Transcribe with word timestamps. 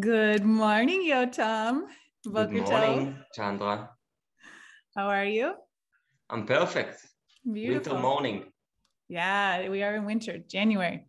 Good 0.00 0.42
morning, 0.42 1.02
Yotam. 1.02 1.82
Good 2.24 2.50
morning, 2.50 3.14
Chandra. 3.34 3.90
How 4.96 5.08
are 5.08 5.26
you? 5.26 5.52
I'm 6.30 6.46
perfect. 6.46 7.04
Beautiful. 7.44 7.92
Winter 7.92 8.02
morning. 8.02 8.44
Yeah, 9.10 9.68
we 9.68 9.82
are 9.82 9.94
in 9.96 10.06
winter, 10.06 10.38
January. 10.38 11.04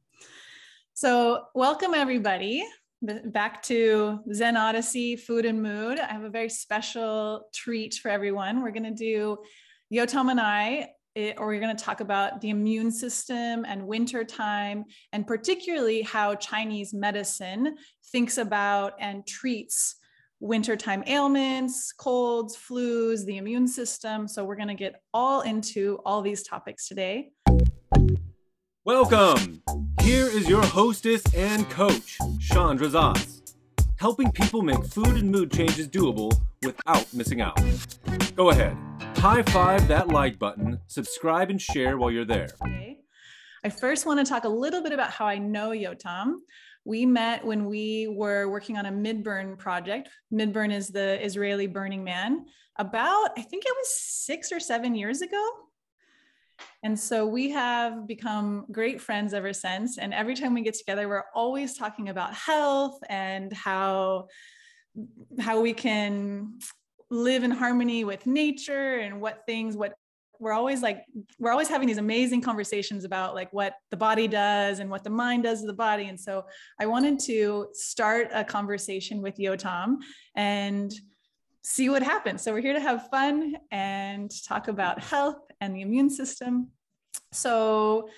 So, 0.95 1.45
welcome 1.55 1.93
everybody 1.93 2.65
back 3.01 3.63
to 3.63 4.19
Zen 4.33 4.57
Odyssey 4.57 5.15
Food 5.15 5.45
and 5.45 5.63
Mood. 5.63 5.97
I 5.97 6.11
have 6.11 6.25
a 6.25 6.29
very 6.29 6.49
special 6.49 7.47
treat 7.53 7.93
for 7.93 8.11
everyone. 8.11 8.61
We're 8.61 8.71
going 8.71 8.83
to 8.83 8.91
do 8.91 9.37
Yotam 9.93 10.29
and 10.29 10.41
I 10.41 10.89
it, 11.15 11.35
or 11.37 11.47
we're 11.47 11.59
going 11.59 11.75
to 11.75 11.83
talk 11.83 11.99
about 11.99 12.41
the 12.41 12.49
immune 12.49 12.91
system 12.91 13.65
and 13.65 13.85
winter 13.85 14.23
time, 14.23 14.85
and 15.11 15.27
particularly 15.27 16.01
how 16.01 16.35
Chinese 16.35 16.93
medicine 16.93 17.75
thinks 18.11 18.37
about 18.37 18.93
and 18.99 19.25
treats 19.27 19.95
wintertime 20.39 21.03
ailments, 21.07 21.93
colds, 21.93 22.57
flus, 22.57 23.25
the 23.25 23.37
immune 23.37 23.67
system. 23.67 24.27
So 24.27 24.43
we're 24.43 24.55
going 24.55 24.67
to 24.67 24.73
get 24.73 25.01
all 25.13 25.41
into 25.41 25.99
all 26.05 26.21
these 26.21 26.43
topics 26.43 26.87
today. 26.87 27.31
Welcome. 28.83 29.61
Here 30.01 30.25
is 30.25 30.49
your 30.49 30.65
hostess 30.65 31.21
and 31.33 31.69
coach, 31.69 32.17
Chandra 32.41 32.87
Zaz, 32.87 33.53
helping 33.97 34.31
people 34.31 34.61
make 34.61 34.83
food 34.83 35.15
and 35.15 35.31
mood 35.31 35.51
changes 35.51 35.87
doable 35.87 36.37
without 36.61 37.05
missing 37.13 37.39
out. 37.39 37.57
Go 38.35 38.49
ahead 38.49 38.75
high 39.23 39.41
five 39.41 39.87
that 39.87 40.09
like 40.09 40.37
button, 40.37 40.77
subscribe, 40.87 41.49
and 41.49 41.61
share 41.61 41.97
while 41.97 42.11
you're 42.11 42.25
there. 42.25 42.49
Okay. 42.61 42.97
I 43.63 43.69
first 43.69 44.05
want 44.05 44.19
to 44.19 44.29
talk 44.29 44.43
a 44.43 44.49
little 44.49 44.83
bit 44.83 44.91
about 44.91 45.11
how 45.11 45.25
I 45.25 45.37
know 45.37 45.69
Yotam. 45.69 46.39
We 46.83 47.05
met 47.05 47.45
when 47.45 47.63
we 47.63 48.09
were 48.09 48.49
working 48.49 48.77
on 48.77 48.85
a 48.85 48.91
Midburn 48.91 49.57
project. 49.57 50.09
Midburn 50.33 50.73
is 50.73 50.89
the 50.89 51.25
Israeli 51.25 51.67
Burning 51.67 52.03
Man, 52.03 52.43
about, 52.75 53.29
I 53.37 53.43
think 53.43 53.63
it 53.65 53.73
was 53.73 53.97
six 53.97 54.51
or 54.51 54.59
seven 54.59 54.93
years 54.93 55.21
ago. 55.21 55.41
And 56.83 56.99
so 56.99 57.25
we 57.25 57.49
have 57.51 58.05
become 58.05 58.65
great 58.73 58.99
friends 58.99 59.33
ever 59.33 59.53
since. 59.53 59.99
And 59.99 60.13
every 60.13 60.35
time 60.35 60.53
we 60.53 60.63
get 60.63 60.73
together, 60.73 61.07
we're 61.07 61.23
always 61.33 61.77
talking 61.77 62.09
about 62.09 62.33
health 62.33 62.99
and 63.07 63.53
how 63.53 64.27
how 65.39 65.61
we 65.61 65.73
can 65.73 66.59
live 67.13 67.43
in 67.43 67.51
harmony 67.51 68.03
with 68.03 68.25
nature 68.25 68.97
and 68.97 69.21
what 69.21 69.43
things 69.45 69.77
what 69.77 69.93
we're 70.39 70.51
always 70.51 70.81
like 70.81 71.05
we're 71.39 71.51
always 71.51 71.69
having 71.69 71.87
these 71.87 71.99
amazing 71.99 72.41
conversations 72.41 73.05
about 73.05 73.35
like 73.35 73.53
what 73.53 73.75
the 73.91 73.97
body 73.97 74.27
does 74.27 74.79
and 74.79 74.89
what 74.89 75.03
the 75.03 75.09
mind 75.09 75.43
does 75.43 75.61
to 75.61 75.67
the 75.67 75.73
body. 75.73 76.05
And 76.05 76.19
so 76.19 76.45
i 76.79 76.85
wanted 76.85 77.19
to 77.19 77.67
start 77.73 78.29
a 78.33 78.43
conversation 78.43 79.21
with 79.21 79.37
yotam 79.37 79.97
and 80.35 80.91
see 81.61 81.87
what 81.89 82.03
happens. 82.03 82.41
So 82.41 82.51
we're 82.51 82.61
here 82.61 82.73
to 82.73 82.81
have 82.81 83.09
fun 83.09 83.55
and 83.71 84.29
talk 84.45 84.67
about 84.67 85.01
health 85.01 85.39
and 85.61 85.73
the 85.73 85.81
immune 85.81 86.09
system. 86.09 86.71
So 87.31 88.09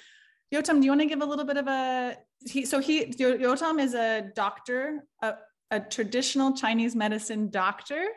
yotam 0.54 0.80
do 0.80 0.86
you 0.86 0.92
want 0.92 1.02
to 1.02 1.08
give 1.08 1.22
a 1.22 1.26
little 1.26 1.46
bit 1.46 1.58
of 1.58 1.68
a 1.68 2.16
he 2.48 2.66
so 2.66 2.80
he 2.80 3.08
yotam 3.08 3.80
is 3.80 3.94
a 3.94 4.32
doctor 4.36 5.04
a, 5.22 5.34
a 5.72 5.80
traditional 5.80 6.54
chinese 6.54 6.96
medicine 6.96 7.50
doctor 7.50 8.08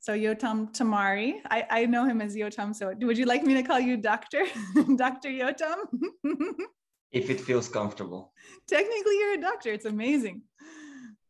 so 0.00 0.14
Yotam 0.14 0.72
Tamari, 0.72 1.40
I, 1.50 1.66
I 1.70 1.86
know 1.86 2.06
him 2.06 2.22
as 2.22 2.34
Yotam. 2.34 2.74
So 2.74 2.94
would 3.00 3.18
you 3.18 3.26
like 3.26 3.42
me 3.42 3.52
to 3.54 3.62
call 3.62 3.78
you 3.78 3.98
Doctor, 3.98 4.44
Dr. 4.96 5.28
Yotam? 5.28 5.76
if 7.12 7.28
it 7.28 7.38
feels 7.38 7.68
comfortable. 7.68 8.32
Technically, 8.66 9.18
you're 9.18 9.34
a 9.34 9.40
doctor. 9.40 9.70
It's 9.72 9.84
amazing. 9.84 10.40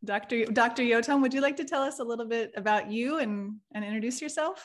Dr. 0.04 0.44
Dr. 0.46 0.84
Yotam, 0.84 1.20
would 1.20 1.34
you 1.34 1.40
like 1.40 1.56
to 1.56 1.64
tell 1.64 1.82
us 1.82 1.98
a 1.98 2.04
little 2.04 2.26
bit 2.26 2.52
about 2.56 2.90
you 2.90 3.18
and, 3.18 3.56
and 3.74 3.84
introduce 3.84 4.22
yourself? 4.22 4.64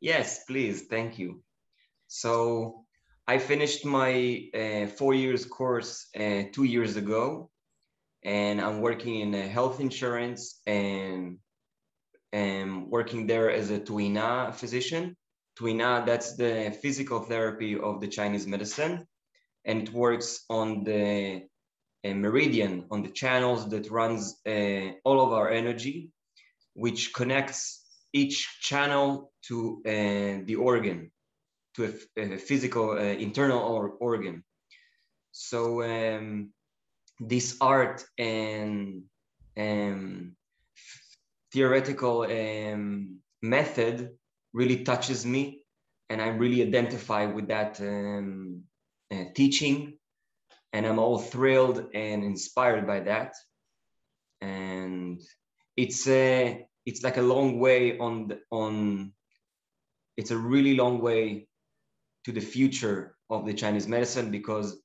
Yes, 0.00 0.44
please. 0.44 0.82
Thank 0.82 1.16
you. 1.16 1.42
So 2.08 2.84
I 3.28 3.38
finished 3.38 3.84
my 3.84 4.48
uh, 4.54 4.86
four 4.88 5.14
years 5.14 5.46
course 5.46 6.08
uh, 6.18 6.42
two 6.52 6.64
years 6.64 6.96
ago, 6.96 7.50
and 8.24 8.60
I'm 8.60 8.80
working 8.80 9.20
in 9.20 9.32
health 9.32 9.78
insurance 9.78 10.60
and 10.66 11.38
um, 12.32 12.90
working 12.90 13.26
there 13.26 13.50
as 13.50 13.70
a 13.70 13.78
Tuina 13.78 14.54
physician. 14.54 15.16
Tuina, 15.58 16.04
that's 16.04 16.36
the 16.36 16.76
physical 16.82 17.20
therapy 17.20 17.78
of 17.78 18.00
the 18.00 18.08
Chinese 18.08 18.46
medicine, 18.46 19.06
and 19.64 19.82
it 19.82 19.92
works 19.92 20.44
on 20.50 20.84
the 20.84 21.42
uh, 22.04 22.14
meridian, 22.14 22.86
on 22.90 23.02
the 23.02 23.10
channels 23.10 23.68
that 23.70 23.90
runs 23.90 24.36
uh, 24.46 24.92
all 25.04 25.20
of 25.20 25.32
our 25.32 25.50
energy, 25.50 26.10
which 26.74 27.12
connects 27.14 27.84
each 28.12 28.60
channel 28.60 29.32
to 29.48 29.82
uh, 29.86 30.44
the 30.44 30.56
organ, 30.58 31.10
to 31.74 31.94
a, 32.16 32.34
a 32.34 32.38
physical 32.38 32.90
uh, 32.90 33.00
internal 33.00 33.60
or, 33.60 33.90
organ. 34.00 34.44
So 35.32 35.82
um, 35.82 36.52
this 37.18 37.56
art 37.60 38.04
and 38.18 39.04
um, 39.56 40.35
theoretical 41.56 42.20
um, 42.24 43.18
method 43.40 44.10
really 44.52 44.84
touches 44.84 45.24
me 45.24 45.62
and 46.10 46.20
I 46.20 46.28
really 46.28 46.60
identify 46.60 47.24
with 47.24 47.48
that 47.48 47.80
um, 47.80 48.64
uh, 49.10 49.24
teaching 49.34 49.96
and 50.74 50.86
I'm 50.86 50.98
all 50.98 51.18
thrilled 51.18 51.78
and 51.94 52.22
inspired 52.22 52.86
by 52.86 53.00
that. 53.00 53.32
And 54.42 55.22
it's 55.78 56.06
a, 56.06 56.66
it's 56.84 57.02
like 57.02 57.16
a 57.16 57.22
long 57.34 57.58
way 57.58 57.98
on 57.98 58.28
the, 58.28 58.40
on, 58.50 59.14
it's 60.18 60.32
a 60.32 60.36
really 60.36 60.76
long 60.76 61.00
way 61.00 61.48
to 62.26 62.32
the 62.32 62.46
future 62.54 63.16
of 63.30 63.46
the 63.46 63.54
Chinese 63.54 63.88
medicine 63.88 64.30
because 64.30 64.78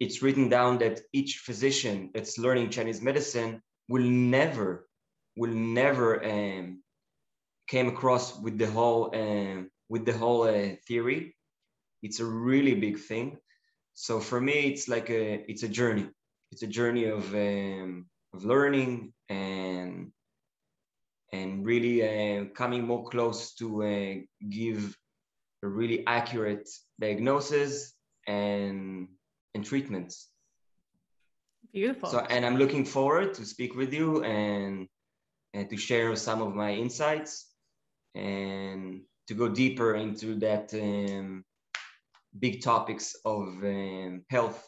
it's 0.00 0.22
written 0.22 0.48
down 0.48 0.78
that 0.78 1.02
each 1.12 1.42
physician 1.44 2.10
that's 2.14 2.38
learning 2.38 2.70
Chinese 2.70 3.02
medicine 3.02 3.60
will 3.90 4.04
never 4.04 4.86
will 5.36 5.52
never 5.52 6.24
um, 6.24 6.82
came 7.68 7.88
across 7.88 8.38
with 8.38 8.58
the 8.58 8.66
whole 8.66 9.10
um, 9.14 9.70
with 9.88 10.04
the 10.04 10.16
whole 10.16 10.42
uh, 10.42 10.76
theory. 10.86 11.36
It's 12.02 12.20
a 12.20 12.24
really 12.24 12.74
big 12.74 12.98
thing. 12.98 13.38
So 13.94 14.20
for 14.20 14.40
me, 14.40 14.72
it's 14.72 14.88
like 14.88 15.10
a 15.10 15.44
it's 15.50 15.62
a 15.62 15.68
journey. 15.68 16.08
It's 16.52 16.62
a 16.62 16.66
journey 16.66 17.06
of 17.06 17.34
um, 17.34 18.06
of 18.32 18.44
learning 18.44 19.12
and 19.28 20.12
and 21.32 21.66
really 21.66 21.96
uh, 22.02 22.44
coming 22.54 22.86
more 22.86 23.04
close 23.08 23.54
to 23.54 23.66
uh, 23.82 24.14
give 24.50 24.96
a 25.62 25.68
really 25.68 26.06
accurate 26.06 26.68
diagnosis 27.00 27.94
and 28.26 29.08
and 29.54 29.64
treatments. 29.64 30.28
Beautiful. 31.72 32.08
So 32.10 32.18
and 32.18 32.44
I'm 32.44 32.56
looking 32.56 32.84
forward 32.84 33.34
to 33.34 33.44
speak 33.44 33.74
with 33.74 33.92
you 33.92 34.22
and 34.22 34.88
and 35.54 35.70
to 35.70 35.76
share 35.76 36.14
some 36.16 36.42
of 36.42 36.54
my 36.54 36.72
insights 36.72 37.52
and 38.14 39.00
to 39.28 39.34
go 39.34 39.48
deeper 39.48 39.94
into 39.94 40.34
that 40.34 40.74
um, 40.74 41.44
big 42.38 42.62
topics 42.62 43.16
of 43.24 43.48
um, 43.62 44.24
health. 44.28 44.62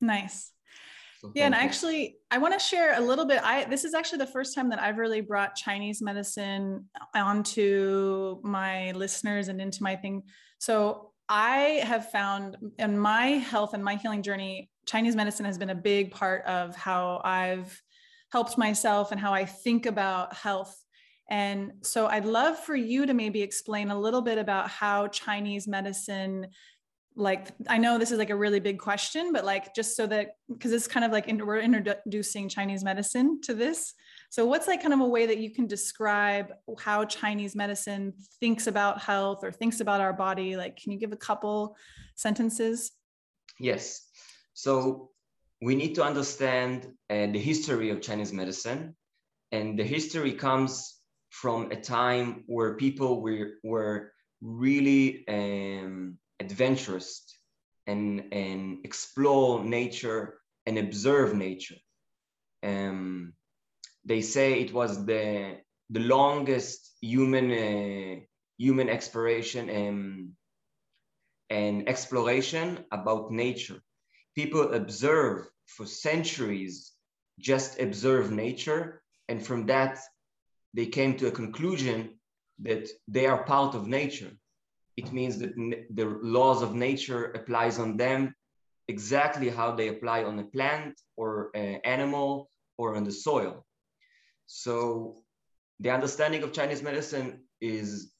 Nice. 0.00 0.50
So 1.20 1.32
yeah, 1.34 1.46
and 1.46 1.54
actually, 1.54 2.18
I 2.30 2.36
want 2.36 2.52
to 2.52 2.60
share 2.60 2.98
a 2.98 3.00
little 3.00 3.24
bit. 3.24 3.40
I 3.42 3.64
this 3.64 3.84
is 3.84 3.94
actually 3.94 4.18
the 4.18 4.26
first 4.26 4.54
time 4.54 4.68
that 4.68 4.82
I've 4.82 4.98
really 4.98 5.22
brought 5.22 5.54
Chinese 5.54 6.02
medicine 6.02 6.86
onto 7.14 8.40
my 8.42 8.92
listeners 8.92 9.48
and 9.48 9.58
into 9.58 9.82
my 9.82 9.96
thing. 9.96 10.24
So 10.58 11.12
I 11.28 11.82
have 11.84 12.10
found 12.10 12.58
in 12.78 12.98
my 12.98 13.26
health 13.28 13.72
and 13.72 13.82
my 13.82 13.94
healing 13.94 14.22
journey, 14.22 14.68
Chinese 14.84 15.16
medicine 15.16 15.46
has 15.46 15.56
been 15.56 15.70
a 15.70 15.74
big 15.74 16.10
part 16.10 16.44
of 16.44 16.76
how 16.76 17.22
I've 17.24 17.82
helped 18.34 18.58
myself 18.58 19.12
and 19.12 19.20
how 19.20 19.32
I 19.32 19.44
think 19.44 19.86
about 19.86 20.34
health. 20.34 20.74
And 21.30 21.70
so 21.82 22.08
I'd 22.08 22.24
love 22.24 22.58
for 22.58 22.74
you 22.74 23.06
to 23.06 23.14
maybe 23.14 23.40
explain 23.40 23.92
a 23.92 23.98
little 23.98 24.22
bit 24.22 24.38
about 24.38 24.68
how 24.68 25.06
Chinese 25.06 25.68
medicine 25.68 26.48
like 27.16 27.52
I 27.68 27.78
know 27.78 27.96
this 27.96 28.10
is 28.10 28.18
like 28.18 28.30
a 28.30 28.36
really 28.44 28.58
big 28.58 28.80
question, 28.80 29.32
but 29.32 29.44
like 29.44 29.72
just 29.72 29.96
so 29.96 30.04
that 30.08 30.30
because 30.52 30.72
it's 30.72 30.88
kind 30.88 31.04
of 31.06 31.12
like 31.12 31.28
in, 31.28 31.46
we're 31.46 31.60
introducing 31.60 32.48
Chinese 32.48 32.82
medicine 32.82 33.40
to 33.42 33.54
this. 33.54 33.94
So 34.30 34.44
what's 34.46 34.66
like 34.66 34.82
kind 34.82 34.92
of 34.92 34.98
a 34.98 35.06
way 35.06 35.26
that 35.26 35.38
you 35.38 35.50
can 35.50 35.68
describe 35.68 36.48
how 36.80 37.04
Chinese 37.04 37.54
medicine 37.54 38.14
thinks 38.40 38.66
about 38.66 39.00
health 39.00 39.44
or 39.44 39.52
thinks 39.52 39.78
about 39.78 40.00
our 40.00 40.12
body? 40.12 40.56
Like, 40.56 40.76
can 40.76 40.90
you 40.90 40.98
give 40.98 41.12
a 41.12 41.16
couple 41.28 41.76
sentences? 42.16 42.90
Yes. 43.60 44.08
So 44.54 45.10
we 45.64 45.74
need 45.76 45.94
to 45.96 46.04
understand 46.04 46.86
uh, 47.10 47.26
the 47.32 47.40
history 47.40 47.90
of 47.90 48.02
Chinese 48.02 48.32
medicine. 48.32 48.94
And 49.52 49.78
the 49.78 49.84
history 49.84 50.32
comes 50.32 51.00
from 51.30 51.70
a 51.72 51.80
time 51.80 52.44
where 52.46 52.74
people 52.76 53.22
were, 53.22 53.52
were 53.64 54.12
really 54.42 55.24
um, 55.28 56.18
adventurous 56.40 57.24
and, 57.86 58.32
and 58.32 58.84
explore 58.84 59.64
nature 59.64 60.40
and 60.66 60.78
observe 60.78 61.34
nature. 61.34 61.76
um, 62.64 63.34
they 64.04 64.22
say 64.22 64.60
it 64.60 64.72
was 64.72 65.04
the 65.06 65.58
the 65.90 66.00
longest 66.00 66.96
human 67.00 67.50
uh, 67.52 68.20
human 68.58 68.88
exploration 68.88 69.70
and, 69.70 70.30
and 71.50 71.88
exploration 71.88 72.84
about 72.92 73.30
nature. 73.30 73.80
People 74.34 74.74
observe 74.74 75.46
for 75.66 75.86
centuries, 75.86 76.92
just 77.38 77.80
observe 77.80 78.30
nature, 78.30 79.02
and 79.28 79.44
from 79.44 79.66
that 79.66 79.98
they 80.74 80.86
came 80.86 81.16
to 81.16 81.28
a 81.28 81.32
conclusion 81.32 82.18
that 82.60 82.88
they 83.08 83.26
are 83.26 83.44
part 83.44 83.74
of 83.74 83.86
nature. 83.86 84.30
It 84.96 85.12
means 85.12 85.38
that 85.38 85.54
the 85.90 86.18
laws 86.22 86.62
of 86.62 86.74
nature 86.74 87.24
applies 87.32 87.78
on 87.78 87.96
them 87.96 88.34
exactly 88.86 89.48
how 89.48 89.72
they 89.72 89.88
apply 89.88 90.24
on 90.24 90.38
a 90.38 90.44
plant 90.44 91.00
or 91.16 91.50
an 91.54 91.80
animal 91.84 92.50
or 92.76 92.96
on 92.96 93.04
the 93.04 93.12
soil. 93.12 93.64
So 94.46 95.22
the 95.80 95.90
understanding 95.90 96.42
of 96.42 96.52
Chinese 96.52 96.82
medicine 96.82 97.44
is 97.60 98.12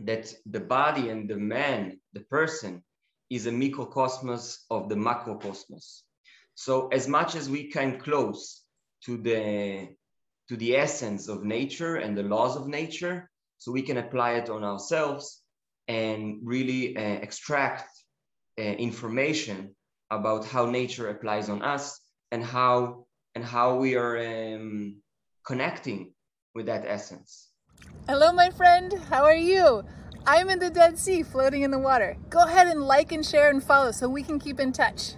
that 0.00 0.32
the 0.44 0.60
body 0.60 1.08
and 1.08 1.28
the 1.28 1.36
man, 1.36 1.98
the 2.12 2.20
person, 2.20 2.84
is 3.30 3.46
a 3.46 3.50
microcosmos 3.50 4.58
of 4.70 4.88
the 4.88 4.94
macrocosmos. 4.94 6.02
So 6.56 6.88
as 6.88 7.06
much 7.06 7.36
as 7.36 7.48
we 7.48 7.70
can 7.70 8.00
close 8.00 8.62
to 9.04 9.18
the 9.18 9.88
to 10.48 10.56
the 10.56 10.76
essence 10.76 11.28
of 11.28 11.44
nature 11.44 11.96
and 11.96 12.16
the 12.16 12.22
laws 12.22 12.56
of 12.56 12.66
nature, 12.66 13.28
so 13.58 13.72
we 13.72 13.82
can 13.82 13.98
apply 13.98 14.32
it 14.34 14.48
on 14.48 14.64
ourselves 14.64 15.42
and 15.86 16.40
really 16.42 16.96
uh, 16.96 17.00
extract 17.00 17.90
uh, 18.58 18.62
information 18.62 19.74
about 20.10 20.46
how 20.46 20.64
nature 20.66 21.08
applies 21.10 21.50
on 21.50 21.62
us 21.62 22.00
and 22.32 22.42
how 22.42 23.06
and 23.34 23.44
how 23.44 23.76
we 23.76 23.96
are 23.96 24.16
um, 24.18 24.96
connecting 25.44 26.14
with 26.54 26.66
that 26.66 26.84
essence. 26.86 27.50
Hello, 28.08 28.32
my 28.32 28.48
friend. 28.48 28.94
How 29.10 29.24
are 29.24 29.42
you? 29.52 29.84
I'm 30.26 30.48
in 30.48 30.58
the 30.58 30.70
Dead 30.70 30.98
Sea 30.98 31.22
floating 31.22 31.62
in 31.62 31.70
the 31.70 31.78
water. 31.78 32.16
Go 32.30 32.40
ahead 32.40 32.66
and 32.66 32.82
like 32.82 33.12
and 33.12 33.24
share 33.24 33.50
and 33.50 33.62
follow 33.62 33.92
so 33.92 34.08
we 34.08 34.22
can 34.22 34.38
keep 34.38 34.58
in 34.58 34.72
touch. 34.72 35.16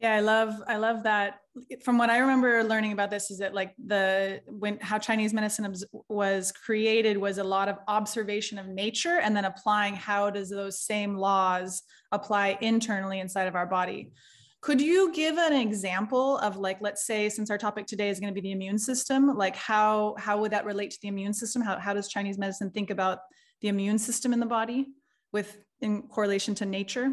Yeah, 0.00 0.14
I 0.14 0.20
love 0.20 0.54
I 0.66 0.76
love 0.76 1.04
that. 1.04 1.38
From 1.82 1.96
what 1.96 2.10
I 2.10 2.18
remember 2.18 2.62
learning 2.62 2.92
about 2.92 3.10
this 3.10 3.30
is 3.30 3.38
that 3.38 3.54
like 3.54 3.74
the 3.82 4.42
when 4.46 4.78
how 4.80 4.98
Chinese 4.98 5.32
medicine 5.32 5.74
was 6.08 6.52
created 6.52 7.16
was 7.16 7.38
a 7.38 7.44
lot 7.44 7.68
of 7.68 7.78
observation 7.88 8.58
of 8.58 8.66
nature 8.66 9.20
and 9.22 9.34
then 9.34 9.46
applying 9.46 9.94
how 9.94 10.28
does 10.28 10.50
those 10.50 10.82
same 10.82 11.16
laws 11.16 11.82
apply 12.12 12.58
internally 12.60 13.20
inside 13.20 13.46
of 13.46 13.54
our 13.54 13.64
body. 13.66 14.12
Could 14.60 14.82
you 14.82 15.12
give 15.12 15.38
an 15.38 15.54
example 15.54 16.38
of 16.38 16.56
like, 16.58 16.78
let's 16.80 17.06
say, 17.06 17.30
since 17.30 17.50
our 17.50 17.58
topic 17.58 17.86
today 17.86 18.10
is 18.10 18.20
going 18.20 18.34
to 18.34 18.38
be 18.38 18.46
the 18.46 18.52
immune 18.52 18.78
system, 18.78 19.34
like 19.34 19.56
how 19.56 20.14
how 20.18 20.38
would 20.40 20.52
that 20.52 20.66
relate 20.66 20.90
to 20.90 20.98
the 21.00 21.08
immune 21.08 21.32
system? 21.32 21.62
How 21.62 21.78
how 21.78 21.94
does 21.94 22.08
Chinese 22.08 22.36
medicine 22.36 22.70
think 22.70 22.90
about 22.90 23.20
the 23.62 23.68
immune 23.68 23.98
system 23.98 24.34
in 24.34 24.40
the 24.40 24.46
body 24.46 24.88
with 25.32 25.56
in 25.80 26.02
correlation 26.02 26.54
to 26.56 26.66
nature? 26.66 27.12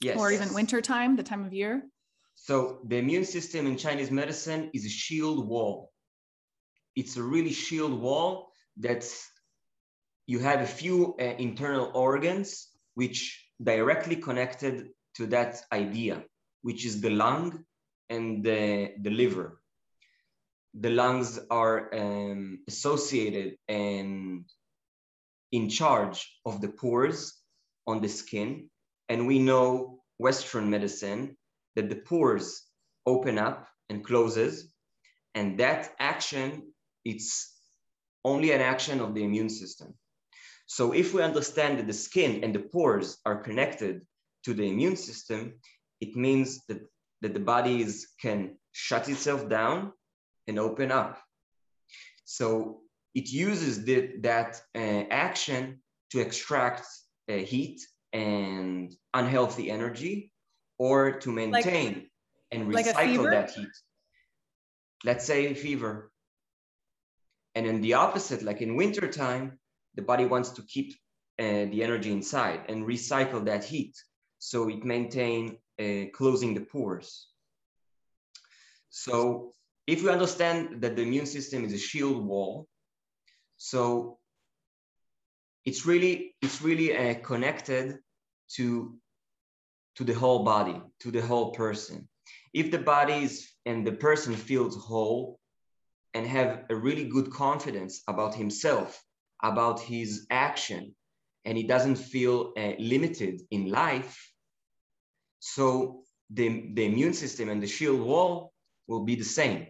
Yes. 0.00 0.18
Or 0.18 0.32
even 0.32 0.52
winter 0.54 0.80
time, 0.80 1.14
the 1.14 1.22
time 1.22 1.44
of 1.44 1.52
year? 1.52 1.84
So 2.42 2.80
the 2.88 2.96
immune 2.96 3.24
system 3.24 3.66
in 3.66 3.76
Chinese 3.76 4.10
medicine 4.10 4.70
is 4.72 4.86
a 4.86 4.88
shield 4.88 5.46
wall. 5.46 5.92
It's 6.96 7.16
a 7.16 7.22
really 7.22 7.52
shield 7.52 8.00
wall 8.00 8.52
that's 8.76 9.28
you 10.26 10.38
have 10.38 10.60
a 10.60 10.66
few 10.66 11.16
uh, 11.20 11.24
internal 11.38 11.90
organs 11.94 12.68
which 12.94 13.44
directly 13.62 14.16
connected 14.16 14.88
to 15.16 15.26
that 15.26 15.62
idea 15.72 16.24
which 16.62 16.84
is 16.84 17.00
the 17.00 17.10
lung 17.10 17.64
and 18.08 18.44
the, 18.44 18.92
the 19.00 19.10
liver. 19.10 19.60
The 20.74 20.90
lungs 20.90 21.38
are 21.50 21.94
um, 21.94 22.60
associated 22.68 23.56
and 23.68 24.44
in 25.52 25.68
charge 25.68 26.30
of 26.44 26.60
the 26.60 26.68
pores 26.68 27.34
on 27.86 28.00
the 28.00 28.08
skin. 28.08 28.70
And 29.08 29.26
we 29.26 29.38
know 29.38 30.02
Western 30.18 30.70
medicine 30.70 31.36
that 31.76 31.88
the 31.88 31.96
pores 31.96 32.62
open 33.06 33.38
up 33.38 33.68
and 33.88 34.04
closes. 34.04 34.72
And 35.34 35.58
that 35.58 35.90
action, 35.98 36.72
it's 37.04 37.54
only 38.24 38.52
an 38.52 38.60
action 38.60 39.00
of 39.00 39.14
the 39.14 39.24
immune 39.24 39.50
system. 39.50 39.94
So 40.66 40.92
if 40.92 41.14
we 41.14 41.22
understand 41.22 41.78
that 41.78 41.86
the 41.86 41.92
skin 41.92 42.44
and 42.44 42.54
the 42.54 42.60
pores 42.60 43.18
are 43.24 43.42
connected 43.42 44.02
to 44.44 44.54
the 44.54 44.68
immune 44.68 44.96
system, 44.96 45.54
it 46.00 46.16
means 46.16 46.60
that, 46.68 46.80
that 47.22 47.34
the 47.34 47.40
body 47.40 47.86
can 48.20 48.56
shut 48.72 49.08
itself 49.08 49.48
down 49.48 49.92
and 50.46 50.58
open 50.58 50.92
up. 50.92 51.18
So 52.24 52.80
it 53.14 53.30
uses 53.30 53.84
the, 53.84 54.12
that 54.20 54.60
uh, 54.76 55.04
action 55.10 55.80
to 56.10 56.20
extract 56.20 56.86
uh, 57.28 57.34
heat 57.34 57.80
and 58.12 58.94
unhealthy 59.14 59.70
energy 59.70 60.29
or 60.80 61.18
to 61.20 61.30
maintain 61.30 61.92
like, 61.92 62.10
and 62.52 62.66
recycle 62.66 63.24
like 63.24 63.32
that 63.32 63.50
heat. 63.50 63.74
Let's 65.04 65.26
say 65.26 65.52
fever. 65.52 66.10
And 67.54 67.66
in 67.66 67.82
the 67.82 67.94
opposite, 67.94 68.42
like 68.42 68.62
in 68.62 68.76
wintertime, 68.76 69.58
the 69.94 70.00
body 70.00 70.24
wants 70.24 70.50
to 70.52 70.62
keep 70.62 70.94
uh, 71.38 71.66
the 71.72 71.82
energy 71.82 72.10
inside 72.10 72.60
and 72.70 72.86
recycle 72.86 73.44
that 73.44 73.62
heat. 73.62 73.94
So 74.38 74.70
it 74.70 74.82
maintain 74.82 75.58
uh, 75.78 76.06
closing 76.14 76.54
the 76.54 76.62
pores. 76.62 77.28
So 78.88 79.52
if 79.86 80.02
we 80.02 80.08
understand 80.08 80.80
that 80.80 80.96
the 80.96 81.02
immune 81.02 81.26
system 81.26 81.66
is 81.66 81.74
a 81.74 81.78
shield 81.78 82.24
wall, 82.24 82.66
so 83.58 84.18
it's 85.66 85.84
really 85.84 86.34
it's 86.40 86.62
really 86.62 86.96
uh, 86.96 87.14
connected 87.20 87.98
to 88.56 88.96
to 90.00 90.04
the 90.04 90.14
whole 90.14 90.44
body, 90.44 90.80
to 91.00 91.10
the 91.10 91.20
whole 91.20 91.50
person. 91.52 92.08
If 92.54 92.70
the 92.70 92.78
body 92.78 93.24
is 93.24 93.50
and 93.66 93.86
the 93.86 93.92
person 93.92 94.34
feels 94.34 94.74
whole 94.74 95.38
and 96.14 96.26
have 96.26 96.64
a 96.70 96.74
really 96.74 97.04
good 97.04 97.30
confidence 97.30 98.02
about 98.08 98.34
himself, 98.34 98.98
about 99.42 99.78
his 99.78 100.26
action, 100.30 100.94
and 101.44 101.58
he 101.58 101.64
doesn't 101.64 101.96
feel 101.96 102.54
uh, 102.56 102.72
limited 102.78 103.42
in 103.50 103.70
life, 103.70 104.16
so 105.40 106.04
the, 106.30 106.70
the 106.72 106.86
immune 106.86 107.12
system 107.12 107.50
and 107.50 107.62
the 107.62 107.66
shield 107.66 108.00
wall 108.00 108.54
will 108.88 109.04
be 109.04 109.16
the 109.16 109.30
same. 109.40 109.66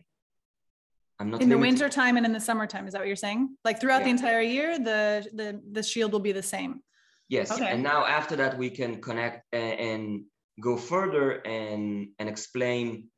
I'm 1.19 1.31
not 1.31 1.43
in 1.43 1.49
the 1.49 1.59
winter 1.59 1.89
time 1.89 2.17
and 2.17 2.25
in 2.25 2.33
the 2.33 2.41
summertime. 2.41 2.87
Is 2.87 2.93
that 2.93 3.01
what 3.01 3.09
you're 3.09 3.17
saying? 3.17 3.57
Like 3.65 3.81
throughout 3.81 3.99
yeah. 3.99 4.05
the 4.05 4.11
entire 4.11 4.43
year, 4.43 4.79
the, 4.79 5.27
the, 5.35 5.61
the 5.73 5.83
shield 5.83 6.13
will 6.13 6.21
be 6.21 6.33
the 6.33 6.43
same. 6.43 6.83
Yes. 7.31 7.53
Okay. 7.53 7.71
And 7.71 7.83
now 7.83 8.05
after 8.05 8.35
that, 8.37 8.59
we 8.59 8.71
can 8.71 9.01
connect 9.01 9.47
and, 9.53 9.81
and 9.81 10.25
go 10.61 10.77
further 10.77 11.31
and, 11.47 12.09
and 12.19 12.29
explain 12.29 13.09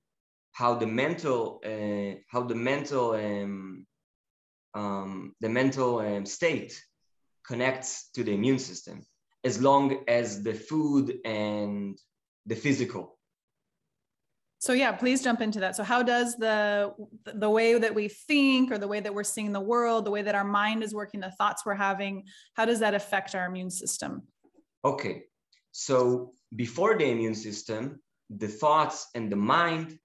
how 0.52 0.75
the 0.75 0.87
mental, 0.87 1.62
uh, 1.64 2.21
how 2.28 2.42
the 2.42 2.54
mental, 2.54 3.12
um, 3.12 3.87
um, 4.75 5.35
the 5.40 5.49
mental 5.49 5.99
um, 6.00 6.26
state 6.26 6.78
connects 7.47 8.11
to 8.11 8.23
the 8.23 8.35
immune 8.35 8.59
system 8.59 9.02
as 9.45 9.61
long 9.61 10.04
as 10.07 10.42
the 10.42 10.54
food 10.54 11.19
and 11.25 11.99
the 12.47 12.54
physical 12.54 13.19
so 14.62 14.73
yeah 14.73 14.92
please 14.92 15.21
jump 15.25 15.40
into 15.40 15.59
that. 15.59 15.75
So 15.75 15.83
how 15.83 16.04
does 16.04 16.37
the 16.37 16.95
the 17.25 17.50
way 17.50 17.76
that 17.85 17.92
we 17.92 18.07
think 18.07 18.71
or 18.71 18.78
the 18.78 18.87
way 18.87 19.00
that 19.00 19.12
we're 19.12 19.33
seeing 19.35 19.50
the 19.52 19.66
world 19.73 20.04
the 20.04 20.14
way 20.16 20.23
that 20.23 20.37
our 20.37 20.45
mind 20.62 20.85
is 20.85 20.95
working 20.95 21.19
the 21.19 21.33
thoughts 21.33 21.66
we're 21.66 21.83
having 21.90 22.14
how 22.54 22.64
does 22.64 22.78
that 22.78 22.95
affect 22.95 23.35
our 23.35 23.47
immune 23.50 23.71
system? 23.71 24.23
Okay. 24.85 25.25
So 25.73 26.35
before 26.54 26.97
the 26.97 27.07
immune 27.14 27.35
system 27.35 28.00
the 28.42 28.47
thoughts 28.47 28.99
and 29.16 29.25
the 29.33 29.40
mind 29.57 29.99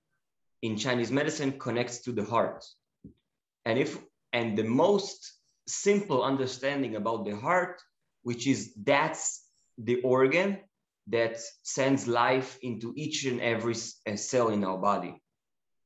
in 0.63 0.75
chinese 0.75 1.11
medicine 1.11 1.51
connects 1.65 1.99
to 2.05 2.11
the 2.11 2.25
heart. 2.33 2.65
And 3.67 3.77
if 3.77 3.99
and 4.33 4.57
the 4.57 4.69
most 4.85 5.19
simple 5.67 6.23
understanding 6.31 6.95
about 6.95 7.25
the 7.25 7.35
heart 7.35 7.75
which 8.23 8.47
is 8.47 8.73
that's 8.91 9.23
the 9.77 10.01
organ 10.01 10.49
that 11.09 11.39
sends 11.63 12.07
life 12.07 12.57
into 12.61 12.93
each 12.95 13.25
and 13.25 13.41
every 13.41 13.75
uh, 14.07 14.15
cell 14.15 14.49
in 14.49 14.63
our 14.63 14.77
body. 14.77 15.21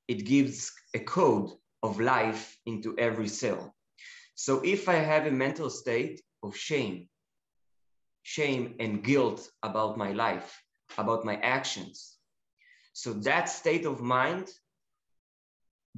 It 0.08 0.26
gives 0.26 0.72
a 0.94 1.00
code 1.00 1.52
of 1.84 2.00
life 2.00 2.58
into 2.66 2.98
every 2.98 3.28
cell. 3.28 3.74
So 4.36 4.62
if 4.64 4.90
I 4.90 4.96
have 4.96 5.26
a 5.26 5.32
mental 5.32 5.70
state 5.70 6.22
of 6.44 6.56
shame, 6.56 7.08
shame 8.24 8.76
and 8.80 9.04
guilt 9.04 9.50
about 9.64 9.98
my 9.98 10.12
life, 10.12 10.62
about 10.98 11.26
my 11.26 11.36
actions, 11.38 12.18
so 12.94 13.14
that 13.14 13.46
state 13.50 13.86
of 13.86 14.02
mind 14.02 14.50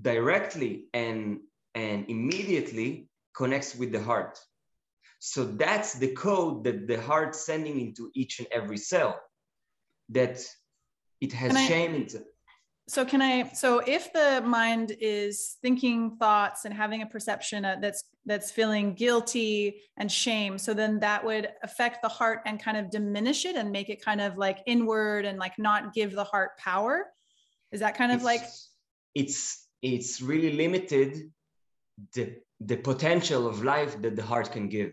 directly 0.02 0.86
and, 0.94 1.40
and 1.76 2.06
immediately 2.10 3.08
connects 3.36 3.76
with 3.76 3.92
the 3.92 4.02
heart. 4.02 4.40
So 5.26 5.46
that's 5.46 5.94
the 5.94 6.10
code 6.10 6.66
that 6.66 6.86
the 6.86 7.02
heart 7.02 7.34
sending 7.34 7.80
into 7.80 8.12
each 8.14 8.40
and 8.40 8.48
every 8.52 8.76
cell 8.76 9.18
that 10.10 10.46
it 11.22 11.32
has 11.32 11.56
I, 11.56 11.66
shame 11.66 11.96
into. 11.96 12.22
so 12.90 13.06
can 13.06 13.22
i 13.22 13.48
so 13.54 13.82
if 13.88 14.12
the 14.12 14.44
mind 14.46 14.94
is 15.00 15.56
thinking 15.62 16.18
thoughts 16.18 16.66
and 16.66 16.74
having 16.74 17.04
a 17.04 17.06
perception 17.06 17.64
that's 17.80 18.04
that's 18.26 18.52
feeling 18.52 18.96
guilty 18.96 19.80
and 19.96 20.12
shame 20.12 20.58
so 20.58 20.74
then 20.74 21.00
that 21.00 21.24
would 21.24 21.48
affect 21.64 22.02
the 22.02 22.10
heart 22.10 22.42
and 22.46 22.62
kind 22.62 22.76
of 22.76 22.90
diminish 22.90 23.46
it 23.46 23.56
and 23.56 23.72
make 23.72 23.88
it 23.90 24.04
kind 24.04 24.20
of 24.20 24.38
like 24.38 24.60
inward 24.66 25.24
and 25.24 25.40
like 25.40 25.58
not 25.58 25.94
give 25.94 26.12
the 26.12 26.26
heart 26.26 26.58
power? 26.58 27.06
Is 27.72 27.80
that 27.80 27.96
kind 27.96 28.12
of 28.12 28.18
it's, 28.18 28.26
like? 28.26 28.44
it's 29.16 29.70
it's 29.82 30.22
really 30.22 30.52
limited 30.52 31.32
the 32.14 32.36
the 32.60 32.76
potential 32.76 33.48
of 33.48 33.64
life 33.64 34.02
that 34.02 34.18
the 34.18 34.24
heart 34.24 34.52
can 34.52 34.68
give 34.68 34.92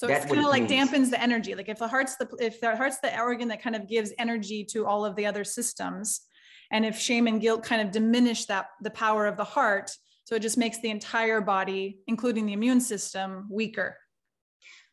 so 0.00 0.08
it's 0.08 0.24
kind 0.24 0.38
of 0.38 0.46
like 0.46 0.68
means. 0.68 0.90
dampens 0.90 1.10
the 1.10 1.22
energy 1.22 1.54
like 1.54 1.68
if 1.68 1.78
the 1.78 1.86
heart's 1.86 2.16
the 2.16 2.26
if 2.38 2.58
the 2.60 2.74
heart's 2.74 3.00
the 3.00 3.20
organ 3.20 3.48
that 3.48 3.62
kind 3.62 3.76
of 3.76 3.86
gives 3.86 4.12
energy 4.18 4.64
to 4.64 4.86
all 4.86 5.04
of 5.04 5.14
the 5.14 5.26
other 5.26 5.44
systems 5.44 6.22
and 6.70 6.86
if 6.86 6.98
shame 6.98 7.26
and 7.26 7.40
guilt 7.42 7.62
kind 7.62 7.82
of 7.82 7.90
diminish 7.90 8.46
that 8.46 8.68
the 8.80 8.90
power 8.90 9.26
of 9.26 9.36
the 9.36 9.44
heart 9.44 9.90
so 10.24 10.34
it 10.36 10.40
just 10.40 10.56
makes 10.56 10.80
the 10.80 10.88
entire 10.88 11.42
body 11.42 11.98
including 12.06 12.46
the 12.46 12.54
immune 12.54 12.80
system 12.80 13.46
weaker. 13.50 13.96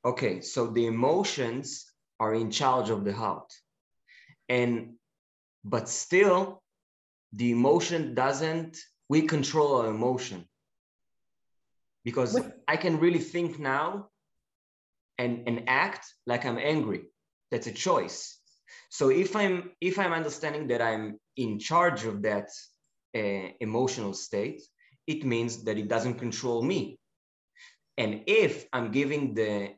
Okay 0.04 0.42
so 0.42 0.68
the 0.68 0.88
emotions 0.88 1.86
are 2.20 2.34
in 2.34 2.52
charge 2.52 2.90
of 2.90 3.06
the 3.06 3.14
heart. 3.14 3.54
And 4.50 4.96
but 5.64 5.88
still 5.88 6.64
the 7.32 7.52
emotion 7.52 8.14
doesn't 8.14 8.78
we 9.08 9.22
control 9.22 9.78
our 9.80 9.88
emotion. 9.88 10.46
Because 12.04 12.38
i 12.68 12.76
can 12.76 13.00
really 13.00 13.20
think 13.20 13.58
now 13.58 14.10
and 15.18 15.44
and 15.48 15.64
act 15.68 16.06
like 16.26 16.46
i'm 16.46 16.58
angry. 16.58 17.04
That's 17.52 17.68
a 17.68 17.72
choice. 17.72 18.40
So 18.90 19.10
if 19.10 19.36
i'm 19.36 19.72
if 19.82 20.00
i'm 20.00 20.14
understanding 20.14 20.68
that 20.68 20.82
i'm 20.82 21.20
in 21.36 21.60
charge 21.60 22.06
of 22.06 22.22
that 22.24 22.50
uh, 23.16 23.50
emotional 23.60 24.14
state 24.14 24.62
it 25.08 25.24
means 25.24 25.64
that 25.64 25.78
it 25.78 25.88
doesn't 25.88 26.16
control 26.20 26.62
me. 26.62 27.00
And 27.98 28.24
if 28.28 28.68
i'm 28.74 28.92
giving 28.92 29.34
the 29.34 29.76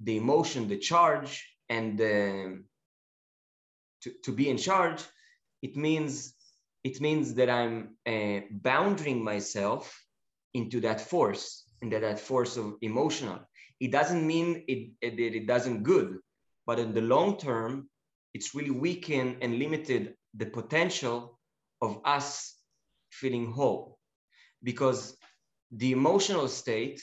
the 0.00 0.16
emotion 0.16 0.68
the 0.68 0.78
charge 0.78 1.46
and 1.68 1.98
the, 1.98 2.62
to, 4.02 4.10
to 4.24 4.32
be 4.32 4.48
in 4.48 4.58
charge 4.58 5.02
it 5.62 5.76
means 5.76 6.34
it 6.84 7.00
means 7.00 7.34
that 7.34 7.48
i'm 7.48 7.96
uh, 8.06 8.40
bounding 8.50 9.22
myself 9.24 10.04
into 10.54 10.80
that 10.80 11.00
force 11.00 11.64
that, 11.82 12.02
that 12.02 12.20
force 12.20 12.56
of 12.56 12.74
emotional 12.82 13.40
it 13.80 13.92
doesn't 13.92 14.26
mean 14.26 14.64
it, 14.68 14.90
it, 15.00 15.18
it 15.18 15.46
doesn't 15.46 15.82
good 15.82 16.18
but 16.66 16.78
in 16.78 16.92
the 16.92 17.00
long 17.00 17.38
term 17.38 17.88
it's 18.34 18.54
really 18.54 18.70
weakened 18.70 19.38
and 19.40 19.58
limited 19.58 20.14
the 20.34 20.46
potential 20.46 21.38
of 21.80 22.00
us 22.04 22.54
feeling 23.10 23.50
whole. 23.50 23.98
Because 24.62 25.16
the 25.70 25.92
emotional 25.92 26.48
state 26.48 27.00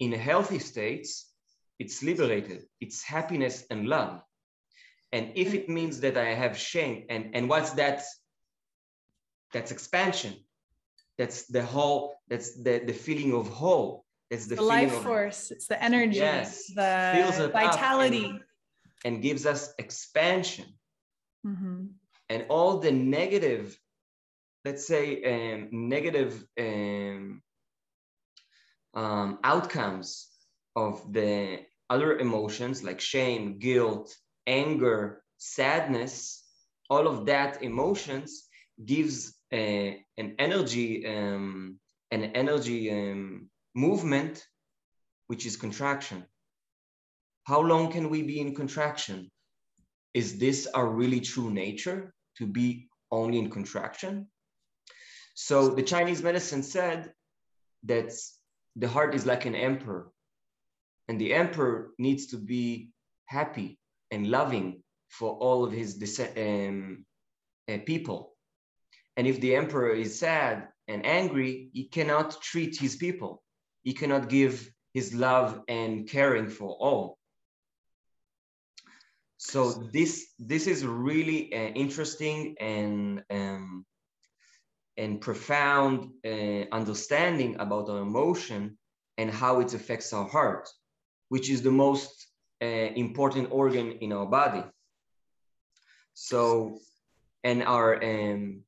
in 0.00 0.12
a 0.12 0.18
healthy 0.18 0.58
state 0.58 1.06
it's 1.78 2.02
liberated 2.02 2.62
it's 2.80 3.02
happiness 3.02 3.64
and 3.70 3.88
love. 3.88 4.22
And 5.12 5.32
if 5.34 5.54
it 5.54 5.68
means 5.68 6.00
that 6.00 6.16
i 6.16 6.34
have 6.34 6.56
shame 6.56 7.04
and 7.08 7.34
and 7.34 7.48
what's 7.48 7.72
that? 7.74 8.02
That's 9.52 9.70
expansion. 9.70 10.34
That's 11.18 11.46
the 11.46 11.64
whole 11.64 12.16
that's 12.28 12.54
the 12.62 12.82
the 12.84 12.92
feeling 12.92 13.32
of 13.34 13.48
whole 13.48 14.03
it's 14.34 14.46
the, 14.46 14.56
the 14.56 14.62
life 14.62 14.92
force 15.02 15.50
it's 15.50 15.66
the 15.66 15.82
energy 15.82 16.16
yes, 16.16 16.66
the 16.74 17.50
vitality 17.52 18.26
and, 18.26 18.40
and, 19.04 19.22
gives 19.22 19.46
us 19.46 19.72
expansion. 19.78 20.66
Mm-hmm. 21.46 21.86
and 22.30 22.46
all 22.48 22.78
the 22.78 22.90
negative 22.92 23.78
let's 24.64 24.86
say 24.86 25.06
um, 25.32 25.68
negative 25.72 26.32
um, 26.58 27.42
um, 28.94 29.38
outcomes 29.44 30.28
of 30.74 31.12
the 31.12 31.60
other 31.90 32.18
emotions 32.18 32.82
like 32.82 33.00
shame 33.00 33.58
guilt 33.58 34.16
anger 34.46 35.22
sadness 35.36 36.42
all 36.88 37.06
of 37.06 37.26
that 37.26 37.62
emotions 37.62 38.48
gives 38.82 39.34
uh, 39.52 39.92
an 40.20 40.34
energy 40.38 41.06
um, 41.06 41.78
an 42.10 42.24
energy 42.42 42.90
um, 42.90 43.50
movement, 43.74 44.46
which 45.26 45.46
is 45.46 45.56
contraction. 45.56 46.24
How 47.44 47.60
long 47.60 47.92
can 47.92 48.08
we 48.08 48.22
be 48.22 48.40
in 48.40 48.54
contraction? 48.54 49.30
Is 50.14 50.38
this 50.38 50.66
our 50.66 50.86
really 50.86 51.20
true 51.20 51.50
nature 51.50 52.14
to 52.38 52.46
be 52.46 52.88
only 53.10 53.38
in 53.38 53.50
contraction? 53.50 54.28
So 55.34 55.68
the 55.68 55.82
Chinese 55.82 56.22
medicine 56.22 56.62
said 56.62 57.12
that 57.84 58.12
the 58.76 58.88
heart 58.88 59.14
is 59.14 59.26
like 59.26 59.44
an 59.44 59.54
emperor, 59.54 60.10
and 61.08 61.20
the 61.20 61.34
emperor 61.34 61.90
needs 61.98 62.28
to 62.28 62.38
be 62.38 62.90
happy 63.26 63.78
and 64.10 64.28
loving 64.28 64.82
for 65.08 65.32
all 65.32 65.64
of 65.64 65.72
his 65.72 66.20
um, 66.36 67.04
uh, 67.68 67.78
people. 67.84 68.34
And 69.16 69.26
if 69.26 69.40
the 69.40 69.54
emperor 69.54 69.90
is 69.90 70.18
sad 70.18 70.68
and 70.88 71.04
angry, 71.04 71.70
he 71.72 71.84
cannot 71.84 72.40
treat 72.42 72.76
his 72.78 72.96
people 72.96 73.43
he 73.84 73.92
cannot 73.92 74.28
give 74.28 74.70
his 74.92 75.14
love 75.14 75.62
and 75.68 76.08
caring 76.08 76.48
for 76.48 76.70
all. 76.80 77.18
So 79.36 79.72
this 79.92 80.32
this 80.38 80.66
is 80.66 80.86
really 80.86 81.52
uh, 81.52 81.72
interesting 81.84 82.56
and 82.58 83.22
um, 83.30 83.84
and 84.96 85.20
profound 85.20 86.10
uh, 86.24 86.64
understanding 86.72 87.56
about 87.58 87.88
our 87.90 87.98
emotion 87.98 88.78
and 89.18 89.30
how 89.30 89.60
it 89.60 89.74
affects 89.74 90.12
our 90.12 90.26
heart, 90.26 90.68
which 91.28 91.50
is 91.50 91.62
the 91.62 91.70
most 91.70 92.26
uh, 92.62 92.66
important 92.96 93.48
organ 93.50 93.92
in 94.00 94.12
our 94.12 94.26
body. 94.26 94.64
So, 96.14 96.78
and 97.42 97.62
our 97.62 98.02
um, 98.02 98.62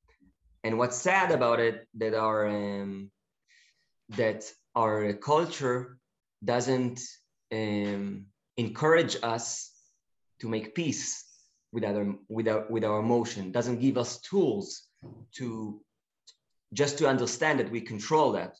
and 0.65 0.79
what's 0.79 0.97
sad 0.97 1.31
about 1.31 1.61
it 1.61 1.87
that 1.95 2.15
our 2.15 2.47
um, 2.49 3.11
that 4.11 4.45
our 4.77 5.13
culture 5.15 5.99
doesn't 6.45 7.01
um, 7.53 8.27
encourage 8.57 9.17
us 9.23 9.73
to 10.41 10.49
make 10.49 10.75
peace 10.75 11.25
with 11.73 11.85
our, 11.85 12.15
with 12.29 12.49
our 12.49 12.67
with 12.71 12.85
our 12.85 13.01
emotion 13.01 13.51
doesn't 13.51 13.81
give 13.81 13.99
us 13.99 14.21
tools 14.21 14.85
to 15.35 15.81
just 16.73 16.99
to 16.99 17.09
understand 17.09 17.59
that 17.61 17.71
we 17.71 17.81
control 17.81 18.33
that. 18.33 18.57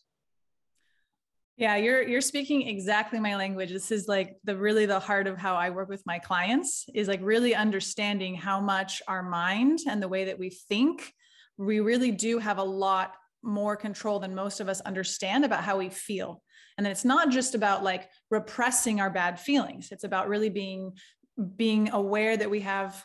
Yeah 1.57 1.77
you're 1.77 2.03
you're 2.03 2.21
speaking 2.21 2.67
exactly 2.67 3.21
my 3.21 3.37
language. 3.37 3.71
This 3.71 3.91
is 3.91 4.09
like 4.09 4.37
the 4.45 4.57
really 4.57 4.87
the 4.87 5.01
heart 5.01 5.27
of 5.27 5.39
how 5.39 5.55
i 5.55 5.71
work 5.71 5.89
with 5.89 6.05
my 6.07 6.19
clients 6.19 6.87
is 6.95 7.09
like 7.09 7.21
really 7.23 7.55
understanding 7.55 8.35
how 8.35 8.61
much 8.61 9.03
our 9.07 9.23
mind 9.23 9.81
and 9.89 10.03
the 10.03 10.09
way 10.09 10.25
that 10.25 10.39
we 10.39 10.51
think 10.51 11.13
we 11.59 11.81
really 11.81 12.11
do 12.11 12.39
have 12.39 12.59
a 12.59 12.63
lot 12.63 13.15
more 13.47 13.77
control 13.77 14.19
than 14.19 14.35
most 14.35 14.61
of 14.61 14.69
us 14.69 14.81
understand 14.83 15.45
about 15.45 15.63
how 15.63 15.79
we 15.79 15.89
feel. 15.89 16.43
And 16.77 16.85
then 16.85 16.91
it's 16.91 17.05
not 17.05 17.31
just 17.31 17.55
about 17.55 17.85
like 17.85 18.09
repressing 18.31 19.01
our 19.01 19.11
bad 19.11 19.41
feelings. 19.41 19.89
It's 19.93 20.05
about 20.05 20.29
really 20.29 20.51
being 20.51 20.93
being 21.57 21.91
aware 21.91 22.37
that 22.37 22.51
we 22.51 22.61
have 22.61 23.05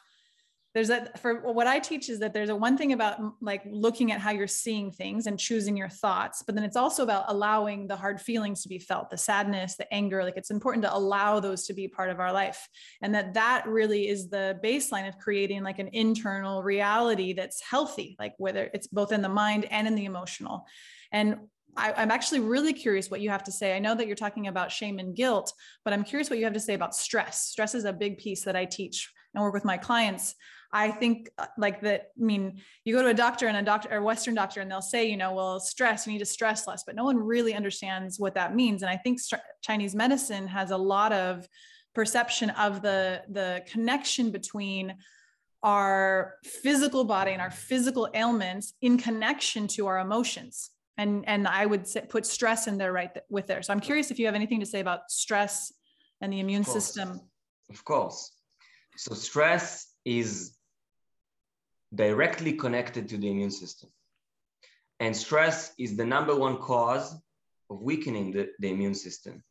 there's 0.73 0.87
that 0.87 1.19
for 1.19 1.51
what 1.51 1.67
i 1.67 1.79
teach 1.79 2.09
is 2.09 2.19
that 2.19 2.33
there's 2.33 2.49
a 2.49 2.55
one 2.55 2.77
thing 2.77 2.93
about 2.93 3.19
mm, 3.19 3.31
like 3.41 3.61
looking 3.69 4.11
at 4.11 4.19
how 4.19 4.31
you're 4.31 4.47
seeing 4.47 4.91
things 4.91 5.27
and 5.27 5.39
choosing 5.39 5.75
your 5.75 5.89
thoughts 5.89 6.43
but 6.45 6.55
then 6.55 6.63
it's 6.63 6.75
also 6.75 7.03
about 7.03 7.25
allowing 7.27 7.87
the 7.87 7.95
hard 7.95 8.19
feelings 8.19 8.61
to 8.63 8.69
be 8.69 8.79
felt 8.79 9.09
the 9.09 9.17
sadness 9.17 9.75
the 9.75 9.93
anger 9.93 10.23
like 10.23 10.37
it's 10.37 10.51
important 10.51 10.83
to 10.83 10.95
allow 10.95 11.39
those 11.39 11.65
to 11.65 11.73
be 11.73 11.87
part 11.87 12.09
of 12.09 12.19
our 12.19 12.31
life 12.31 12.67
and 13.01 13.13
that 13.13 13.33
that 13.33 13.67
really 13.67 14.07
is 14.07 14.29
the 14.29 14.59
baseline 14.63 15.07
of 15.07 15.17
creating 15.17 15.63
like 15.63 15.79
an 15.79 15.89
internal 15.93 16.63
reality 16.63 17.33
that's 17.33 17.61
healthy 17.61 18.15
like 18.19 18.33
whether 18.37 18.69
it's 18.73 18.87
both 18.87 19.11
in 19.11 19.21
the 19.21 19.29
mind 19.29 19.65
and 19.71 19.87
in 19.87 19.95
the 19.95 20.05
emotional 20.05 20.65
and 21.11 21.37
I, 21.77 22.01
am 22.01 22.11
actually 22.11 22.41
really 22.41 22.73
curious 22.73 23.09
what 23.09 23.21
you 23.21 23.29
have 23.29 23.45
to 23.45 23.51
say. 23.51 23.75
I 23.75 23.79
know 23.79 23.95
that 23.95 24.07
you're 24.07 24.15
talking 24.15 24.47
about 24.47 24.71
shame 24.71 24.99
and 24.99 25.15
guilt, 25.15 25.53
but 25.85 25.93
I'm 25.93 26.03
curious 26.03 26.29
what 26.29 26.37
you 26.37 26.45
have 26.45 26.53
to 26.53 26.59
say 26.59 26.73
about 26.73 26.93
stress. 26.93 27.43
Stress 27.43 27.75
is 27.75 27.85
a 27.85 27.93
big 27.93 28.17
piece 28.17 28.43
that 28.43 28.57
I 28.57 28.65
teach 28.65 29.09
and 29.33 29.43
work 29.43 29.53
with 29.53 29.65
my 29.65 29.77
clients. 29.77 30.35
I 30.73 30.91
think 30.91 31.29
uh, 31.37 31.47
like 31.57 31.81
that. 31.81 32.11
I 32.19 32.23
mean, 32.23 32.61
you 32.85 32.95
go 32.95 33.01
to 33.01 33.09
a 33.09 33.13
doctor 33.13 33.47
and 33.47 33.57
a 33.57 33.61
doctor 33.61 33.89
or 33.91 34.01
Western 34.01 34.33
doctor, 34.33 34.61
and 34.61 34.71
they'll 34.71 34.81
say, 34.81 35.09
you 35.09 35.17
know, 35.17 35.33
well, 35.33 35.59
stress, 35.59 36.07
you 36.07 36.13
need 36.13 36.19
to 36.19 36.25
stress 36.25 36.67
less, 36.67 36.83
but 36.85 36.95
no 36.95 37.03
one 37.03 37.17
really 37.17 37.53
understands 37.53 38.19
what 38.19 38.35
that 38.35 38.55
means. 38.55 38.81
And 38.81 38.89
I 38.89 38.97
think 38.97 39.19
st- 39.19 39.41
Chinese 39.61 39.95
medicine 39.95 40.47
has 40.47 40.71
a 40.71 40.77
lot 40.77 41.11
of 41.11 41.47
perception 41.93 42.49
of 42.51 42.81
the 42.81 43.21
the 43.29 43.63
connection 43.67 44.31
between 44.31 44.95
our 45.63 46.35
physical 46.43 47.03
body 47.03 47.31
and 47.31 47.41
our 47.41 47.51
physical 47.51 48.09
ailments 48.13 48.73
in 48.81 48.97
connection 48.97 49.67
to 49.67 49.87
our 49.87 49.99
emotions 49.99 50.71
and 50.97 51.23
and 51.27 51.47
i 51.47 51.65
would 51.65 51.87
say, 51.87 52.01
put 52.07 52.25
stress 52.25 52.67
in 52.67 52.77
there 52.77 52.93
right 52.93 53.13
th- 53.13 53.25
with 53.29 53.45
there 53.47 53.61
so 53.61 53.73
i'm 53.73 53.79
curious 53.79 54.09
if 54.09 54.17
you 54.17 54.25
have 54.25 54.35
anything 54.35 54.59
to 54.59 54.65
say 54.65 54.79
about 54.79 55.11
stress 55.11 55.71
and 56.21 56.33
the 56.33 56.39
immune 56.39 56.61
of 56.61 56.67
system 56.67 57.19
of 57.69 57.83
course 57.83 58.31
so 58.95 59.13
stress 59.13 59.87
is 60.05 60.57
directly 61.93 62.53
connected 62.53 63.09
to 63.09 63.17
the 63.17 63.29
immune 63.29 63.51
system. 63.51 63.89
And 64.99 65.15
stress 65.15 65.73
is 65.77 65.97
the 65.97 66.05
number 66.05 66.35
one 66.35 66.57
cause 66.57 67.13
of 67.69 67.81
weakening 67.81 68.31
the, 68.31 68.49
the 68.59 68.69
immune 68.69 68.95
system. 68.95 69.43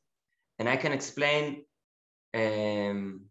And 0.59 0.69
I 0.69 0.77
can 0.77 0.93
explain 0.93 1.65
um, 2.35 3.23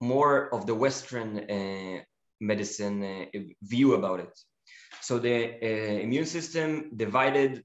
more 0.00 0.54
of 0.54 0.66
the 0.66 0.74
Western 0.74 1.38
uh, 1.38 2.02
medicine 2.40 3.02
uh, 3.02 3.38
view 3.62 3.94
about 3.94 4.20
it. 4.20 4.38
So 5.00 5.18
the 5.18 5.54
uh, 5.62 6.00
immune 6.00 6.26
system 6.26 6.90
divided 6.96 7.64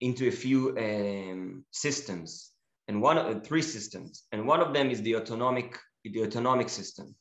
into 0.00 0.28
a 0.28 0.32
few 0.32 0.76
um, 0.78 1.64
systems 1.72 2.52
and 2.88 3.02
one 3.02 3.18
of 3.18 3.46
three 3.46 3.62
systems, 3.62 4.24
and 4.32 4.46
one 4.46 4.60
of 4.60 4.72
them 4.72 4.90
is 4.90 5.02
the 5.02 5.16
autonomic 5.16 5.78
the 6.04 6.22
autonomic 6.22 6.68
system. 6.68 7.14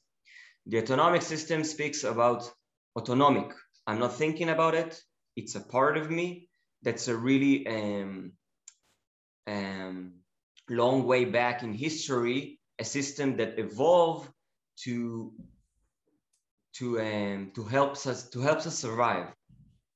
The 0.70 0.80
autonomic 0.80 1.22
system 1.22 1.64
speaks 1.64 2.04
about 2.04 2.52
autonomic. 2.98 3.54
I'm 3.86 4.00
not 4.00 4.16
thinking 4.16 4.50
about 4.50 4.76
it. 4.76 5.02
It's 5.38 5.56
a 5.56 5.62
part 5.62 5.98
of 5.98 6.12
me. 6.12 6.50
That's 6.84 7.08
a 7.08 7.16
really 7.16 7.66
um, 7.68 8.34
um, 9.48 10.14
long 10.70 11.06
way 11.06 11.24
back 11.24 11.64
in 11.64 11.74
history, 11.74 12.60
a 12.80 12.84
system 12.84 13.38
that 13.38 13.58
evolved 13.58 14.30
to 14.84 15.32
to 16.74 17.00
um, 17.00 17.52
to 17.56 17.64
helps 17.64 18.06
us 18.06 18.30
to 18.32 18.42
helps 18.42 18.68
us 18.68 18.78
survive. 18.78 19.34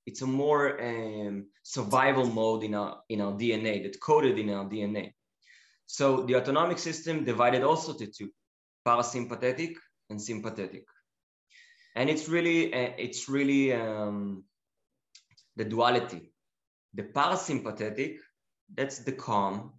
It's 0.06 0.22
a 0.22 0.28
more 0.28 0.82
um, 0.82 1.48
survival 1.64 2.26
mode 2.26 2.64
in 2.64 2.76
our 2.76 3.02
in 3.10 3.20
our 3.20 3.34
DNA 3.34 3.84
that 3.84 4.00
coded 4.00 4.40
in 4.40 4.50
our 4.50 4.66
DNA. 4.66 5.14
So 5.86 6.24
the 6.24 6.38
autonomic 6.38 6.80
system 6.80 7.26
divided 7.26 7.62
also 7.62 7.94
to 7.94 8.08
two, 8.08 8.30
parasympathetic 8.88 9.76
and 10.12 10.22
sympathetic. 10.22 10.86
And 11.96 12.10
it's 12.10 12.30
really 12.30 12.74
uh, 12.74 12.94
it's 12.98 13.28
really 13.28 13.74
um, 13.74 14.44
the 15.56 15.66
duality. 15.66 16.32
The 16.94 17.04
parasympathetic, 17.04 18.18
that's 18.74 19.00
the 19.00 19.14
calm. 19.14 19.74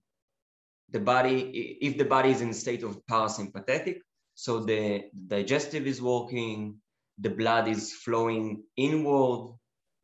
The 0.90 1.00
body, 1.00 1.78
if 1.80 1.96
the 1.96 2.04
body 2.04 2.30
is 2.30 2.40
in 2.40 2.50
a 2.50 2.54
state 2.54 2.82
of 2.82 3.00
parasympathetic, 3.06 3.98
so 4.34 4.60
the 4.60 5.04
digestive 5.26 5.86
is 5.86 6.02
working, 6.02 6.76
the 7.18 7.30
blood 7.30 7.68
is 7.68 7.92
flowing 7.92 8.62
inward, 8.76 9.54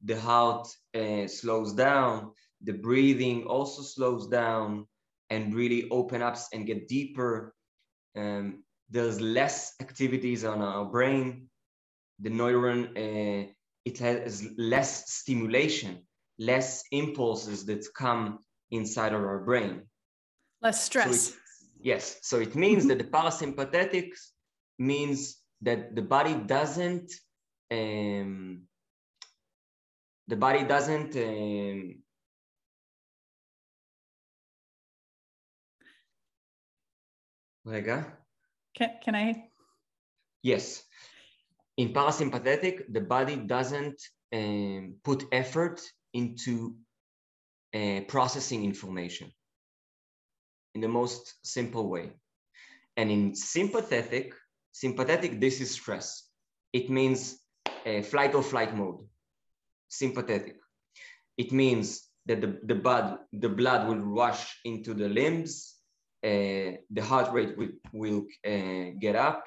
the 0.04 0.18
heart 0.20 0.68
uh, 0.94 1.26
slows 1.26 1.75
down, 1.75 2.32
the 2.62 2.73
breathing 2.73 3.44
also 3.44 3.82
slows 3.82 4.28
down 4.28 4.87
and 5.30 5.54
really 5.54 5.88
open 5.90 6.23
up 6.23 6.37
and 6.52 6.66
get 6.66 6.88
deeper. 6.88 7.54
Um, 8.16 8.64
there's 8.90 9.21
less 9.21 9.75
activities 9.80 10.45
on 10.45 10.62
our 10.62 10.85
brain. 10.85 11.49
The 12.21 12.30
neuron, 12.30 12.90
uh, 12.97 13.52
it 13.85 13.99
has 13.99 14.49
less 14.57 15.12
stimulation, 15.12 16.02
less 16.38 16.85
impulses 16.90 17.64
that 17.66 17.85
come 17.95 18.40
inside 18.71 19.12
of 19.12 19.21
our 19.21 19.40
brain. 19.40 19.83
Less 20.62 20.85
stress. 20.85 21.21
So 21.21 21.35
it, 21.35 21.40
yes. 21.80 22.18
So 22.23 22.40
it 22.40 22.54
means 22.54 22.87
that 22.87 22.99
the 22.99 23.04
parasympathetic 23.16 24.11
means 24.78 25.38
that 25.62 25.95
the 25.95 26.02
body 26.02 26.35
doesn't 26.35 27.12
um, 27.71 28.62
the 30.28 30.37
body 30.37 30.64
doesn't 30.64 31.16
um? 31.16 32.02
Can, 38.78 38.90
can 39.02 39.14
I? 39.16 39.49
Yes. 40.42 40.85
In 41.76 41.92
parasympathetic, 41.92 42.85
the 42.92 43.00
body 43.00 43.37
doesn't 43.37 44.00
um, 44.32 44.94
put 45.04 45.25
effort 45.32 45.80
into 46.14 46.76
uh, 47.75 48.00
processing 48.06 48.64
information 48.64 49.32
in 50.75 50.80
the 50.80 50.88
most 50.88 51.34
simple 51.43 51.88
way. 51.88 52.12
And 52.97 53.10
in 53.10 53.34
sympathetic, 53.34 54.32
sympathetic, 54.73 55.41
this 55.41 55.60
is 55.60 55.73
stress. 55.73 56.28
It 56.73 56.88
means 56.88 57.41
a 57.84 58.02
flight 58.02 58.34
or 58.34 58.43
flight 58.43 58.76
mode, 58.76 59.00
sympathetic. 59.88 60.56
It 61.36 61.52
means 61.52 62.08
that 62.26 62.41
the, 62.41 62.58
the, 62.62 62.75
blood, 62.75 63.19
the 63.32 63.49
blood 63.49 63.88
will 63.88 64.00
rush 64.00 64.60
into 64.64 64.95
the 64.95 65.08
limbs, 65.08 65.75
uh, 65.76 65.77
the 66.23 67.02
heart 67.02 67.33
rate 67.33 67.57
will, 67.57 67.69
will 67.93 68.26
uh, 68.47 68.91
get 69.00 69.17
up, 69.17 69.45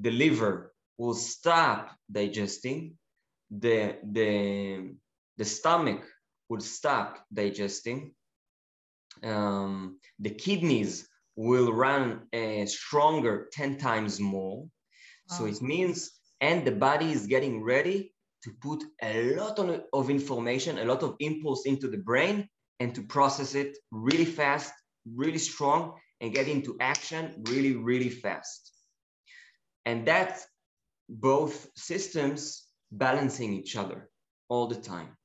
the 0.00 0.10
liver 0.10 0.72
will 0.98 1.14
stop 1.14 1.90
digesting, 2.10 2.96
the, 3.50 3.96
the, 4.12 4.94
the 5.36 5.44
stomach 5.44 6.04
will 6.48 6.60
stop 6.60 7.24
digesting, 7.32 8.12
um, 9.22 9.98
the 10.18 10.30
kidneys 10.30 11.08
will 11.36 11.72
run 11.72 12.22
uh, 12.32 12.66
stronger 12.66 13.48
10 13.52 13.78
times 13.78 14.20
more. 14.20 14.62
Wow. 15.30 15.36
So 15.36 15.46
it 15.46 15.60
means, 15.62 16.10
and 16.40 16.64
the 16.64 16.72
body 16.72 17.12
is 17.12 17.26
getting 17.26 17.62
ready 17.62 18.12
to 18.44 18.50
put 18.60 18.84
a 19.02 19.34
lot 19.34 19.58
of 19.92 20.10
information, 20.10 20.78
a 20.78 20.84
lot 20.84 21.02
of 21.02 21.16
impulse 21.18 21.66
into 21.66 21.88
the 21.88 21.98
brain 21.98 22.48
and 22.80 22.94
to 22.94 23.02
process 23.02 23.54
it 23.54 23.76
really 23.90 24.24
fast, 24.24 24.72
really 25.14 25.38
strong, 25.38 25.94
and 26.24 26.32
get 26.32 26.48
into 26.48 26.74
action 26.80 27.34
really, 27.50 27.76
really 27.76 28.08
fast. 28.08 28.72
And 29.84 30.06
that's 30.06 30.46
both 31.06 31.68
systems 31.76 32.64
balancing 32.90 33.52
each 33.52 33.76
other 33.76 34.08
all 34.48 34.66
the 34.66 34.80
time. 34.80 35.18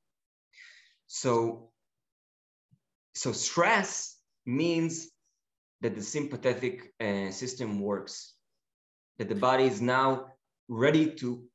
So, 1.08 1.70
so 3.16 3.32
stress 3.32 4.18
means 4.46 5.08
that 5.80 5.96
the 5.96 6.02
sympathetic 6.02 6.94
uh, 7.00 7.32
system 7.32 7.80
works, 7.80 8.34
that 9.20 9.30
the 9.30 9.36
body 9.36 9.64
is 9.64 9.82
now 9.82 10.26
ready 10.68 11.12
to, 11.12 11.46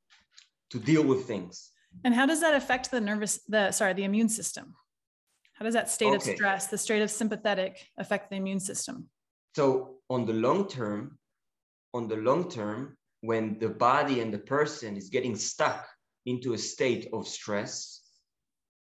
to 0.70 0.78
deal 0.78 1.04
with 1.04 1.26
things. 1.26 1.70
And 2.02 2.14
how 2.14 2.24
does 2.24 2.40
that 2.40 2.54
affect 2.54 2.90
the 2.90 3.00
nervous, 3.02 3.42
the 3.46 3.72
sorry, 3.72 3.92
the 3.92 4.04
immune 4.04 4.30
system? 4.30 4.74
How 5.52 5.66
does 5.66 5.74
that 5.74 5.90
state 5.90 6.14
okay. 6.14 6.16
of 6.16 6.36
stress, 6.36 6.68
the 6.68 6.78
state 6.78 7.02
of 7.02 7.10
sympathetic, 7.10 7.86
affect 7.98 8.30
the 8.30 8.36
immune 8.36 8.60
system? 8.60 9.10
So 9.54 9.96
on 10.10 10.26
the 10.26 10.32
long 10.32 10.68
term, 10.68 11.18
on 11.92 12.08
the 12.08 12.16
long 12.16 12.50
term, 12.50 12.96
when 13.20 13.58
the 13.58 13.68
body 13.68 14.20
and 14.20 14.34
the 14.34 14.38
person 14.38 14.96
is 14.96 15.08
getting 15.08 15.36
stuck 15.36 15.86
into 16.26 16.54
a 16.54 16.58
state 16.58 17.08
of 17.12 17.26
stress, 17.26 18.02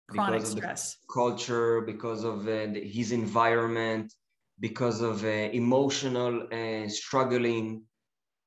chronic 0.09 0.41
because 0.41 0.51
stress, 0.51 0.97
culture, 1.13 1.81
because 1.81 2.23
of 2.23 2.47
uh, 2.47 2.67
his 2.73 3.11
environment, 3.11 4.13
because 4.59 5.01
of 5.01 5.23
uh, 5.23 5.27
emotional 5.27 6.47
uh, 6.51 6.89
struggling. 6.89 7.83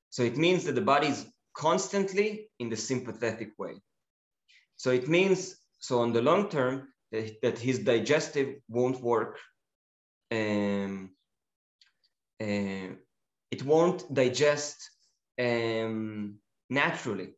So 0.09 0.23
it 0.23 0.37
means 0.37 0.65
that 0.65 0.75
the 0.75 0.81
body 0.81 1.07
is 1.07 1.25
constantly 1.55 2.49
in 2.59 2.69
the 2.69 2.77
sympathetic 2.77 3.51
way. 3.57 3.75
So 4.75 4.91
it 4.91 5.07
means, 5.07 5.55
so 5.79 5.99
on 5.99 6.13
the 6.13 6.21
long 6.21 6.49
term, 6.49 6.89
that, 7.11 7.41
that 7.41 7.59
his 7.59 7.79
digestive 7.79 8.55
won't 8.67 9.01
work. 9.01 9.37
Um, 10.31 11.11
uh, 12.41 12.95
it 13.51 13.63
won't 13.63 14.13
digest 14.13 14.89
um, 15.39 16.35
naturally. 16.69 17.29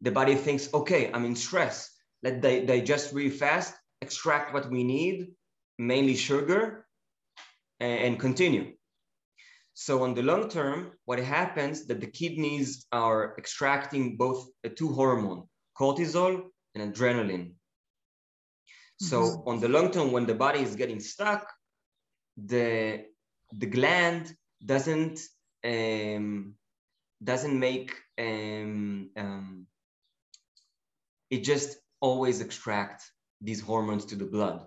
The 0.00 0.10
body 0.10 0.34
thinks, 0.34 0.72
okay, 0.74 1.10
I'm 1.12 1.24
in 1.24 1.36
stress. 1.36 1.90
Let 2.22 2.40
di- 2.40 2.66
digest 2.66 3.12
really 3.12 3.30
fast, 3.30 3.74
extract 4.00 4.52
what 4.52 4.70
we 4.70 4.84
need, 4.84 5.28
mainly 5.78 6.16
sugar, 6.16 6.86
and, 7.80 8.00
and 8.00 8.20
continue. 8.20 8.72
So 9.74 10.02
on 10.02 10.14
the 10.14 10.22
long 10.22 10.48
term, 10.48 10.92
what 11.04 11.18
happens 11.18 11.86
that 11.86 12.00
the 12.00 12.06
kidneys 12.06 12.86
are 12.92 13.34
extracting 13.38 14.16
both 14.16 14.48
uh, 14.64 14.68
two 14.76 14.92
hormone, 14.92 15.48
cortisol 15.78 16.42
and 16.74 16.94
adrenaline. 16.94 17.54
So 19.00 19.22
mm-hmm. 19.22 19.48
on 19.48 19.60
the 19.60 19.68
long 19.68 19.90
term, 19.90 20.12
when 20.12 20.26
the 20.26 20.34
body 20.34 20.60
is 20.60 20.76
getting 20.76 21.00
stuck, 21.00 21.50
the 22.36 23.06
the 23.56 23.66
gland 23.66 24.34
doesn't 24.64 25.20
um, 25.64 26.54
doesn't 27.22 27.58
make 27.58 27.94
um, 28.18 29.10
um, 29.16 29.66
it 31.30 31.44
just 31.44 31.78
always 32.00 32.40
extract 32.40 33.10
these 33.40 33.60
hormones 33.60 34.04
to 34.06 34.16
the 34.16 34.24
blood. 34.24 34.66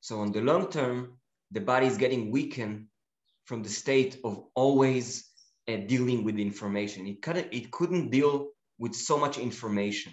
So 0.00 0.20
on 0.20 0.32
the 0.32 0.40
long 0.40 0.70
term, 0.70 1.18
the 1.50 1.60
body 1.60 1.86
is 1.86 1.98
getting 1.98 2.30
weakened 2.30 2.86
from 3.44 3.62
the 3.62 3.68
state 3.68 4.20
of 4.24 4.44
always 4.54 5.28
uh, 5.68 5.78
dealing 5.86 6.22
with 6.24 6.38
information. 6.38 7.06
It 7.06 7.22
couldn't, 7.22 7.48
it 7.52 7.70
couldn't 7.72 8.10
deal 8.10 8.50
with 8.78 8.94
so 8.94 9.18
much 9.18 9.38
information. 9.38 10.12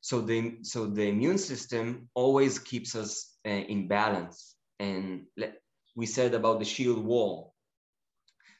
So 0.00 0.20
the, 0.20 0.58
so 0.62 0.86
the 0.86 1.08
immune 1.08 1.38
system 1.38 2.08
always 2.14 2.58
keeps 2.58 2.94
us 2.94 3.36
uh, 3.46 3.50
in 3.50 3.88
balance. 3.88 4.56
And 4.80 5.24
we 5.98 6.06
said 6.06 6.32
about 6.32 6.60
the 6.60 6.64
shield 6.64 7.04
wall. 7.04 7.54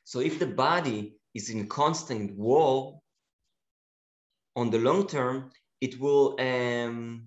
So 0.03 0.19
if 0.19 0.41
the 0.41 0.53
body 0.67 1.15
is 1.35 1.51
in 1.51 1.69
constant 1.69 2.37
wall, 2.37 3.01
on 4.57 4.71
the 4.71 4.81
long 4.81 5.07
term, 5.07 5.53
it 5.81 6.01
will 6.01 6.35
um, 6.41 7.23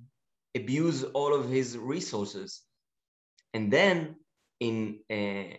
abuse 0.54 1.04
all 1.04 1.34
of 1.34 1.50
his 1.50 1.78
resources. 1.78 2.62
And 3.54 3.72
then 3.72 4.18
in 4.60 5.00
uh, 5.10 5.56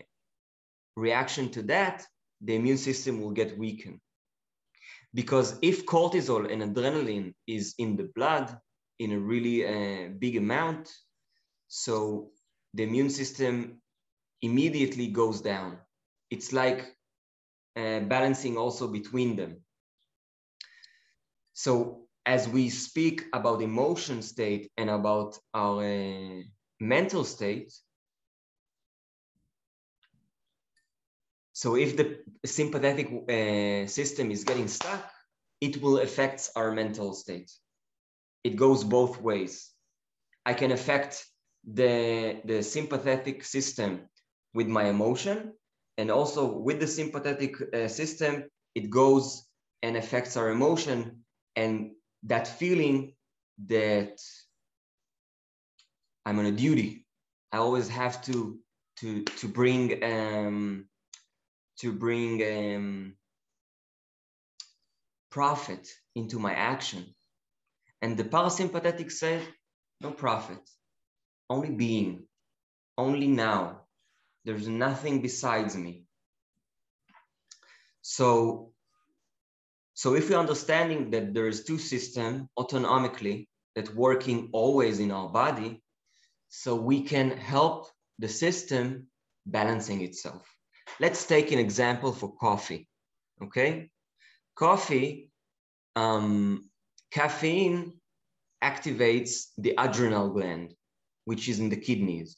reaction 0.97 1.49
to 1.53 1.63
that, 1.75 2.05
the 2.43 2.55
immune 2.55 2.77
system 2.77 3.23
will 3.23 3.31
get 3.31 3.57
weakened. 3.57 4.01
Because 5.15 5.59
if 5.63 5.87
cortisol 5.87 6.53
and 6.53 6.61
adrenaline 6.61 7.33
is 7.47 7.75
in 7.79 7.97
the 7.97 8.11
blood 8.15 8.55
in 8.99 9.13
a 9.13 9.19
really 9.19 9.59
uh, 9.65 10.11
big 10.19 10.37
amount, 10.37 10.91
so 11.69 12.33
the 12.75 12.83
immune 12.83 13.11
system 13.11 13.82
immediately 14.43 15.09
goes 15.09 15.41
down. 15.41 15.79
It's 16.31 16.53
like 16.53 16.97
uh, 17.77 18.01
balancing 18.01 18.59
also 18.59 18.89
between 18.89 19.37
them. 19.37 19.63
So 21.55 22.07
as 22.27 22.49
we 22.49 22.69
speak 22.71 23.25
about 23.33 23.63
emotion 23.63 24.23
state 24.23 24.71
and 24.77 24.91
about 24.91 25.39
our 25.55 25.85
uh, 25.85 26.43
mental 26.81 27.25
state, 27.25 27.73
so 31.53 31.77
if 31.77 31.97
the 31.97 32.19
sympathetic 32.45 33.09
uh, 33.09 33.87
system 33.87 34.31
is 34.31 34.45
getting 34.45 34.69
stuck, 34.69 35.11
it 35.61 35.81
will 35.81 35.99
affect 35.99 36.51
our 36.57 36.73
mental 36.73 37.13
state. 37.13 37.51
It 38.43 38.57
goes 38.57 38.83
both 38.83 39.21
ways. 39.21 39.71
I 40.45 40.55
can 40.55 40.73
affect 40.73 41.25
the, 41.65 42.41
the 42.45 42.63
sympathetic 42.63 43.45
system 43.45 44.09
with 44.55 44.67
my 44.69 44.85
emotion 44.85 45.53
and 45.99 46.11
also 46.11 46.59
with 46.59 46.81
the 46.81 46.87
sympathetic 46.87 47.57
uh, 47.75 47.89
system, 47.89 48.45
it 48.75 48.91
goes 48.91 49.47
and 49.83 49.97
affects 49.97 50.37
our 50.37 50.51
emotion 50.51 51.25
and 51.57 51.93
that 52.25 52.47
feeling 52.47 53.15
that 53.67 54.21
I'm 56.25 56.39
on 56.39 56.47
a 56.47 56.53
duty. 56.53 57.05
I 57.53 57.59
always 57.59 57.89
have 57.89 58.23
to 58.27 58.59
to 59.01 59.25
to 59.25 59.49
bring 59.49 60.03
um, 60.05 60.87
to 61.81 61.93
bring 61.93 62.43
um, 62.43 63.17
profit 65.31 65.89
into 66.15 66.39
my 66.39 66.55
action. 66.55 67.15
And 68.01 68.17
the 68.17 68.25
parasympathetic 68.25 69.11
said, 69.13 69.43
no 70.01 70.11
profit, 70.11 70.61
only 71.49 71.71
being, 71.71 72.27
only 72.99 73.29
now. 73.29 73.82
There's 74.45 74.69
nothing 74.69 75.23
besides 75.23 75.77
me. 75.77 76.05
So 78.03 78.73
so 79.95 80.15
if 80.15 80.31
we're 80.31 80.39
understanding 80.39 81.11
that 81.11 81.35
there 81.35 81.47
is 81.47 81.65
two 81.65 81.79
systems 81.79 82.49
autonomically 82.59 83.47
that 83.77 83.95
working 83.95 84.49
always 84.53 84.99
in 84.99 85.11
our 85.11 85.29
body, 85.29 85.83
so 86.49 86.75
we 86.75 87.03
can 87.03 87.31
help 87.31 87.87
the 88.19 88.29
system 88.29 89.07
balancing 89.47 90.03
itself. 90.03 90.43
Let's 91.01 91.25
take 91.27 91.53
an 91.53 91.59
example 91.59 92.13
for 92.13 92.35
coffee, 92.37 92.89
okay? 93.43 93.91
Coffee, 94.55 95.31
um, 95.97 96.69
caffeine 97.11 98.01
activates 98.63 99.49
the 99.59 99.75
adrenal 99.79 100.31
gland, 100.31 100.75
which 101.25 101.49
is 101.49 101.59
in 101.59 101.69
the 101.69 101.77
kidneys. 101.77 102.37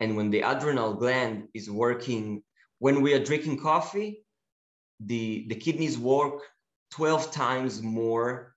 And 0.00 0.16
when 0.16 0.30
the 0.30 0.40
adrenal 0.40 0.94
gland 0.94 1.48
is 1.54 1.70
working, 1.70 2.42
when 2.78 3.00
we 3.00 3.14
are 3.14 3.24
drinking 3.24 3.60
coffee, 3.60 4.24
the, 5.00 5.46
the 5.48 5.54
kidneys 5.54 5.98
work 5.98 6.42
12 6.92 7.30
times 7.30 7.82
more 7.82 8.54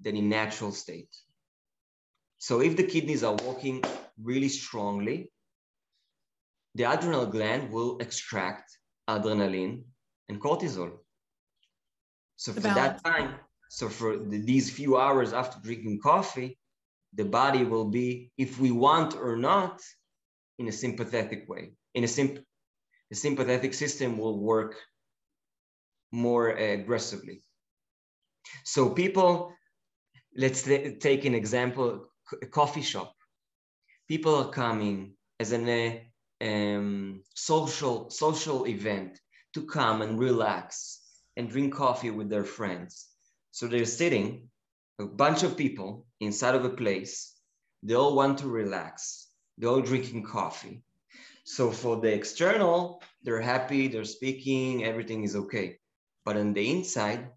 than 0.00 0.16
in 0.16 0.28
natural 0.28 0.72
state. 0.72 1.14
So 2.38 2.60
if 2.60 2.76
the 2.76 2.82
kidneys 2.82 3.24
are 3.24 3.36
working 3.46 3.82
really 4.22 4.48
strongly, 4.48 5.30
the 6.74 6.84
adrenal 6.84 7.26
gland 7.26 7.72
will 7.72 7.98
extract 7.98 8.78
adrenaline 9.08 9.84
and 10.28 10.40
cortisol. 10.40 10.92
So 12.36 12.52
for 12.52 12.60
that 12.60 13.02
time, 13.04 13.36
so 13.70 13.88
for 13.88 14.16
the, 14.16 14.38
these 14.38 14.70
few 14.70 14.96
hours 14.98 15.32
after 15.32 15.58
drinking 15.60 16.00
coffee, 16.02 16.58
the 17.14 17.24
body 17.24 17.64
will 17.64 17.86
be, 17.86 18.32
if 18.36 18.58
we 18.58 18.72
want 18.72 19.14
or 19.14 19.36
not, 19.36 19.80
in 20.58 20.68
a 20.68 20.72
sympathetic 20.72 21.48
way. 21.48 21.72
In 21.94 22.04
a 22.04 22.08
simp- 22.08 22.44
the 23.10 23.16
sympathetic 23.16 23.74
system 23.74 24.18
will 24.18 24.38
work 24.38 24.76
more 26.12 26.50
aggressively. 26.50 27.42
So 28.64 28.90
people, 28.90 29.52
let's 30.36 30.62
take 30.62 31.24
an 31.24 31.34
example, 31.34 32.06
a 32.42 32.46
coffee 32.46 32.82
shop. 32.82 33.14
People 34.08 34.34
are 34.36 34.50
coming 34.50 35.14
as 35.40 35.52
an 35.52 35.68
uh, 35.68 36.44
um, 36.44 37.22
social, 37.34 38.10
social 38.10 38.66
event 38.66 39.18
to 39.54 39.66
come 39.66 40.02
and 40.02 40.18
relax 40.18 41.00
and 41.36 41.50
drink 41.50 41.74
coffee 41.74 42.10
with 42.10 42.28
their 42.28 42.44
friends. 42.44 43.06
So 43.50 43.66
they're 43.66 43.84
sitting, 43.84 44.48
a 45.00 45.06
bunch 45.06 45.42
of 45.42 45.56
people 45.56 46.06
inside 46.20 46.54
of 46.54 46.64
a 46.64 46.70
place. 46.70 47.34
They 47.82 47.94
all 47.94 48.14
want 48.14 48.38
to 48.38 48.48
relax. 48.48 49.23
They're 49.58 49.68
all 49.68 49.80
drinking 49.80 50.24
coffee. 50.24 50.82
So 51.44 51.70
for 51.70 52.00
the 52.00 52.12
external, 52.12 53.02
they're 53.22 53.40
happy, 53.40 53.88
they're 53.88 54.04
speaking, 54.04 54.84
everything 54.84 55.24
is 55.24 55.36
okay. 55.36 55.78
But 56.24 56.36
on 56.36 56.54
the 56.54 56.70
inside, 56.70 57.28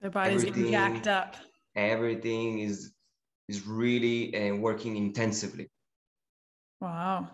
their 0.00 0.10
body's 0.10 0.44
getting 0.44 0.70
jacked 0.70 1.06
up. 1.06 1.36
Everything 1.76 2.60
is 2.60 2.92
is 3.48 3.66
really 3.66 4.34
uh, 4.34 4.56
working 4.56 4.96
intensively. 4.96 5.70
Wow. 6.80 7.28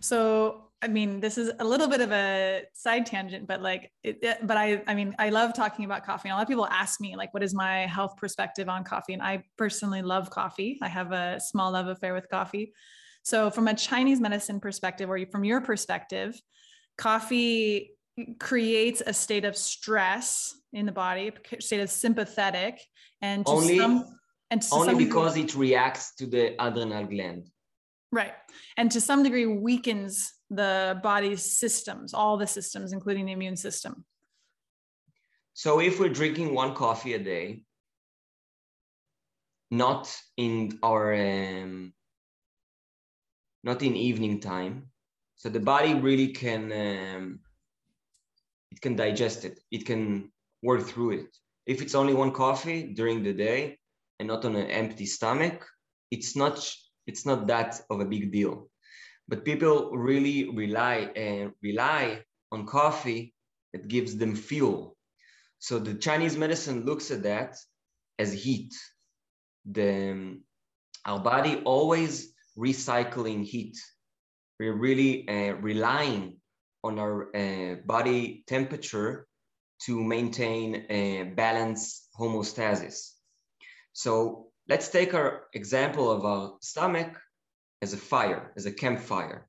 So 0.00 0.65
I 0.82 0.88
mean, 0.88 1.20
this 1.20 1.38
is 1.38 1.50
a 1.58 1.64
little 1.64 1.88
bit 1.88 2.02
of 2.02 2.12
a 2.12 2.62
side 2.74 3.06
tangent, 3.06 3.46
but 3.46 3.62
like, 3.62 3.90
it, 4.04 4.18
it, 4.22 4.46
but 4.46 4.58
I, 4.58 4.82
I 4.86 4.94
mean, 4.94 5.14
I 5.18 5.30
love 5.30 5.54
talking 5.54 5.86
about 5.86 6.04
coffee. 6.04 6.28
And 6.28 6.34
a 6.34 6.36
lot 6.36 6.42
of 6.42 6.48
people 6.48 6.66
ask 6.66 7.00
me, 7.00 7.16
like, 7.16 7.32
what 7.32 7.42
is 7.42 7.54
my 7.54 7.86
health 7.86 8.16
perspective 8.18 8.68
on 8.68 8.84
coffee? 8.84 9.14
And 9.14 9.22
I 9.22 9.42
personally 9.56 10.02
love 10.02 10.28
coffee. 10.28 10.78
I 10.82 10.88
have 10.88 11.12
a 11.12 11.40
small 11.40 11.72
love 11.72 11.88
affair 11.88 12.12
with 12.12 12.28
coffee. 12.28 12.72
So, 13.22 13.50
from 13.50 13.68
a 13.68 13.74
Chinese 13.74 14.20
medicine 14.20 14.60
perspective, 14.60 15.10
or 15.10 15.18
from 15.32 15.44
your 15.44 15.60
perspective, 15.60 16.40
coffee 16.98 17.92
creates 18.38 19.02
a 19.04 19.12
state 19.12 19.44
of 19.44 19.56
stress 19.56 20.54
in 20.72 20.86
the 20.86 20.92
body, 20.92 21.32
a 21.52 21.60
state 21.60 21.80
of 21.80 21.90
sympathetic, 21.90 22.80
and 23.22 23.42
only 23.46 23.78
some, 23.78 24.18
and 24.50 24.62
only 24.70 24.94
because 24.94 25.34
degree, 25.34 25.44
it 25.44 25.56
reacts 25.56 26.14
to 26.16 26.26
the 26.26 26.54
adrenal 26.64 27.04
gland. 27.04 27.48
Right, 28.12 28.34
and 28.76 28.92
to 28.92 29.00
some 29.00 29.22
degree 29.22 29.46
weakens 29.46 30.32
the 30.50 31.00
body's 31.02 31.44
systems, 31.58 32.14
all 32.14 32.36
the 32.36 32.46
systems, 32.46 32.92
including 32.92 33.26
the 33.26 33.32
immune 33.32 33.56
system. 33.56 34.04
So 35.54 35.80
if 35.80 35.98
we're 35.98 36.10
drinking 36.10 36.54
one 36.54 36.74
coffee 36.74 37.14
a 37.14 37.18
day, 37.18 37.62
not 39.70 40.14
in 40.36 40.78
our 40.82 41.14
um, 41.14 41.92
not 43.64 43.82
in 43.82 43.96
evening 43.96 44.40
time, 44.40 44.90
so 45.36 45.48
the 45.48 45.60
body 45.60 45.94
really 45.94 46.28
can 46.28 46.64
um, 46.72 47.40
it 48.70 48.80
can 48.80 48.96
digest 48.96 49.44
it. 49.44 49.60
It 49.70 49.86
can 49.86 50.30
work 50.62 50.82
through 50.82 51.12
it. 51.12 51.36
If 51.66 51.82
it's 51.82 51.94
only 51.94 52.14
one 52.14 52.32
coffee 52.32 52.92
during 52.94 53.22
the 53.22 53.32
day 53.32 53.78
and 54.18 54.28
not 54.28 54.44
on 54.44 54.54
an 54.56 54.70
empty 54.70 55.06
stomach, 55.06 55.66
it's 56.10 56.36
not 56.36 56.54
it's 57.06 57.24
not 57.26 57.46
that 57.46 57.80
of 57.90 58.00
a 58.00 58.04
big 58.04 58.30
deal. 58.30 58.68
But 59.28 59.44
people 59.44 59.90
really 59.90 60.50
rely 60.50 61.10
and 61.16 61.52
rely 61.62 62.22
on 62.52 62.66
coffee 62.66 63.34
that 63.72 63.88
gives 63.88 64.16
them 64.16 64.36
fuel. 64.36 64.96
So 65.58 65.78
the 65.78 65.94
Chinese 65.94 66.36
medicine 66.36 66.84
looks 66.84 67.10
at 67.10 67.24
that 67.24 67.56
as 68.18 68.32
heat. 68.32 68.74
The 69.64 70.10
um, 70.12 70.42
our 71.04 71.20
body 71.20 71.62
always 71.64 72.32
recycling 72.56 73.44
heat 73.44 73.76
we're 74.58 74.74
really 74.74 75.28
uh, 75.28 75.54
relying 75.56 76.36
on 76.82 76.98
our 76.98 77.34
uh, 77.36 77.76
body 77.84 78.44
temperature 78.46 79.26
to 79.82 80.02
maintain 80.02 80.86
a 80.88 81.24
balance 81.24 82.08
homeostasis. 82.18 83.12
So 83.92 84.48
let's 84.68 84.88
take 84.88 85.14
our 85.14 85.44
example 85.52 86.10
of 86.10 86.24
our 86.24 86.56
stomach 86.60 87.18
as 87.82 87.92
a 87.92 87.96
fire, 87.96 88.52
as 88.56 88.66
a 88.66 88.72
campfire, 88.72 89.48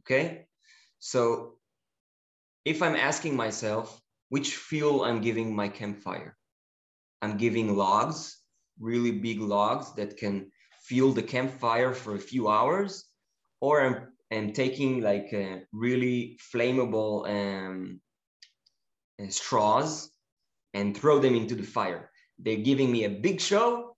okay? 0.00 0.46
So 0.98 1.58
if 2.64 2.82
I'm 2.82 2.96
asking 2.96 3.36
myself 3.36 4.00
which 4.28 4.56
fuel 4.56 5.04
I'm 5.04 5.20
giving 5.20 5.54
my 5.54 5.68
campfire, 5.68 6.36
I'm 7.20 7.36
giving 7.36 7.76
logs, 7.76 8.38
really 8.80 9.12
big 9.12 9.40
logs 9.40 9.92
that 9.94 10.16
can 10.16 10.50
fuel 10.84 11.12
the 11.12 11.22
campfire 11.22 11.94
for 11.94 12.14
a 12.14 12.18
few 12.18 12.48
hours, 12.48 13.04
or 13.60 13.80
I'm 13.80 14.12
and 14.32 14.54
taking 14.54 15.02
like 15.02 15.30
really 15.72 16.38
flammable 16.54 17.28
um, 17.28 18.00
uh, 19.22 19.28
straws 19.28 20.10
and 20.72 20.96
throw 20.96 21.18
them 21.18 21.34
into 21.34 21.54
the 21.54 21.62
fire. 21.62 22.10
They're 22.38 22.64
giving 22.64 22.90
me 22.90 23.04
a 23.04 23.10
big 23.10 23.42
show 23.42 23.94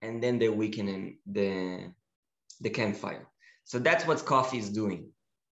and 0.00 0.22
then 0.22 0.38
they're 0.38 0.52
weakening 0.52 1.18
the, 1.26 1.92
the 2.62 2.70
campfire. 2.70 3.28
So 3.64 3.78
that's 3.78 4.06
what 4.06 4.24
coffee 4.24 4.58
is 4.58 4.70
doing. 4.70 5.10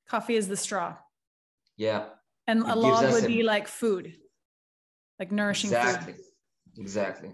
Coffee 0.09 0.35
is 0.35 0.47
the 0.47 0.57
straw. 0.57 0.95
Yeah. 1.77 2.05
And 2.47 2.59
it 2.61 2.69
a 2.69 2.75
log 2.75 3.11
would 3.11 3.25
a... 3.25 3.27
be 3.27 3.43
like 3.43 3.67
food, 3.67 4.15
like 5.19 5.31
nourishing 5.31 5.69
exactly. 5.69 6.13
food. 6.13 6.21
Exactly. 6.77 7.31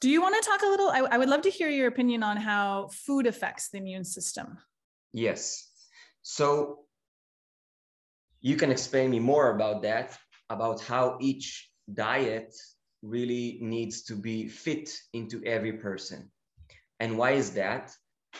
Do 0.00 0.10
you 0.10 0.20
want 0.22 0.34
to 0.40 0.48
talk 0.48 0.62
a 0.62 0.66
little? 0.66 0.90
I, 0.90 1.00
I 1.14 1.18
would 1.18 1.28
love 1.28 1.42
to 1.42 1.50
hear 1.50 1.68
your 1.68 1.88
opinion 1.88 2.22
on 2.22 2.36
how 2.36 2.88
food 2.92 3.26
affects 3.26 3.68
the 3.70 3.78
immune 3.78 4.04
system. 4.04 4.58
Yes. 5.12 5.68
So 6.22 6.80
you 8.40 8.56
can 8.56 8.70
explain 8.70 9.10
me 9.10 9.18
more 9.18 9.54
about 9.56 9.82
that, 9.82 10.16
about 10.50 10.80
how 10.80 11.18
each 11.20 11.70
diet 11.92 12.54
really 13.02 13.58
needs 13.60 14.02
to 14.04 14.14
be 14.14 14.48
fit 14.48 14.90
into 15.12 15.42
every 15.44 15.72
person. 15.72 16.30
And 17.00 17.16
why 17.16 17.32
is 17.32 17.52
that? 17.52 17.90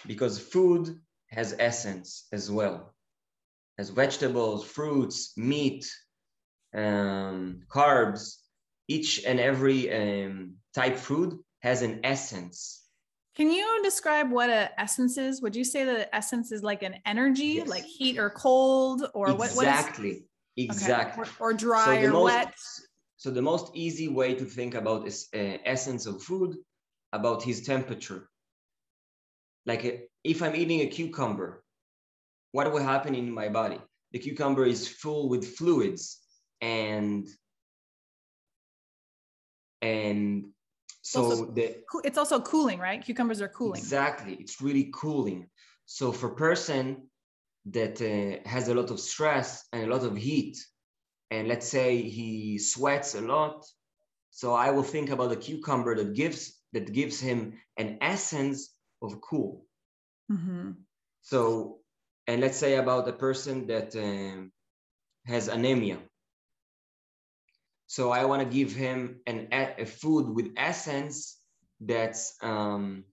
Because 0.06 0.38
food 0.38 1.00
has 1.30 1.54
essence 1.58 2.26
as 2.32 2.50
well. 2.50 2.94
As 3.78 3.90
vegetables, 3.90 4.64
fruits, 4.64 5.36
meat, 5.36 5.90
um, 6.74 7.60
carbs, 7.70 8.36
each 8.88 9.24
and 9.24 9.38
every 9.38 9.92
um, 9.92 10.54
type 10.74 10.96
food 10.96 11.38
has 11.60 11.82
an 11.82 12.00
essence. 12.04 12.84
Can 13.36 13.52
you 13.52 13.80
describe 13.84 14.30
what 14.32 14.50
an 14.50 14.68
essence 14.78 15.16
is? 15.16 15.40
Would 15.42 15.54
you 15.54 15.64
say 15.64 15.84
that 15.84 16.14
essence 16.14 16.50
is 16.50 16.62
like 16.62 16.82
an 16.82 16.96
energy, 17.06 17.62
yes. 17.62 17.68
like 17.68 17.84
heat 17.84 18.18
or 18.18 18.30
cold, 18.30 19.04
or 19.14 19.30
exactly. 19.30 19.54
what? 19.54 19.66
Exactly. 19.66 20.24
Exactly. 20.56 21.22
Okay. 21.22 21.30
Or, 21.38 21.50
or, 21.50 21.52
dry 21.52 22.02
so 22.02 22.08
or 22.08 22.12
most, 22.12 22.24
wet. 22.24 22.54
So 23.16 23.30
the 23.30 23.42
most 23.42 23.70
easy 23.74 24.08
way 24.08 24.34
to 24.34 24.44
think 24.44 24.74
about 24.74 25.06
is 25.06 25.28
uh, 25.32 25.58
essence 25.64 26.06
of 26.06 26.20
food, 26.20 26.56
about 27.12 27.44
his 27.44 27.64
temperature. 27.64 28.28
Like 29.68 29.84
uh, 29.84 29.96
if 30.24 30.42
I'm 30.42 30.56
eating 30.56 30.80
a 30.80 30.86
cucumber, 30.86 31.62
what 32.52 32.72
will 32.72 32.82
happen 32.82 33.14
in 33.14 33.30
my 33.30 33.48
body? 33.50 33.78
The 34.12 34.18
cucumber 34.18 34.64
is 34.64 34.88
full 34.88 35.28
with 35.28 35.44
fluids 35.56 36.18
and 36.62 37.28
and 39.82 40.46
so 41.02 41.24
also, 41.24 41.52
the 41.52 41.76
it's 42.04 42.18
also 42.18 42.40
cooling 42.40 42.78
right? 42.78 43.04
Cucumbers 43.04 43.42
are 43.42 43.52
cooling. 43.60 43.78
Exactly. 43.78 44.34
It's 44.40 44.60
really 44.62 44.90
cooling. 44.92 45.48
So 45.84 46.12
for 46.12 46.30
person 46.30 47.08
that 47.66 48.00
uh, 48.00 48.48
has 48.48 48.68
a 48.68 48.74
lot 48.74 48.90
of 48.90 48.98
stress 48.98 49.68
and 49.72 49.84
a 49.84 49.94
lot 49.94 50.04
of 50.04 50.16
heat 50.16 50.56
and 51.30 51.46
let's 51.46 51.68
say 51.68 52.00
he 52.00 52.58
sweats 52.58 53.14
a 53.14 53.20
lot 53.20 53.66
so 54.30 54.54
i 54.54 54.70
will 54.70 54.82
think 54.94 55.10
about 55.10 55.32
a 55.32 55.36
cucumber 55.36 55.94
that 55.94 56.14
gives 56.14 56.40
that 56.72 56.90
gives 56.92 57.20
him 57.20 57.52
an 57.76 57.98
essence 58.00 58.77
of 59.02 59.20
cool 59.20 59.64
mm-hmm. 60.30 60.72
so 61.22 61.78
and 62.26 62.40
let's 62.40 62.58
say 62.58 62.76
about 62.76 63.08
a 63.08 63.12
person 63.12 63.66
that 63.66 63.94
um, 63.96 64.52
has 65.26 65.48
anemia 65.48 65.98
so 67.88 68.10
I 68.10 68.26
want 68.26 68.42
to 68.42 68.56
give 68.56 68.74
him 68.74 69.20
an, 69.26 69.48
a 69.50 69.86
food 69.86 70.28
with 70.28 70.52
essence 70.58 71.38
that's 71.80 72.36
um, 72.42 73.04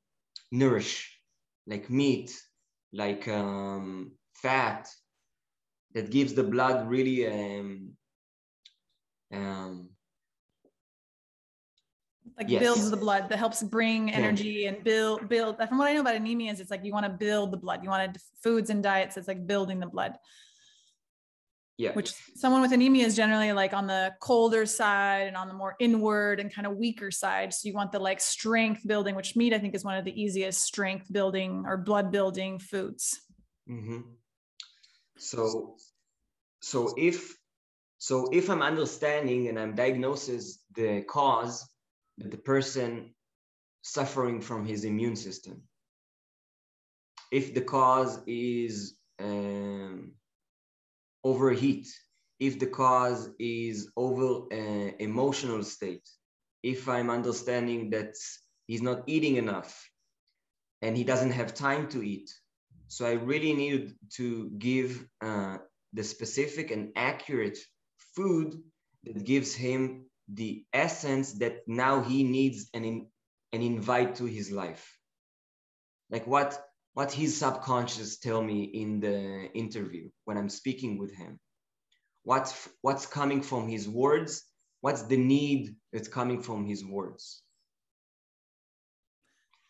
nourish, 0.51 1.17
like 1.65 1.89
meat, 1.89 2.31
like 2.91 3.25
um, 3.29 4.11
fat, 4.33 4.89
that 5.93 6.11
gives 6.11 6.33
the 6.33 6.43
blood 6.43 6.89
really 6.89 7.25
um, 7.25 7.93
um, 9.33 9.89
like 12.37 12.49
yes. 12.49 12.61
builds 12.61 12.91
the 12.91 12.97
blood 12.97 13.29
that 13.29 13.37
helps 13.37 13.63
bring 13.63 14.11
energy 14.11 14.65
and 14.65 14.83
build 14.83 15.29
build 15.29 15.57
from 15.57 15.77
what 15.77 15.87
i 15.87 15.93
know 15.93 16.01
about 16.01 16.15
anemia 16.15 16.51
is 16.51 16.59
it's 16.59 16.71
like 16.71 16.83
you 16.83 16.91
want 16.91 17.05
to 17.05 17.11
build 17.11 17.51
the 17.51 17.57
blood. 17.57 17.83
You 17.83 17.89
want 17.89 18.13
to 18.13 18.19
foods 18.43 18.69
and 18.69 18.83
diets 18.83 19.17
it's 19.17 19.27
like 19.27 19.45
building 19.47 19.79
the 19.79 19.87
blood. 19.87 20.17
Yeah. 21.77 21.91
Which 21.91 22.13
someone 22.35 22.61
with 22.61 22.71
anemia 22.71 23.05
is 23.05 23.17
generally 23.17 23.51
like 23.51 23.73
on 23.73 23.85
the 23.85 24.13
colder 24.21 24.65
side 24.65 25.27
and 25.27 25.35
on 25.35 25.49
the 25.49 25.53
more 25.53 25.75
inward 25.79 26.39
and 26.39 26.53
kind 26.53 26.65
of 26.65 26.77
weaker 26.77 27.11
side. 27.11 27.53
So 27.53 27.67
you 27.67 27.73
want 27.73 27.91
the 27.91 27.99
like 27.99 28.21
strength 28.21 28.87
building 28.87 29.15
which 29.15 29.35
meat 29.35 29.53
i 29.53 29.59
think 29.59 29.75
is 29.75 29.83
one 29.83 29.97
of 29.97 30.05
the 30.05 30.21
easiest 30.21 30.61
strength 30.61 31.11
building 31.11 31.63
or 31.65 31.77
blood 31.77 32.11
building 32.11 32.59
foods. 32.59 33.19
Mm-hmm. 33.69 34.01
so 35.17 35.75
so 36.61 36.93
if 36.97 37.35
so 37.97 38.29
if 38.31 38.47
i'm 38.51 38.61
understanding 38.61 39.47
and 39.47 39.59
i'm 39.59 39.73
diagnosis 39.73 40.59
the 40.75 41.01
cause 41.01 41.67
the 42.17 42.37
person 42.37 43.13
suffering 43.81 44.41
from 44.41 44.65
his 44.65 44.83
immune 44.83 45.15
system 45.15 45.61
if 47.31 47.53
the 47.53 47.61
cause 47.61 48.19
is 48.27 48.95
um, 49.19 50.13
overheat, 51.23 51.87
if 52.39 52.59
the 52.59 52.67
cause 52.67 53.29
is 53.39 53.91
over 53.97 54.45
uh, 54.51 54.91
emotional 54.99 55.63
state, 55.63 56.07
if 56.63 56.87
I'm 56.87 57.09
understanding 57.09 57.89
that 57.91 58.13
he's 58.67 58.81
not 58.81 59.03
eating 59.07 59.35
enough 59.35 59.89
and 60.81 60.95
he 60.95 61.03
doesn't 61.03 61.31
have 61.31 61.53
time 61.53 61.87
to 61.89 62.03
eat. 62.03 62.29
So 62.87 63.05
I 63.05 63.13
really 63.13 63.53
need 63.53 63.95
to 64.17 64.49
give 64.57 65.05
uh, 65.21 65.57
the 65.93 66.03
specific 66.03 66.71
and 66.71 66.91
accurate 66.95 67.57
food 68.15 68.55
that 69.03 69.23
gives 69.23 69.53
him 69.53 70.05
the 70.27 70.65
essence 70.73 71.33
that 71.33 71.67
now 71.67 72.01
he 72.01 72.23
needs 72.23 72.69
and 72.73 72.85
in, 72.85 73.07
an 73.53 73.61
invite 73.61 74.15
to 74.15 74.25
his 74.25 74.51
life. 74.51 74.97
Like 76.09 76.27
what 76.27 76.61
what 76.93 77.11
his 77.11 77.37
subconscious 77.37 78.17
tell 78.19 78.41
me 78.41 78.63
in 78.63 79.01
the 79.01 79.51
interview 79.53 80.09
when 80.23 80.37
I'm 80.37 80.49
speaking 80.49 80.97
with 80.97 81.13
him. 81.13 81.39
What's 82.23 82.69
what's 82.81 83.05
coming 83.05 83.41
from 83.41 83.67
his 83.67 83.87
words? 83.87 84.43
What's 84.81 85.03
the 85.03 85.17
need 85.17 85.75
that's 85.91 86.07
coming 86.07 86.41
from 86.41 86.65
his 86.65 86.85
words? 86.85 87.41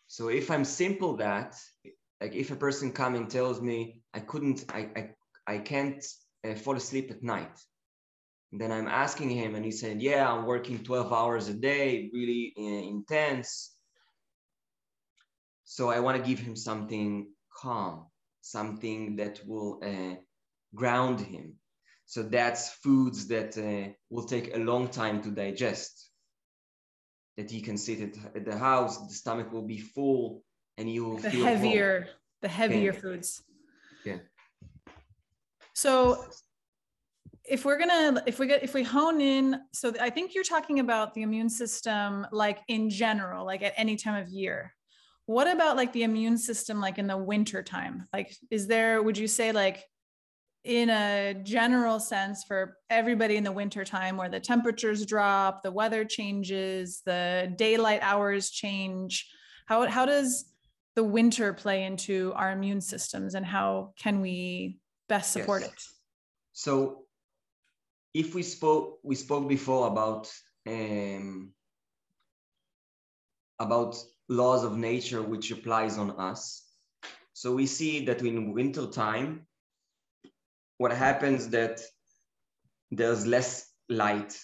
So 0.06 0.28
if 0.28 0.50
I'm 0.50 0.64
simple 0.64 1.16
that, 1.16 1.56
like 2.20 2.34
if 2.34 2.50
a 2.50 2.56
person 2.56 2.92
come 2.92 3.14
and 3.14 3.28
tells 3.28 3.60
me 3.60 4.02
I 4.14 4.20
couldn't, 4.20 4.64
I 4.72 4.80
I, 4.96 5.54
I 5.54 5.58
can't 5.58 6.04
uh, 6.44 6.54
fall 6.54 6.76
asleep 6.76 7.10
at 7.10 7.22
night, 7.22 7.58
then 8.60 8.72
I'm 8.72 8.88
asking 8.88 9.30
him, 9.30 9.54
and 9.54 9.64
he 9.64 9.70
said, 9.70 10.00
"Yeah, 10.00 10.30
I'm 10.30 10.46
working 10.46 10.82
12 10.82 11.12
hours 11.12 11.48
a 11.48 11.54
day, 11.54 12.10
really 12.12 12.54
uh, 12.58 12.88
intense. 12.88 13.76
So 15.64 15.90
I 15.90 16.00
want 16.00 16.16
to 16.16 16.28
give 16.28 16.38
him 16.38 16.56
something 16.56 17.28
calm, 17.54 18.06
something 18.40 19.16
that 19.16 19.40
will 19.46 19.80
uh, 19.82 20.14
ground 20.74 21.20
him. 21.20 21.54
So 22.06 22.22
that's 22.22 22.70
foods 22.84 23.26
that 23.28 23.58
uh, 23.58 23.92
will 24.10 24.24
take 24.24 24.54
a 24.54 24.58
long 24.58 24.88
time 24.88 25.22
to 25.22 25.30
digest. 25.30 26.10
That 27.36 27.50
he 27.50 27.60
can 27.60 27.76
sit 27.76 28.00
at, 28.00 28.44
the 28.44 28.56
house, 28.56 29.06
the 29.08 29.12
stomach 29.12 29.52
will 29.52 29.66
be 29.66 29.78
full, 29.78 30.42
and 30.78 30.90
you 30.90 31.04
will 31.04 31.18
the 31.18 31.30
feel 31.30 31.44
heavier, 31.44 32.00
home. 32.02 32.10
the 32.42 32.48
heavier 32.48 32.92
yeah. 32.92 33.00
foods. 33.00 33.42
Yeah. 34.04 34.18
So 35.74 36.24
if 37.48 37.64
we're 37.64 37.78
gonna 37.78 38.22
if 38.26 38.38
we 38.38 38.46
get 38.46 38.62
if 38.62 38.74
we 38.74 38.82
hone 38.82 39.20
in 39.20 39.60
so 39.72 39.92
i 40.00 40.10
think 40.10 40.34
you're 40.34 40.44
talking 40.44 40.80
about 40.80 41.14
the 41.14 41.22
immune 41.22 41.48
system 41.48 42.26
like 42.32 42.60
in 42.68 42.90
general 42.90 43.44
like 43.44 43.62
at 43.62 43.74
any 43.76 43.96
time 43.96 44.20
of 44.20 44.28
year. 44.28 44.72
What 45.26 45.48
about 45.48 45.76
like 45.76 45.92
the 45.92 46.04
immune 46.04 46.38
system 46.38 46.80
like 46.80 46.98
in 46.98 47.08
the 47.08 47.16
winter 47.16 47.60
time? 47.60 48.06
Like 48.12 48.34
is 48.50 48.68
there 48.68 49.02
would 49.02 49.18
you 49.18 49.26
say 49.26 49.50
like 49.50 49.82
in 50.62 50.88
a 50.90 51.34
general 51.42 51.98
sense 51.98 52.44
for 52.44 52.76
everybody 52.90 53.36
in 53.36 53.44
the 53.44 53.52
winter 53.52 53.84
time 53.84 54.16
where 54.16 54.28
the 54.28 54.40
temperatures 54.40 55.06
drop 55.06 55.62
the 55.62 55.70
weather 55.70 56.04
changes 56.04 57.02
the 57.06 57.52
daylight 57.56 58.00
hours 58.02 58.50
change 58.50 59.30
how, 59.66 59.86
how 59.86 60.04
does 60.04 60.52
the 60.96 61.04
winter 61.04 61.52
play 61.52 61.84
into 61.84 62.32
our 62.34 62.50
immune 62.50 62.80
systems 62.80 63.34
and 63.34 63.44
how 63.44 63.92
can 63.98 64.20
we 64.20 64.78
best 65.08 65.32
support 65.32 65.62
yes. 65.62 65.70
it? 65.70 65.82
So 66.52 67.05
if 68.16 68.34
we 68.34 68.42
spoke 68.42 68.98
we 69.02 69.14
spoke 69.14 69.46
before 69.46 69.86
about 69.88 70.32
um, 70.66 71.52
about 73.58 73.94
laws 74.28 74.64
of 74.64 74.78
nature 74.78 75.22
which 75.22 75.50
applies 75.50 75.98
on 75.98 76.10
us. 76.12 76.64
So 77.34 77.54
we 77.54 77.66
see 77.66 78.06
that 78.06 78.22
in 78.22 78.54
winter 78.54 78.86
time, 78.86 79.46
what 80.78 80.92
happens 80.92 81.48
that 81.48 81.82
there's 82.90 83.26
less 83.26 83.70
light 83.90 84.38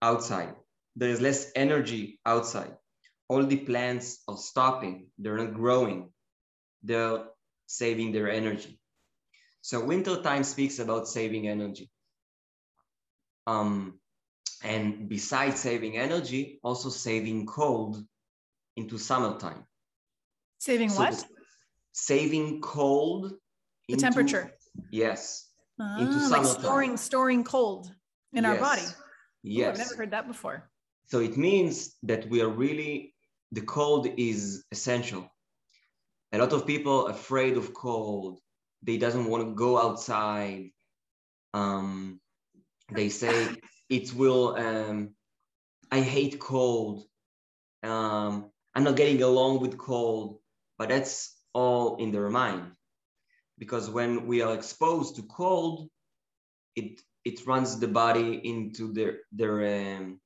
outside. 0.00 0.54
There's 0.96 1.20
less 1.20 1.52
energy 1.54 2.18
outside. 2.24 2.74
All 3.28 3.44
the 3.44 3.58
plants 3.58 4.22
are 4.26 4.38
stopping. 4.38 5.08
They're 5.18 5.36
not 5.36 5.52
growing. 5.52 6.10
They're 6.82 7.24
saving 7.66 8.12
their 8.12 8.30
energy. 8.30 8.78
So 9.60 9.84
winter 9.84 10.22
time 10.22 10.44
speaks 10.44 10.78
about 10.78 11.08
saving 11.08 11.48
energy. 11.48 11.90
Um, 13.46 13.98
and 14.62 15.08
besides 15.08 15.60
saving 15.60 15.96
energy 15.98 16.58
also 16.62 16.88
saving 16.88 17.46
cold 17.46 18.02
into 18.76 18.96
summertime 18.98 19.64
Saving 20.58 20.88
So 20.88 21.00
what? 21.02 21.24
saving 21.92 22.60
cold 22.62 23.32
The 23.88 23.94
into- 23.94 24.02
temperature. 24.02 24.52
yes 24.90 25.50
Ah, 25.78 25.98
into 26.00 26.28
like 26.28 26.46
storing 26.46 26.96
storing 26.96 27.44
cold 27.44 27.92
in 28.32 28.44
our 28.46 28.54
Yes. 28.54 28.62
body. 28.68 28.86
Ooh, 28.86 29.58
yes 29.60 29.68
I've 29.70 29.78
never 29.78 29.96
heard 29.96 30.10
that 30.12 30.26
before. 30.26 30.70
So 31.10 31.20
it 31.20 31.36
means 31.36 31.96
that 32.04 32.26
we 32.30 32.40
are 32.40 32.48
really, 32.48 33.14
the 33.52 33.60
cold 33.62 34.06
is 34.16 34.64
essential. 34.72 35.28
A 36.32 36.38
lot 36.38 36.52
of 36.52 36.66
people 36.66 37.08
afraid 37.08 37.56
of 37.58 37.74
cold. 37.74 38.40
They 38.82 38.96
doesn't 38.96 39.26
want 39.26 39.46
to 39.46 39.54
go 39.54 39.78
outside. 39.78 40.70
Um, 41.52 42.20
they 42.94 43.08
say 43.08 43.48
it 43.88 44.12
will, 44.14 44.56
um, 44.56 45.10
I 45.90 46.00
hate 46.00 46.38
cold. 46.38 47.04
Um, 47.82 48.50
I'm 48.74 48.84
not 48.84 48.96
getting 48.96 49.22
along 49.22 49.60
with 49.60 49.76
cold, 49.78 50.38
but 50.78 50.88
that's 50.88 51.36
all 51.52 51.96
in 51.96 52.10
their 52.12 52.30
mind. 52.30 52.72
Because 53.58 53.90
when 53.90 54.26
we 54.26 54.42
are 54.42 54.54
exposed 54.54 55.16
to 55.16 55.22
cold, 55.22 55.88
it, 56.74 57.00
it 57.24 57.46
runs 57.46 57.78
the 57.78 57.88
body 57.88 58.40
into 58.42 58.92
their, 58.92 59.18
their 59.32 59.96
um, 59.96 60.20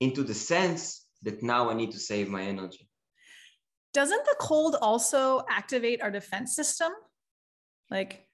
into 0.00 0.22
the 0.22 0.34
sense 0.34 1.06
that 1.22 1.42
now 1.42 1.70
I 1.70 1.74
need 1.74 1.90
to 1.92 1.98
save 1.98 2.28
my 2.28 2.42
energy. 2.42 2.88
Doesn't 3.94 4.24
the 4.24 4.36
cold 4.38 4.76
also 4.80 5.44
activate 5.48 6.02
our 6.02 6.10
defense 6.10 6.54
system? 6.54 6.92
Like 7.90 8.26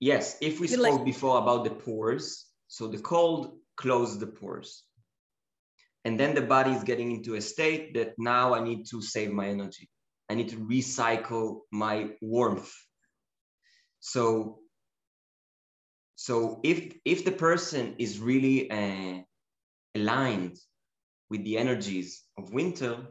Yes, 0.00 0.36
if 0.42 0.60
we 0.60 0.68
You 0.68 0.76
like- 0.78 0.92
spoke 0.92 1.04
before 1.06 1.38
about 1.38 1.64
the 1.64 1.70
pores, 1.70 2.45
so 2.68 2.88
the 2.88 2.98
cold 2.98 3.58
closes 3.76 4.18
the 4.18 4.26
pores. 4.26 4.84
And 6.04 6.18
then 6.18 6.34
the 6.34 6.42
body 6.42 6.70
is 6.70 6.84
getting 6.84 7.10
into 7.10 7.34
a 7.34 7.40
state 7.40 7.94
that 7.94 8.14
now 8.16 8.54
I 8.54 8.62
need 8.62 8.86
to 8.90 9.02
save 9.02 9.32
my 9.32 9.48
energy. 9.48 9.88
I 10.30 10.34
need 10.34 10.48
to 10.50 10.56
recycle 10.56 11.60
my 11.72 12.10
warmth. 12.20 12.72
So, 14.00 14.60
so 16.14 16.60
if 16.62 16.94
if 17.04 17.24
the 17.24 17.32
person 17.32 17.96
is 17.98 18.20
really 18.20 18.70
uh, 18.70 19.22
aligned 19.94 20.56
with 21.28 21.44
the 21.44 21.58
energies 21.58 22.22
of 22.38 22.52
winter, 22.52 23.06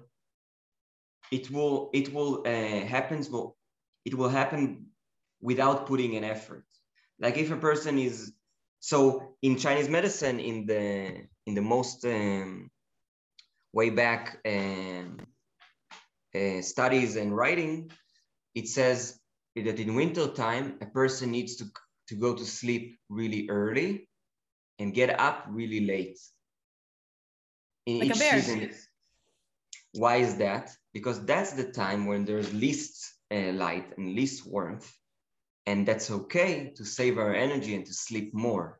it 1.32 1.52
will 1.52 1.89
it 1.94 2.13
will 2.13 2.44
uh, 2.46 2.86
happens 2.86 3.30
will 3.30 3.58
it 4.06 4.15
will 4.15 4.30
happen 4.30 4.88
without 5.41 5.86
putting 5.86 6.15
an 6.15 6.24
effort. 6.24 6.65
Like 7.20 7.38
if 7.38 7.52
a 7.52 7.58
person 7.58 8.00
is 8.00 8.34
so 8.86 9.34
in 9.41 9.58
Chinese 9.58 9.89
medicine 9.89 10.39
in 10.39 10.67
the 10.67 11.26
in 11.48 11.56
the 11.56 11.62
most 11.76 12.06
um, 12.06 12.69
way 13.74 13.89
back 13.89 14.38
um, 14.45 15.17
uh, 16.36 16.62
studies 16.62 17.15
and 17.15 17.36
writing, 17.36 17.89
it 18.54 18.67
says 18.67 19.19
that 19.56 19.80
in 19.80 19.95
winter 19.95 20.28
time 20.28 20.78
a 20.82 20.86
person 20.86 21.32
needs 21.32 21.56
to 21.56 21.65
to 22.10 22.15
go 22.15 22.36
to 22.36 22.45
sleep 22.45 23.00
really 23.10 23.50
early 23.50 24.08
and 24.78 24.93
get 24.93 25.19
up 25.19 25.45
really 25.50 25.84
late. 25.88 26.19
In 27.88 28.02
Like 28.02 28.10
a 28.10 28.12
each 28.12 28.19
bear. 28.19 28.39
season. 28.39 28.69
Why 29.93 30.17
is 30.17 30.38
that? 30.38 30.69
Because 30.93 31.26
that's 31.26 31.54
the 31.54 31.71
time 31.71 32.06
when 32.06 32.24
there's 32.26 32.54
least 32.54 32.93
uh, 33.32 33.52
light 33.54 33.98
and 33.98 34.13
least 34.13 34.45
warmth. 34.45 34.93
And 35.65 35.88
that's 35.88 36.12
okay 36.12 36.73
to 36.75 36.86
save 36.86 37.17
our 37.17 37.34
energy 37.34 37.75
and 37.75 37.86
to 37.86 37.93
sleep 37.93 38.34
more. 38.34 38.80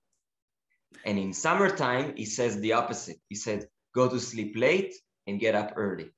And 1.04 1.18
in 1.18 1.34
summertime, 1.34 2.14
he 2.16 2.26
says 2.26 2.60
the 2.60 2.74
opposite. 2.74 3.18
He 3.30 3.36
said, 3.36 3.68
go 3.94 4.08
to 4.08 4.20
sleep 4.20 4.54
late 4.56 4.94
and 5.28 5.40
get 5.40 5.56
up 5.56 5.74
early. 5.76 6.12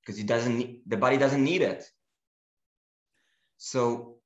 Because 0.00 0.20
it 0.20 0.26
doesn't 0.26 0.88
the 0.88 0.96
body 0.96 1.16
doesn't 1.16 1.42
need 1.42 1.62
it. 1.62 1.84
So, 3.58 4.16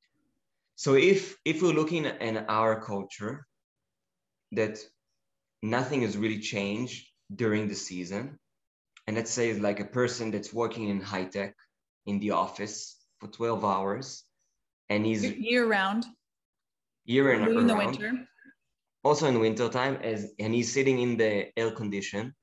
so 0.75 0.95
if 0.95 1.37
if 1.45 1.63
we're 1.63 1.73
looking 1.73 2.05
in 2.05 2.39
our 2.49 2.81
culture, 2.81 3.47
that 4.53 4.79
nothing 5.63 6.03
has 6.03 6.17
really 6.17 6.41
changed 6.41 7.07
during 7.35 7.69
the 7.69 7.75
season, 7.75 8.39
and 9.07 9.17
let's 9.17 9.31
say 9.31 9.55
like 9.55 9.81
a 9.81 9.85
person 9.85 10.31
that's 10.31 10.53
working 10.53 10.89
in 10.89 11.01
high 11.01 11.27
tech 11.27 11.55
in 12.07 12.19
the 12.19 12.33
office 12.33 12.97
for 13.21 13.29
12 13.29 13.65
hours 13.65 14.25
and 14.89 15.07
he's 15.07 15.25
year 15.25 15.67
round, 15.67 16.07
year 17.05 17.33
and 17.33 17.43
including 17.43 17.67
the 17.67 17.75
around, 17.75 17.87
winter. 17.99 18.29
also 19.05 19.27
in 19.27 19.39
winter 19.41 19.69
time 19.69 19.97
as 19.97 20.33
and 20.39 20.55
he's 20.55 20.73
sitting 20.73 20.99
in 21.01 21.17
the 21.17 21.53
air 21.59 21.71
condition. 21.71 22.35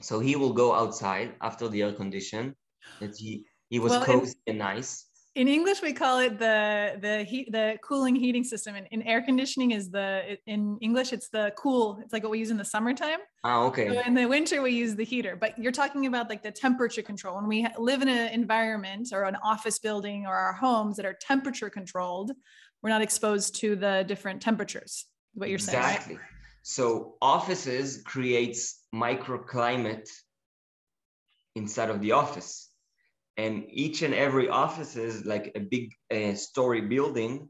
So 0.00 0.20
he 0.20 0.36
will 0.36 0.52
go 0.54 0.72
outside 0.74 1.36
after 1.40 1.68
the 1.68 1.82
air 1.82 1.92
condition. 1.92 2.56
That 3.00 3.16
he 3.16 3.46
he 3.68 3.78
was 3.78 3.92
Well, 3.92 4.04
cozy 4.04 4.36
and 4.46 4.58
nice 4.58 5.09
In 5.36 5.46
English, 5.46 5.80
we 5.80 5.92
call 5.92 6.18
it 6.18 6.38
the 6.38 6.98
the 7.00 7.22
heat 7.22 7.52
the 7.52 7.78
cooling 7.82 8.16
heating 8.16 8.42
system. 8.42 8.74
And 8.74 8.88
in 8.90 9.02
air 9.02 9.22
conditioning 9.22 9.70
is 9.70 9.88
the 9.90 10.38
in 10.46 10.76
English 10.80 11.12
it's 11.12 11.28
the 11.28 11.52
cool. 11.56 12.00
It's 12.02 12.12
like 12.12 12.24
what 12.24 12.32
we 12.32 12.40
use 12.40 12.50
in 12.50 12.56
the 12.56 12.64
summertime. 12.64 13.20
ah 13.44 13.62
okay 13.64 13.88
So 13.88 14.00
in 14.00 14.14
the 14.14 14.26
winter 14.26 14.60
we 14.60 14.72
use 14.72 14.96
the 14.96 15.04
heater. 15.04 15.36
But 15.36 15.56
you're 15.56 15.72
talking 15.82 16.06
about 16.06 16.28
like 16.28 16.42
the 16.42 16.50
temperature 16.50 17.02
control. 17.02 17.36
When 17.36 17.46
we 17.46 17.66
live 17.78 18.02
in 18.02 18.08
an 18.08 18.32
environment 18.32 19.10
or 19.12 19.22
an 19.24 19.36
office 19.36 19.78
building 19.78 20.26
or 20.26 20.34
our 20.34 20.52
homes 20.52 20.96
that 20.96 21.06
are 21.06 21.16
temperature 21.20 21.70
controlled, 21.70 22.32
we're 22.82 22.90
not 22.90 23.02
exposed 23.02 23.54
to 23.60 23.76
the 23.76 24.04
different 24.06 24.42
temperatures. 24.42 25.06
What 25.34 25.48
you're 25.48 25.60
saying, 25.60 25.78
right? 25.78 25.94
exactly 25.94 26.18
so 26.62 27.14
offices 27.22 28.02
creates 28.04 28.80
microclimate 28.94 30.08
inside 31.56 31.90
of 31.90 32.00
the 32.00 32.12
office 32.12 32.69
and 33.40 33.64
each 33.70 34.02
and 34.02 34.12
every 34.12 34.48
office 34.50 34.96
is 34.96 35.24
like 35.24 35.52
a 35.54 35.60
big 35.60 35.94
uh, 36.14 36.34
story 36.34 36.82
building. 36.82 37.48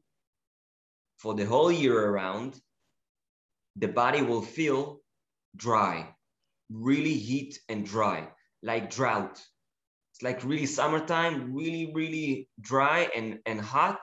For 1.19 1.35
the 1.35 1.45
whole 1.45 1.73
year 1.73 1.99
around 2.11 2.61
the 3.77 3.89
body 3.89 4.23
will 4.23 4.43
feel 4.43 5.01
dry 5.57 5.95
really 6.71 7.15
heat 7.15 7.59
and 7.69 7.85
dry 7.85 8.29
like 8.63 8.95
drought. 8.99 9.37
It's 10.13 10.23
like 10.23 10.45
really 10.45 10.67
summertime 10.67 11.55
really 11.55 11.93
really 12.01 12.49
dry 12.61 13.09
and 13.17 13.39
and 13.45 13.61
hot. 13.61 14.01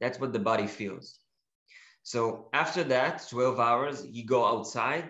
That's 0.00 0.20
what 0.20 0.32
the 0.32 0.44
body 0.50 0.68
feels. 0.68 1.18
So 2.02 2.48
after 2.52 2.84
that 2.94 3.26
12 3.28 3.58
hours 3.58 3.96
he 4.04 4.22
go 4.22 4.40
outside 4.52 5.06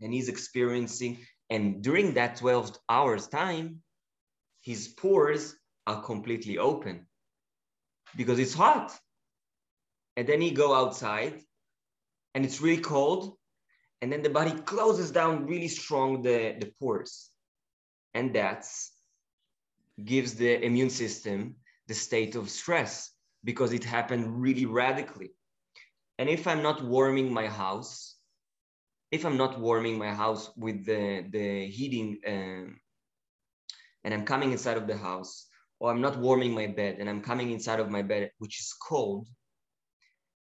and 0.00 0.14
he's 0.14 0.28
experiencing 0.28 1.18
and 1.50 1.82
during 1.82 2.14
that 2.14 2.36
12 2.36 2.78
hours 2.88 3.26
time 3.26 3.82
his 4.66 4.88
pores 4.88 5.54
are 5.86 6.02
completely 6.02 6.58
open 6.58 7.06
because 8.16 8.40
it's 8.40 8.52
hot. 8.52 8.92
And 10.16 10.26
then 10.26 10.40
he 10.40 10.50
go 10.50 10.74
outside 10.74 11.40
and 12.34 12.44
it's 12.44 12.60
really 12.60 12.82
cold. 12.82 13.36
And 14.02 14.12
then 14.12 14.22
the 14.22 14.28
body 14.28 14.50
closes 14.50 15.12
down 15.12 15.46
really 15.46 15.68
strong 15.68 16.22
the, 16.22 16.56
the 16.58 16.72
pores. 16.80 17.30
And 18.12 18.34
that's 18.34 18.92
gives 20.04 20.34
the 20.34 20.62
immune 20.64 20.90
system 20.90 21.54
the 21.86 21.94
state 21.94 22.34
of 22.34 22.50
stress 22.50 23.12
because 23.44 23.72
it 23.72 23.84
happened 23.84 24.42
really 24.42 24.66
radically. 24.66 25.30
And 26.18 26.28
if 26.28 26.46
i'm 26.46 26.62
not 26.62 26.82
warming 26.82 27.32
my 27.32 27.46
house 27.46 28.16
if 29.10 29.24
i'm 29.24 29.36
not 29.36 29.60
warming 29.60 29.96
my 29.98 30.12
house 30.12 30.50
with 30.56 30.84
the, 30.86 31.24
the 31.30 31.66
heating 31.66 32.18
um, 32.26 32.80
and 34.06 34.14
i'm 34.14 34.24
coming 34.24 34.52
inside 34.52 34.78
of 34.78 34.86
the 34.86 34.96
house 34.96 35.48
or 35.80 35.90
i'm 35.90 36.00
not 36.00 36.16
warming 36.18 36.52
my 36.54 36.66
bed 36.66 36.96
and 36.98 37.10
i'm 37.10 37.20
coming 37.20 37.50
inside 37.50 37.80
of 37.80 37.90
my 37.90 38.00
bed 38.00 38.30
which 38.38 38.60
is 38.60 38.72
cold 38.88 39.28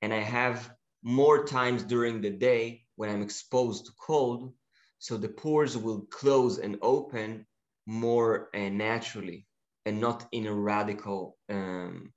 and 0.04 0.13
i 0.13 0.19
have 0.19 0.71
more 1.02 1.43
times 1.45 1.82
during 1.84 2.22
the 2.22 2.30
day 2.30 2.84
when 2.97 3.09
i'm 3.09 3.24
exposed 3.24 3.86
to 3.86 3.91
cold 3.99 4.53
so 4.99 5.18
the 5.18 5.30
pores 5.30 5.76
will 5.78 6.01
close 6.11 6.59
and 6.59 6.78
open 6.82 7.45
more 7.88 8.49
uh, 8.55 8.70
naturally 8.70 9.47
and 9.86 9.99
not 9.99 10.28
in 10.32 10.45
a 10.47 10.53
radical 10.53 11.38
um, 11.49 12.14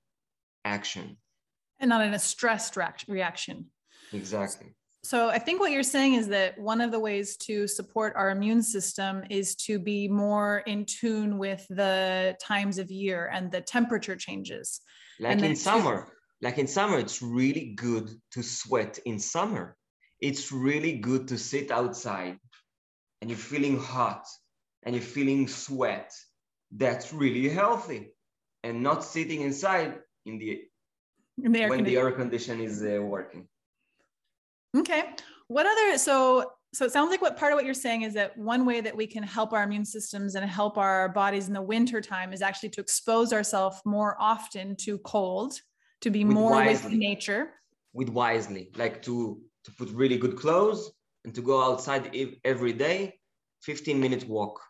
action 0.64 1.16
And 1.80 1.88
not 1.88 2.04
in 2.06 2.14
a 2.14 2.18
stressed 2.18 2.76
reaction. 3.08 3.66
exactly 4.12 4.74
So 5.06 5.28
I 5.28 5.38
think 5.38 5.60
what 5.60 5.70
you're 5.70 5.84
saying 5.84 6.14
is 6.14 6.26
that 6.28 6.58
one 6.58 6.80
of 6.80 6.90
the 6.90 6.98
ways 6.98 7.36
to 7.48 7.68
support 7.68 8.14
our 8.16 8.30
immune 8.30 8.60
system 8.60 9.22
is 9.30 9.54
to 9.66 9.78
be 9.78 10.08
more 10.08 10.64
in 10.66 10.84
tune 10.84 11.38
with 11.38 11.64
the 11.70 12.36
times 12.42 12.78
of 12.78 12.90
year 12.90 13.30
and 13.32 13.52
the 13.52 13.60
temperature 13.60 14.16
changes. 14.16 14.80
like 15.20 15.40
in 15.40 15.54
summer. 15.54 16.08
Like 16.42 16.58
in 16.58 16.66
summer 16.66 16.98
it's 16.98 17.22
really 17.22 17.66
good 17.76 18.10
to 18.32 18.42
sweat 18.42 18.98
in 19.04 19.20
summer. 19.20 19.76
It's 20.20 20.50
really 20.50 20.94
good 20.98 21.28
to 21.28 21.38
sit 21.38 21.70
outside 21.70 22.38
and 23.20 23.30
you're 23.30 23.46
feeling 23.52 23.78
hot 23.78 24.26
and 24.82 24.92
you're 24.96 25.12
feeling 25.16 25.46
sweat. 25.46 26.10
That's 26.72 27.12
really 27.12 27.48
healthy. 27.48 28.10
And 28.64 28.82
not 28.82 29.04
sitting 29.04 29.42
inside 29.42 30.00
in 30.24 30.38
the 30.38 30.62
In 31.44 31.52
the 31.52 31.68
when 31.68 31.84
the 31.84 31.96
air 31.96 32.10
condition 32.10 32.60
is 32.60 32.82
uh, 32.82 33.00
working 33.00 33.46
Okay. 34.76 35.04
What 35.48 35.66
other 35.66 35.98
so 35.98 36.52
so 36.74 36.84
it 36.84 36.92
sounds 36.92 37.10
like 37.10 37.22
what 37.22 37.36
part 37.36 37.52
of 37.52 37.56
what 37.56 37.64
you're 37.64 37.74
saying 37.74 38.02
is 38.02 38.14
that 38.14 38.36
one 38.36 38.66
way 38.66 38.80
that 38.80 38.94
we 38.94 39.06
can 39.06 39.22
help 39.22 39.52
our 39.52 39.62
immune 39.62 39.84
systems 39.84 40.34
and 40.34 40.44
help 40.44 40.76
our 40.76 41.08
bodies 41.08 41.48
in 41.48 41.54
the 41.54 41.62
winter 41.62 42.00
time 42.00 42.32
is 42.32 42.42
actually 42.42 42.68
to 42.70 42.80
expose 42.80 43.32
ourselves 43.32 43.80
more 43.84 44.16
often 44.20 44.76
to 44.76 44.98
cold 44.98 45.54
to 46.02 46.10
be 46.10 46.24
With 46.24 46.34
more 46.34 46.50
wisely. 46.50 46.90
with 46.90 46.98
nature 46.98 47.52
with 47.94 48.10
wisely, 48.10 48.70
like 48.76 49.00
to 49.02 49.40
to 49.64 49.72
put 49.72 49.88
really 49.90 50.18
good 50.18 50.36
clothes 50.36 50.92
and 51.24 51.34
to 51.34 51.42
go 51.42 51.60
outside 51.62 52.14
every 52.44 52.72
day, 52.72 53.14
15 53.62 53.98
minute 53.98 54.28
walk. 54.28 54.60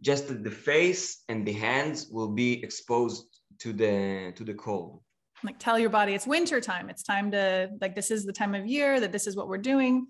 Just 0.00 0.28
that 0.28 0.44
the 0.44 0.50
face 0.50 1.22
and 1.28 1.46
the 1.46 1.52
hands 1.52 2.08
will 2.10 2.28
be 2.28 2.62
exposed 2.62 3.40
to 3.60 3.72
the 3.72 4.32
to 4.36 4.44
the 4.44 4.54
cold. 4.54 5.00
Like 5.44 5.58
tell 5.58 5.78
your 5.78 5.90
body 5.90 6.14
it's 6.14 6.26
winter 6.26 6.60
time 6.60 6.88
it's 6.88 7.02
time 7.02 7.30
to 7.30 7.68
like 7.80 7.94
this 7.94 8.10
is 8.10 8.24
the 8.24 8.32
time 8.32 8.54
of 8.54 8.66
year 8.66 9.00
that 9.00 9.12
this 9.12 9.26
is 9.26 9.36
what 9.36 9.48
we're 9.48 9.58
doing 9.58 10.06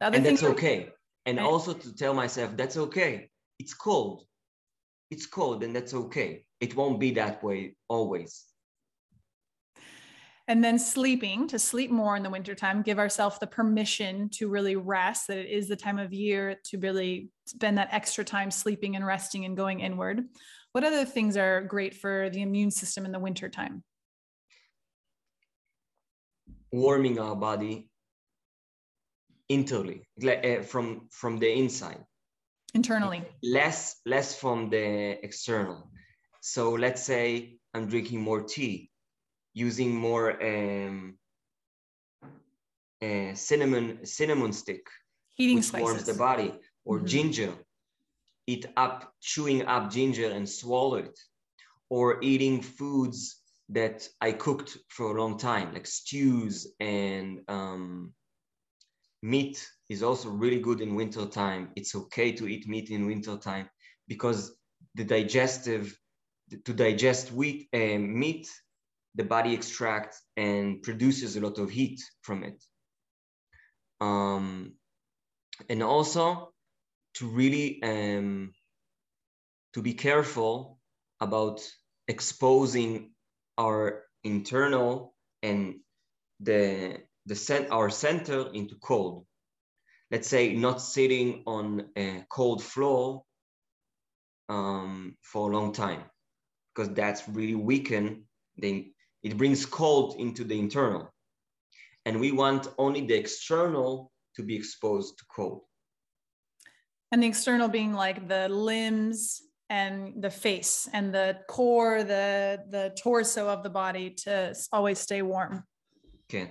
the 0.00 0.06
other 0.06 0.16
And 0.16 0.24
thing 0.24 0.34
that's 0.34 0.44
okay. 0.54 0.88
And 1.26 1.38
Right. 1.38 1.46
also 1.46 1.72
to 1.72 1.94
tell 1.94 2.12
myself 2.14 2.56
that's 2.56 2.76
okay. 2.76 3.30
It's 3.58 3.72
cold. 3.74 4.26
It's 5.10 5.26
cold 5.26 5.62
and 5.62 5.74
that's 5.74 5.94
okay. 5.94 6.44
It 6.60 6.74
won't 6.76 6.98
be 7.00 7.12
that 7.12 7.42
way 7.42 7.76
always. 7.88 8.44
and 10.46 10.62
then 10.62 10.78
sleeping 10.78 11.48
to 11.48 11.58
sleep 11.58 11.90
more 11.90 12.16
in 12.16 12.22
the 12.22 12.30
wintertime 12.30 12.82
give 12.82 12.98
ourselves 12.98 13.38
the 13.38 13.46
permission 13.46 14.28
to 14.28 14.48
really 14.48 14.76
rest 14.76 15.28
that 15.28 15.38
it 15.38 15.48
is 15.48 15.68
the 15.68 15.76
time 15.76 15.98
of 15.98 16.12
year 16.12 16.56
to 16.64 16.78
really 16.78 17.30
spend 17.46 17.78
that 17.78 17.88
extra 17.92 18.24
time 18.24 18.50
sleeping 18.50 18.96
and 18.96 19.06
resting 19.06 19.44
and 19.46 19.56
going 19.56 19.80
inward 19.80 20.22
what 20.72 20.84
other 20.84 21.04
things 21.04 21.36
are 21.36 21.62
great 21.62 21.94
for 21.94 22.28
the 22.30 22.42
immune 22.42 22.70
system 22.70 23.06
in 23.06 23.12
the 23.12 23.18
wintertime 23.18 23.82
Warming 26.78 27.20
our 27.20 27.36
body 27.36 27.88
internally, 29.48 30.08
like, 30.20 30.44
uh, 30.44 30.62
from 30.62 31.06
from 31.10 31.38
the 31.38 31.50
inside. 31.62 32.04
internally 32.74 33.22
less 33.42 34.00
less 34.04 34.34
from 34.42 34.58
the 34.74 34.86
external 35.26 35.78
so 36.40 36.62
let's 36.84 37.02
say 37.10 37.26
i'm 37.74 37.86
drinking 37.92 38.20
more 38.20 38.42
tea 38.54 38.90
using 39.66 39.90
more 39.94 40.26
um, 40.50 41.16
uh, 43.06 43.32
cinnamon 43.34 43.86
cinnamon 44.04 44.52
stick 44.52 44.82
heating 45.36 45.56
which 45.58 45.72
warms 45.72 46.04
the 46.10 46.14
body 46.26 46.50
or 46.88 46.98
Mhm. 46.98 47.06
ginger 47.12 47.52
eat 48.52 48.64
up 48.76 48.98
chewing 49.20 49.60
up 49.74 49.84
ginger 49.96 50.28
and 50.36 50.46
swallow 50.48 50.96
it 51.06 51.16
or 51.96 52.06
eating 52.30 52.56
foods 52.78 53.18
that 53.68 54.06
i 54.20 54.30
cooked 54.30 54.76
for 54.88 55.16
a 55.16 55.20
long 55.20 55.38
time 55.38 55.72
like 55.72 55.86
stews 55.86 56.66
and 56.80 57.40
um, 57.48 58.12
meat 59.24 59.66
is 59.88 60.02
also 60.02 60.28
really 60.28 60.60
good 60.60 60.80
in 60.82 60.94
winter 60.94 61.24
time. 61.26 61.70
It's 61.76 61.94
okay 61.94 62.32
to 62.32 62.46
eat 62.46 62.68
meat 62.68 62.90
in 62.90 63.06
winter 63.06 63.36
time 63.38 63.68
because 64.06 64.54
the 64.94 65.04
digestive 65.04 65.98
to 66.64 66.74
digest 66.74 67.32
wheat 67.32 67.68
and 67.72 68.14
meat 68.14 68.48
the 69.14 69.24
body 69.24 69.54
extracts 69.54 70.20
and 70.36 70.82
produces 70.82 71.36
a 71.36 71.40
lot 71.40 71.58
of 71.58 71.70
heat 71.70 72.00
from 72.20 72.44
it. 72.44 72.62
Um, 74.00 74.74
and 75.70 75.82
also 75.82 76.52
to 77.14 77.26
really 77.26 77.82
um, 77.82 78.52
to 79.72 79.80
be 79.80 79.94
careful 79.94 80.78
about 81.20 81.62
exposing 82.08 83.13
our 83.58 84.04
internal 84.22 85.14
and 85.42 85.76
the 86.40 86.98
the 87.26 87.34
cent- 87.34 87.70
our 87.70 87.90
center 87.90 88.50
into 88.52 88.76
cold. 88.76 89.26
Let's 90.10 90.28
say 90.28 90.54
not 90.54 90.80
sitting 90.80 91.42
on 91.46 91.88
a 91.96 92.24
cold 92.28 92.62
floor 92.62 93.24
um, 94.48 95.16
for 95.22 95.50
a 95.50 95.56
long 95.56 95.72
time 95.72 96.02
because 96.74 96.92
that's 96.94 97.28
really 97.28 97.54
weaken 97.54 98.24
the 98.58 98.92
it 99.22 99.38
brings 99.38 99.64
cold 99.64 100.16
into 100.18 100.44
the 100.44 100.58
internal. 100.58 101.10
And 102.04 102.20
we 102.20 102.30
want 102.32 102.68
only 102.76 103.06
the 103.06 103.14
external 103.14 104.12
to 104.36 104.42
be 104.42 104.54
exposed 104.54 105.16
to 105.18 105.24
cold. 105.34 105.62
And 107.10 107.22
the 107.22 107.28
external 107.28 107.68
being 107.68 107.94
like 107.94 108.28
the 108.28 108.48
limbs 108.50 109.40
and 109.74 110.22
the 110.22 110.30
face 110.30 110.88
and 110.92 111.12
the 111.12 111.36
core 111.48 112.04
the 112.04 112.60
the 112.70 112.94
torso 113.02 113.48
of 113.48 113.62
the 113.64 113.70
body 113.70 114.10
to 114.10 114.54
always 114.72 114.98
stay 115.00 115.20
warm. 115.22 115.64
Okay. 116.26 116.46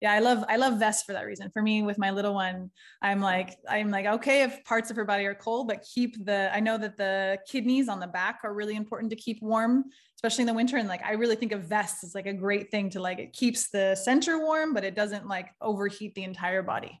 Yeah 0.00 0.12
i 0.12 0.18
love 0.18 0.44
i 0.54 0.56
love 0.56 0.74
vests 0.78 1.04
for 1.06 1.14
that 1.14 1.24
reason. 1.24 1.50
For 1.54 1.62
me 1.62 1.82
with 1.82 1.98
my 2.04 2.10
little 2.10 2.34
one 2.34 2.70
i'm 3.00 3.20
like 3.30 3.50
i'm 3.76 3.90
like 3.90 4.06
okay 4.16 4.38
if 4.42 4.52
parts 4.64 4.90
of 4.90 4.96
her 4.96 5.06
body 5.12 5.24
are 5.30 5.38
cold 5.46 5.68
but 5.70 5.78
keep 5.94 6.12
the 6.28 6.40
i 6.56 6.60
know 6.66 6.76
that 6.84 6.96
the 6.98 7.38
kidneys 7.50 7.88
on 7.88 8.00
the 8.00 8.12
back 8.20 8.36
are 8.44 8.54
really 8.60 8.76
important 8.82 9.08
to 9.14 9.18
keep 9.26 9.38
warm 9.40 9.84
especially 10.18 10.42
in 10.42 10.50
the 10.52 10.60
winter. 10.62 10.76
And 10.76 10.88
like 10.94 11.04
i 11.10 11.12
really 11.22 11.36
think 11.36 11.52
of 11.52 11.62
vests 11.76 12.04
as 12.04 12.14
like 12.18 12.26
a 12.34 12.38
great 12.46 12.66
thing 12.70 12.90
to 12.94 13.00
like 13.00 13.18
it 13.26 13.32
keeps 13.32 13.70
the 13.76 13.86
center 14.08 14.34
warm 14.48 14.74
but 14.74 14.84
it 14.90 14.94
doesn't 14.94 15.26
like 15.36 15.48
overheat 15.70 16.14
the 16.14 16.24
entire 16.32 16.62
body. 16.62 16.92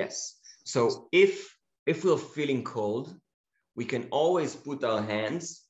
Yes. 0.00 0.14
So 0.64 0.80
if 1.12 1.32
if 1.92 2.04
we're 2.04 2.24
feeling 2.36 2.62
cold 2.64 3.06
we 3.74 3.84
can 3.84 4.08
always 4.10 4.54
put 4.54 4.84
our 4.84 5.02
hands 5.02 5.62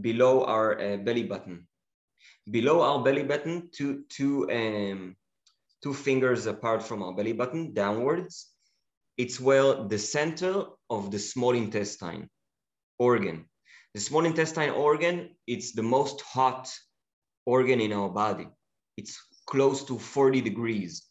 below 0.00 0.44
our 0.44 0.80
uh, 0.80 0.96
belly 0.96 1.24
button. 1.24 1.66
Below 2.50 2.82
our 2.82 3.02
belly 3.02 3.24
button 3.24 3.68
two 3.72 4.04
two 4.08 4.50
um 4.50 5.16
two 5.82 5.94
fingers 5.94 6.46
apart 6.46 6.82
from 6.82 7.02
our 7.02 7.14
belly 7.14 7.32
button 7.32 7.72
downwards. 7.74 8.48
It's 9.16 9.38
well 9.40 9.88
the 9.88 9.98
center 9.98 10.64
of 10.88 11.10
the 11.10 11.18
small 11.18 11.54
intestine 11.54 12.28
organ. 12.98 13.46
The 13.94 14.00
small 14.00 14.24
intestine 14.24 14.70
organ 14.70 15.36
it's 15.46 15.72
the 15.72 15.82
most 15.82 16.20
hot 16.22 16.72
organ 17.44 17.80
in 17.80 17.92
our 17.92 18.08
body. 18.08 18.48
It's 18.96 19.18
close 19.46 19.84
to 19.84 19.98
40 19.98 20.40
degrees. 20.40 21.02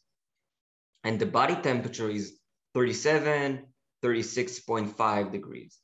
And 1.04 1.20
the 1.20 1.26
body 1.26 1.56
temperature 1.56 2.10
is 2.10 2.40
37 2.74 3.66
36.5 4.04 5.32
degrees 5.32 5.78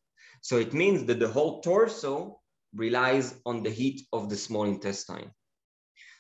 so 0.47 0.53
it 0.65 0.73
means 0.81 0.99
that 1.05 1.19
the 1.19 1.33
whole 1.35 1.53
torso 1.61 2.39
relies 2.83 3.27
on 3.45 3.63
the 3.63 3.73
heat 3.79 3.99
of 4.17 4.29
the 4.29 4.39
small 4.45 4.65
intestine 4.75 5.29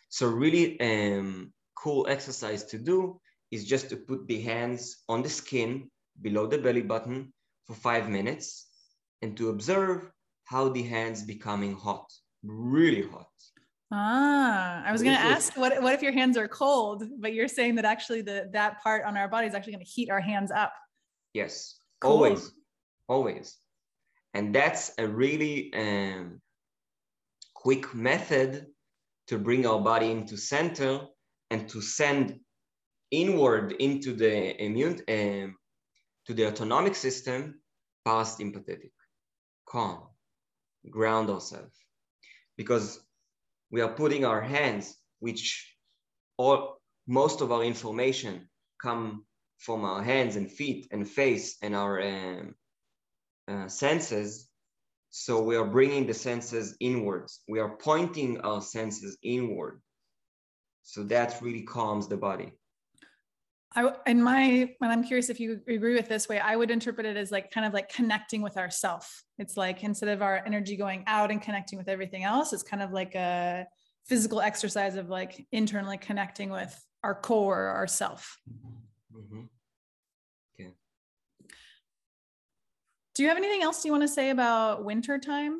so 0.09 0.27
really 0.43 0.65
um, 0.89 1.53
cool 1.75 2.05
exercise 2.15 2.63
to 2.71 2.77
do 2.77 3.19
is 3.51 3.71
just 3.73 3.89
to 3.89 3.97
put 4.09 4.27
the 4.27 4.41
hands 4.41 5.03
on 5.07 5.21
the 5.21 5.33
skin 5.41 5.89
below 6.21 6.45
the 6.47 6.57
belly 6.57 6.85
button 6.93 7.33
for 7.67 7.75
five 7.75 8.09
minutes 8.09 8.67
and 9.21 9.35
to 9.37 9.49
observe 9.49 10.09
how 10.47 10.69
the 10.69 10.83
hands 10.83 11.23
becoming 11.23 11.75
hot, 11.75 12.11
really 12.43 13.07
hot. 13.07 13.27
Ah, 13.91 14.83
I 14.85 14.91
was 14.91 15.01
going 15.03 15.15
to 15.15 15.21
ask 15.21 15.55
what 15.57 15.81
what 15.81 15.93
if 15.93 16.01
your 16.01 16.11
hands 16.11 16.37
are 16.37 16.47
cold, 16.47 17.03
but 17.19 17.33
you're 17.33 17.47
saying 17.47 17.75
that 17.75 17.85
actually 17.85 18.21
the 18.21 18.49
that 18.51 18.81
part 18.81 19.05
on 19.05 19.15
our 19.15 19.27
body 19.27 19.47
is 19.47 19.53
actually 19.53 19.73
going 19.73 19.85
to 19.85 19.91
heat 19.91 20.09
our 20.09 20.19
hands 20.19 20.51
up. 20.51 20.73
Yes, 21.33 21.79
Cool. 22.01 22.11
always, 22.11 22.51
always. 23.07 23.57
And 24.37 24.53
that's 24.53 24.91
a 24.99 25.07
really 25.07 25.73
um, 25.73 26.39
quick 27.55 27.95
method 27.95 28.67
to 29.29 29.39
bring 29.39 29.65
our 29.65 29.79
body 29.81 30.11
into 30.11 30.37
center 30.37 30.99
and 31.49 31.67
to 31.69 31.81
send 31.81 32.39
inward 33.09 33.71
into 33.79 34.13
the 34.13 34.63
immune, 34.63 35.01
um, 35.09 35.55
to 36.27 36.35
the 36.35 36.45
autonomic 36.45 36.93
system, 36.93 37.59
parasympathetic, 38.07 38.91
calm, 39.67 40.03
ground 40.87 41.31
ourselves. 41.31 41.75
Because 42.57 42.99
we 43.71 43.81
are 43.81 43.91
putting 43.91 44.23
our 44.23 44.41
hands, 44.41 44.95
which 45.17 45.75
all 46.37 46.79
most 47.07 47.41
of 47.41 47.51
our 47.51 47.63
information 47.63 48.47
come 48.79 49.25
from 49.57 49.83
our 49.83 50.03
hands 50.03 50.35
and 50.35 50.51
feet 50.51 50.89
and 50.91 51.09
face 51.09 51.57
and 51.63 51.75
our 51.75 51.99
um, 51.99 52.53
uh, 53.47 53.67
senses. 53.67 54.49
So 55.09 55.41
we 55.41 55.55
are 55.55 55.65
bringing 55.65 56.05
the 56.05 56.13
senses 56.13 56.75
inwards. 56.79 57.41
We 57.47 57.59
are 57.59 57.77
pointing 57.77 58.41
our 58.41 58.61
senses 58.61 59.17
inward. 59.23 59.81
So 60.83 61.03
that 61.03 61.37
really 61.41 61.63
calms 61.63 62.07
the 62.07 62.17
body. 62.17 62.53
I 63.75 63.91
in 64.05 64.21
my 64.23 64.73
when 64.79 64.89
I'm 64.89 65.03
curious 65.03 65.29
if 65.29 65.39
you 65.39 65.61
agree 65.67 65.95
with 65.95 66.07
this 66.07 66.29
way, 66.29 66.39
I 66.39 66.55
would 66.55 66.71
interpret 66.71 67.05
it 67.05 67.17
as 67.17 67.31
like 67.31 67.51
kind 67.51 67.65
of 67.65 67.73
like 67.73 67.89
connecting 67.89 68.41
with 68.41 68.57
ourself. 68.57 69.23
It's 69.37 69.57
like 69.57 69.83
instead 69.83 70.09
of 70.09 70.21
our 70.21 70.41
energy 70.45 70.77
going 70.77 71.03
out 71.05 71.29
and 71.29 71.41
connecting 71.41 71.77
with 71.77 71.89
everything 71.89 72.23
else, 72.23 72.53
it's 72.53 72.63
kind 72.63 72.81
of 72.81 72.91
like 72.91 73.13
a 73.15 73.67
physical 74.05 74.39
exercise 74.39 74.95
of 74.95 75.09
like 75.09 75.45
internally 75.51 75.97
connecting 75.97 76.49
with 76.49 76.73
our 77.03 77.13
core, 77.13 77.69
ourself. 77.69 78.37
Mhm. 79.13 79.49
Do 83.17 83.23
you 83.23 83.29
have 83.29 83.37
anything 83.39 83.63
else 83.63 83.83
you 83.83 83.91
want 83.91 84.03
to 84.03 84.07
say 84.07 84.29
about 84.29 84.85
winter 84.85 85.17
time? 85.17 85.57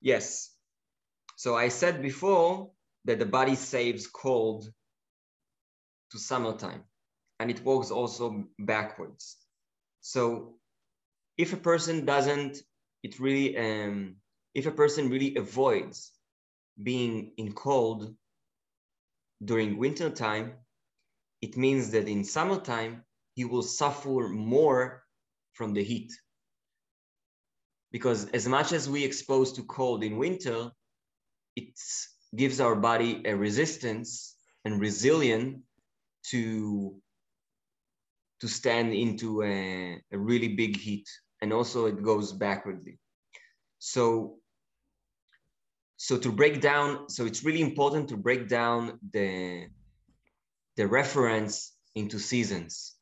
Yes. 0.00 0.54
So 1.36 1.54
I 1.54 1.68
said 1.68 2.00
before 2.00 2.70
that 3.04 3.18
the 3.18 3.26
body 3.26 3.54
saves 3.54 4.06
cold 4.06 4.72
to 6.12 6.18
summertime 6.18 6.84
and 7.40 7.50
it 7.50 7.62
works 7.62 7.90
also 7.90 8.44
backwards. 8.58 9.36
So 10.00 10.54
if 11.36 11.52
a 11.52 11.58
person 11.58 12.06
doesn't, 12.06 12.56
it 13.02 13.20
really, 13.20 13.58
um, 13.58 14.16
if 14.54 14.64
a 14.64 14.70
person 14.70 15.10
really 15.10 15.36
avoids 15.36 16.10
being 16.82 17.32
in 17.36 17.52
cold 17.52 18.14
during 19.44 19.76
winter 19.76 20.08
time, 20.08 20.54
it 21.42 21.58
means 21.58 21.90
that 21.90 22.08
in 22.08 22.24
summertime, 22.24 23.04
he 23.34 23.44
will 23.44 23.62
suffer 23.62 24.28
more 24.28 25.04
from 25.52 25.74
the 25.74 25.82
heat. 25.82 26.12
Because 27.90 28.28
as 28.30 28.48
much 28.48 28.72
as 28.72 28.88
we 28.88 29.04
expose 29.04 29.52
to 29.52 29.62
cold 29.64 30.02
in 30.02 30.16
winter, 30.16 30.70
it 31.56 31.78
gives 32.34 32.60
our 32.60 32.74
body 32.74 33.22
a 33.26 33.36
resistance 33.36 34.36
and 34.64 34.80
resilience 34.80 35.58
to 36.30 36.96
to 38.40 38.48
stand 38.48 38.92
into 38.92 39.42
a, 39.42 40.02
a 40.12 40.18
really 40.18 40.48
big 40.48 40.76
heat. 40.76 41.08
And 41.40 41.52
also 41.52 41.86
it 41.86 42.02
goes 42.02 42.32
backwardly. 42.32 42.98
So 43.78 44.38
so 45.96 46.18
to 46.18 46.32
break 46.32 46.60
down 46.60 47.08
so 47.08 47.26
it's 47.26 47.44
really 47.44 47.60
important 47.60 48.08
to 48.08 48.16
break 48.16 48.48
down 48.48 48.98
the 49.12 49.68
the 50.76 50.86
reference 50.88 51.76
into 51.94 52.18
seasons 52.18 52.96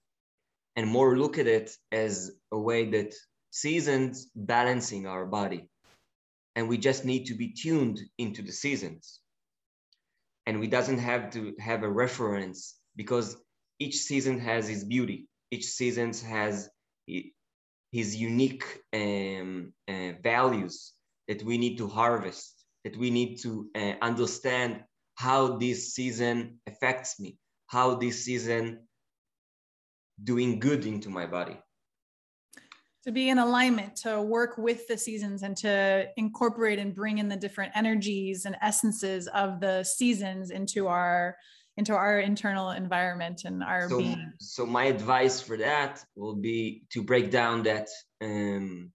and 0.77 0.87
more 0.87 1.17
look 1.17 1.39
at 1.39 1.47
it 1.47 1.71
as 1.93 2.33
a 2.53 2.59
way 2.59 2.91
that 2.91 3.15
seasons 3.51 4.31
balancing 4.35 5.07
our 5.07 5.27
body. 5.27 5.69
And 6.57 6.69
we 6.69 6.79
just 6.79 7.05
need 7.05 7.27
to 7.27 7.35
be 7.35 7.53
tuned 7.53 8.01
into 8.19 8.43
the 8.43 8.53
seasons. 8.53 9.21
And 10.47 10.61
we 10.61 10.67
doesn't 10.67 10.99
have 10.99 11.31
to 11.33 11.55
have 11.59 11.83
a 11.83 11.89
reference 11.89 12.77
because 12.97 13.37
each 13.79 13.97
season 13.97 14.39
has 14.41 14.69
its 14.69 14.85
beauty. 14.85 15.29
Each 15.51 15.67
season 15.67 16.13
has 16.27 16.69
his 17.93 18.17
unique 18.17 18.65
um, 18.93 19.73
uh, 19.89 20.13
values 20.23 20.93
that 21.29 21.43
we 21.43 21.59
need 21.59 21.79
to 21.79 21.89
harvest 21.89 22.61
that 22.85 22.97
we 22.97 23.11
need 23.11 23.37
to 23.37 23.69
uh, 23.77 23.93
understand 24.01 24.83
how 25.17 25.59
this 25.59 25.95
season 25.95 26.59
affects 26.67 27.21
me 27.21 27.37
how 27.67 27.95
this 27.95 28.25
season 28.25 28.81
doing 30.25 30.59
good 30.59 30.87
into 30.87 31.09
my 31.09 31.27
body. 31.27 31.59
To 33.05 33.13
be 33.13 33.31
in 33.31 33.39
alignment 33.39 33.97
to 33.97 34.21
work 34.21 34.59
with 34.59 34.87
the 34.87 34.99
seasons 34.99 35.43
and 35.43 35.57
to 35.59 36.07
incorporate 36.17 36.79
and 36.79 36.95
bring 36.95 37.19
in 37.19 37.29
the 37.29 37.37
different 37.37 37.73
energies 37.75 38.45
and 38.45 38.57
essences 38.61 39.27
of 39.29 39.61
the 39.61 39.83
seasons 39.85 40.51
into 40.51 40.87
our 40.87 41.37
into 41.77 41.95
our 41.95 42.21
internal 42.21 42.71
environment 42.71 43.43
and 43.47 43.63
our 43.63 43.89
so, 43.89 43.99
being. 43.99 44.33
so 44.39 44.67
my 44.67 44.85
advice 44.85 45.41
for 45.41 45.57
that 45.57 46.05
will 46.15 46.35
be 46.35 46.83
to 46.91 47.03
break 47.03 47.31
down 47.31 47.63
that 47.63 47.89
um, 48.21 48.93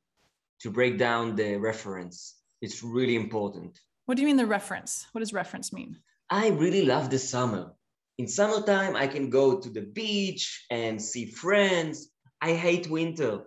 to 0.59 0.69
break 0.69 0.99
down 0.99 1.36
the 1.36 1.55
reference. 1.55 2.36
It's 2.61 2.84
really 2.84 3.15
important. 3.15 3.80
What 4.05 4.15
do 4.15 4.21
you 4.21 4.28
mean 4.28 4.38
the 4.38 4.45
reference? 4.45 5.07
What 5.13 5.21
does 5.21 5.34
reference 5.34 5.73
mean? 5.73 5.97
I 6.30 6.49
really 6.49 6.86
love 6.86 7.09
the 7.09 7.17
summer 7.17 7.73
in 8.18 8.28
summertime 8.28 8.95
i 8.95 9.07
can 9.07 9.30
go 9.30 9.59
to 9.59 9.70
the 9.70 9.82
beach 9.82 10.66
and 10.70 11.01
see 11.01 11.26
friends. 11.26 12.09
I 12.41 12.53
hate 12.53 12.89
winter. 12.89 13.39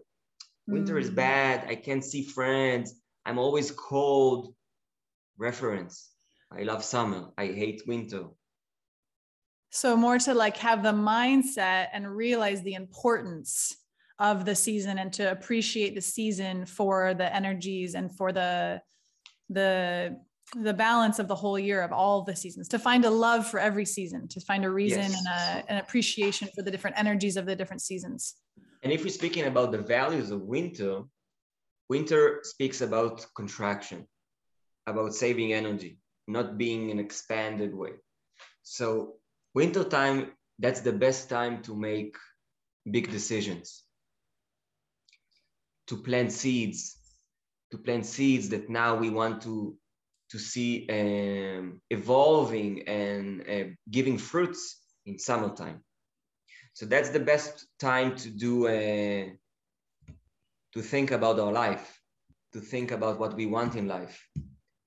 Winter 0.67 0.95
mm. 0.95 1.01
is 1.01 1.11
bad. 1.11 1.67
I 1.69 1.77
can't 1.77 2.05
see 2.05 2.25
friends. 2.25 2.95
I'm 3.25 3.39
always 3.39 3.71
cold. 3.71 4.55
Reference. 5.39 6.11
I 6.51 6.63
love 6.63 6.83
summer. 6.83 7.29
I 7.39 7.47
hate 7.47 7.83
winter. 7.87 8.25
So 9.71 9.97
more 9.97 10.19
to 10.19 10.35
like 10.35 10.57
have 10.57 10.83
the 10.83 10.93
mindset 10.93 11.89
and 11.93 12.11
realize 12.11 12.63
the 12.63 12.75
importance 12.75 13.77
of 14.19 14.45
the 14.45 14.55
season 14.55 14.99
and 14.99 15.13
to 15.13 15.31
appreciate 15.31 15.95
the 15.95 16.01
season 16.01 16.67
for 16.67 17.15
the 17.15 17.35
energies 17.35 17.95
and 17.95 18.15
for 18.17 18.33
the 18.33 18.81
the 19.51 20.19
the 20.57 20.73
balance 20.73 21.19
of 21.19 21.29
the 21.29 21.35
whole 21.35 21.59
year 21.59 21.83
of 21.83 21.93
all 21.93 22.23
the 22.23 22.35
seasons 22.35 22.69
to 22.69 22.79
find 22.79 23.05
a 23.05 23.11
love 23.11 23.47
for 23.47 23.61
every 23.61 23.85
season 23.85 24.27
to 24.29 24.41
find 24.41 24.65
a 24.65 24.71
reason 24.71 25.03
yes. 25.03 25.17
and 25.19 25.27
a, 25.27 25.73
an 25.73 25.79
appreciation 25.79 26.49
for 26.55 26.63
the 26.63 26.71
different 26.71 26.99
energies 26.99 27.37
of 27.37 27.45
the 27.47 27.55
different 27.55 27.83
seasons. 27.83 28.37
And 28.83 28.93
if 28.93 29.05
we're 29.05 29.11
speaking 29.11 29.45
about 29.45 29.73
the 29.73 29.79
values 29.79 30.31
of 30.31 30.43
winter 30.43 31.03
winter 31.89 32.41
speaks 32.43 32.81
about 32.81 33.27
contraction 33.35 34.07
about 34.87 35.15
saving 35.15 35.53
energy 35.53 35.99
not 36.27 36.59
being 36.59 36.91
an 36.91 36.99
expanded 36.99 37.75
way. 37.75 37.93
So 38.63 39.15
winter 39.55 39.85
time 39.85 40.33
that's 40.59 40.81
the 40.81 40.93
best 40.93 41.29
time 41.29 41.63
to 41.63 41.75
make 41.75 42.17
big 42.91 43.11
decisions. 43.11 43.85
To 45.89 45.97
plant 45.97 46.33
seeds 46.33 46.99
to 47.71 47.79
plant 47.79 48.07
seeds 48.07 48.49
that 48.49 48.69
now 48.71 48.95
we 48.95 49.11
want 49.11 49.43
to 49.43 49.77
to 50.31 50.39
see 50.39 50.87
um, 50.91 51.81
evolving 51.91 52.87
and 52.87 53.45
uh, 53.49 53.65
giving 53.91 54.19
fruits 54.19 54.81
in 55.07 55.19
summertime. 55.19 55.83
So 56.75 56.87
that's 56.87 57.11
the 57.11 57.21
best 57.21 57.67
time 57.81 58.15
to 58.17 58.31
do 58.31 58.69
uh, 58.69 59.27
to 60.75 60.83
think 60.83 61.11
about 61.11 61.41
our 61.41 61.53
life, 61.53 62.01
to 62.53 62.61
think 62.61 62.91
about 62.93 63.19
what 63.19 63.35
we 63.35 63.47
want 63.47 63.75
in 63.75 63.89
life, 63.89 64.29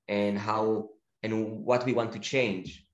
and 0.07 0.37
how 0.37 0.89
and 1.23 1.65
what 1.65 1.85
we 1.85 1.93
want 1.93 2.13
to 2.13 2.19
change. 2.19 2.85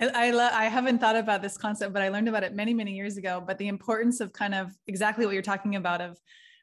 I, 0.00 0.30
I, 0.30 0.64
I 0.64 0.64
haven't 0.64 0.98
thought 0.98 1.16
about 1.16 1.42
this 1.42 1.56
concept, 1.56 1.92
but 1.92 2.02
I 2.02 2.08
learned 2.08 2.28
about 2.28 2.42
it 2.42 2.54
many, 2.54 2.72
many 2.72 2.94
years 2.94 3.16
ago. 3.16 3.42
But 3.46 3.58
the 3.58 3.68
importance 3.68 4.20
of 4.20 4.32
kind 4.32 4.54
of 4.54 4.72
exactly 4.86 5.26
what 5.26 5.34
you're 5.34 5.42
talking 5.42 5.76
about 5.76 6.00
of 6.00 6.18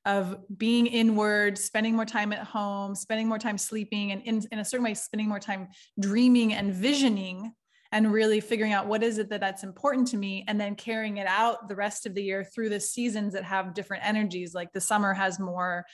of 0.08 0.38
being 0.58 0.88
inward, 0.88 1.58
spending 1.58 1.93
more 1.93 2.05
time 2.05 2.32
at 2.32 2.39
home, 2.39 2.95
spending 2.95 3.28
more 3.28 3.38
time 3.38 3.58
sleeping, 3.58 4.14
and 4.14 4.22
in, 4.24 4.41
in 4.53 4.60
a 4.60 4.66
certain 4.66 4.86
way, 4.86 4.93
spending 4.93 5.28
more 5.28 5.39
time 5.39 5.68
dreaming 5.99 6.53
and 6.53 6.74
visioning 6.74 7.51
and 7.91 8.12
really 8.12 8.39
figuring 8.39 8.72
out 8.72 8.88
what 8.88 9.03
is 9.03 9.18
it 9.18 9.30
that 9.30 9.41
that's 9.41 9.64
important 9.64 10.08
to 10.08 10.18
me 10.18 10.45
and 10.47 10.60
then 10.60 10.76
carrying 10.76 11.18
it 11.18 11.28
out 11.28 11.68
the 11.68 11.76
rest 11.76 12.05
of 12.05 12.16
the 12.16 12.24
year 12.24 12.43
through 12.43 12.70
the 12.70 12.80
seasons 12.80 13.34
that 13.34 13.43
have 13.43 13.74
different 13.74 14.05
energies. 14.05 14.53
Like 14.53 14.72
the 14.72 14.82
summer 14.82 15.14
has 15.14 15.39
more 15.39 15.86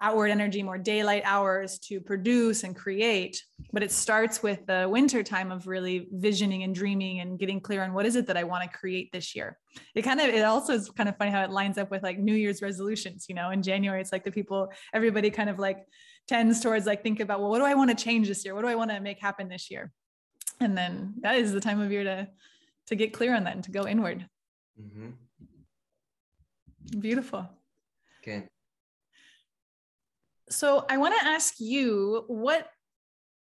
outward 0.00 0.30
energy, 0.30 0.62
more 0.62 0.78
daylight 0.78 1.22
hours 1.24 1.78
to 1.78 2.00
produce 2.00 2.64
and 2.64 2.76
create. 2.76 3.42
But 3.72 3.82
it 3.82 3.90
starts 3.90 4.42
with 4.42 4.66
the 4.66 4.86
winter 4.90 5.22
time 5.22 5.50
of 5.50 5.66
really 5.66 6.08
visioning 6.12 6.62
and 6.62 6.74
dreaming 6.74 7.20
and 7.20 7.38
getting 7.38 7.60
clear 7.60 7.82
on 7.82 7.94
what 7.94 8.06
is 8.06 8.16
it 8.16 8.26
that 8.26 8.36
I 8.36 8.44
want 8.44 8.62
to 8.64 8.78
create 8.78 9.10
this 9.12 9.34
year. 9.34 9.58
It 9.94 10.02
kind 10.02 10.20
of, 10.20 10.28
it 10.28 10.44
also 10.44 10.74
is 10.74 10.90
kind 10.90 11.08
of 11.08 11.16
funny 11.16 11.30
how 11.30 11.42
it 11.42 11.50
lines 11.50 11.78
up 11.78 11.90
with 11.90 12.02
like 12.02 12.18
New 12.18 12.34
Year's 12.34 12.60
resolutions. 12.60 13.26
You 13.28 13.34
know, 13.34 13.50
in 13.50 13.62
January, 13.62 14.00
it's 14.00 14.12
like 14.12 14.24
the 14.24 14.30
people, 14.30 14.70
everybody 14.92 15.30
kind 15.30 15.48
of 15.48 15.58
like 15.58 15.86
tends 16.28 16.60
towards 16.60 16.86
like 16.86 17.02
think 17.02 17.20
about, 17.20 17.40
well, 17.40 17.50
what 17.50 17.58
do 17.58 17.64
I 17.64 17.74
want 17.74 17.96
to 17.96 18.04
change 18.04 18.28
this 18.28 18.44
year? 18.44 18.54
What 18.54 18.62
do 18.62 18.68
I 18.68 18.74
want 18.74 18.90
to 18.90 19.00
make 19.00 19.18
happen 19.18 19.48
this 19.48 19.70
year? 19.70 19.92
And 20.60 20.76
then 20.76 21.14
that 21.20 21.36
is 21.36 21.52
the 21.52 21.60
time 21.60 21.80
of 21.80 21.90
year 21.92 22.04
to 22.04 22.28
to 22.86 22.94
get 22.94 23.12
clear 23.12 23.34
on 23.34 23.42
that 23.44 23.54
and 23.54 23.64
to 23.64 23.72
go 23.72 23.84
inward. 23.86 24.28
Mm-hmm. 24.80 25.10
Beautiful. 27.00 27.50
Okay 28.22 28.48
so 30.48 30.84
I 30.88 30.98
want 30.98 31.14
to 31.18 31.26
ask 31.26 31.54
you 31.58 32.24
what 32.28 32.68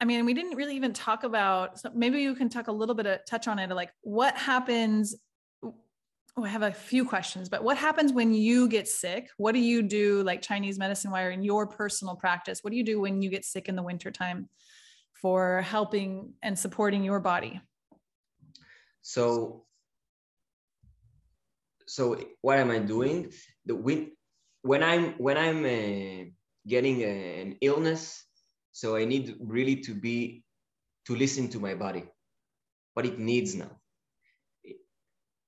I 0.01 0.05
mean, 0.05 0.25
we 0.25 0.33
didn't 0.33 0.55
really 0.55 0.75
even 0.75 0.93
talk 0.93 1.23
about, 1.23 1.79
so 1.79 1.91
maybe 1.93 2.21
you 2.21 2.33
can 2.33 2.49
talk 2.49 2.67
a 2.67 2.71
little 2.71 2.95
bit 2.95 3.05
of 3.05 3.19
touch 3.29 3.47
on 3.47 3.59
it, 3.59 3.69
like 3.69 3.91
what 4.01 4.35
happens. 4.35 5.15
Oh, 5.63 6.43
I 6.43 6.47
have 6.47 6.63
a 6.63 6.71
few 6.71 7.05
questions, 7.05 7.49
but 7.49 7.63
what 7.63 7.77
happens 7.77 8.11
when 8.11 8.33
you 8.33 8.67
get 8.67 8.87
sick? 8.87 9.29
What 9.37 9.51
do 9.51 9.59
you 9.59 9.83
do, 9.83 10.23
like 10.23 10.41
Chinese 10.41 10.79
medicine 10.79 11.11
wire, 11.11 11.29
in 11.29 11.43
your 11.43 11.67
personal 11.67 12.15
practice? 12.15 12.63
What 12.63 12.71
do 12.71 12.77
you 12.77 12.83
do 12.83 12.99
when 12.99 13.21
you 13.21 13.29
get 13.29 13.45
sick 13.45 13.69
in 13.69 13.75
the 13.75 13.83
wintertime 13.83 14.49
for 15.13 15.61
helping 15.61 16.33
and 16.41 16.57
supporting 16.57 17.03
your 17.03 17.19
body? 17.19 17.61
So, 19.03 19.65
so 21.85 22.17
what 22.41 22.57
am 22.57 22.71
I 22.71 22.79
doing? 22.79 23.31
The 23.67 23.75
when 23.75 24.11
when 24.63 24.81
I'm 24.81 25.11
when 25.19 25.37
I'm 25.37 25.63
uh, 25.63 26.31
getting 26.67 27.01
a, 27.01 27.41
an 27.41 27.57
illness. 27.61 28.23
So 28.71 28.95
I 28.95 29.05
need 29.05 29.35
really 29.39 29.77
to 29.77 29.93
be, 29.93 30.43
to 31.07 31.15
listen 31.15 31.49
to 31.49 31.59
my 31.59 31.75
body, 31.75 32.03
what 32.93 33.05
it 33.05 33.19
needs 33.19 33.55
now. 33.55 33.71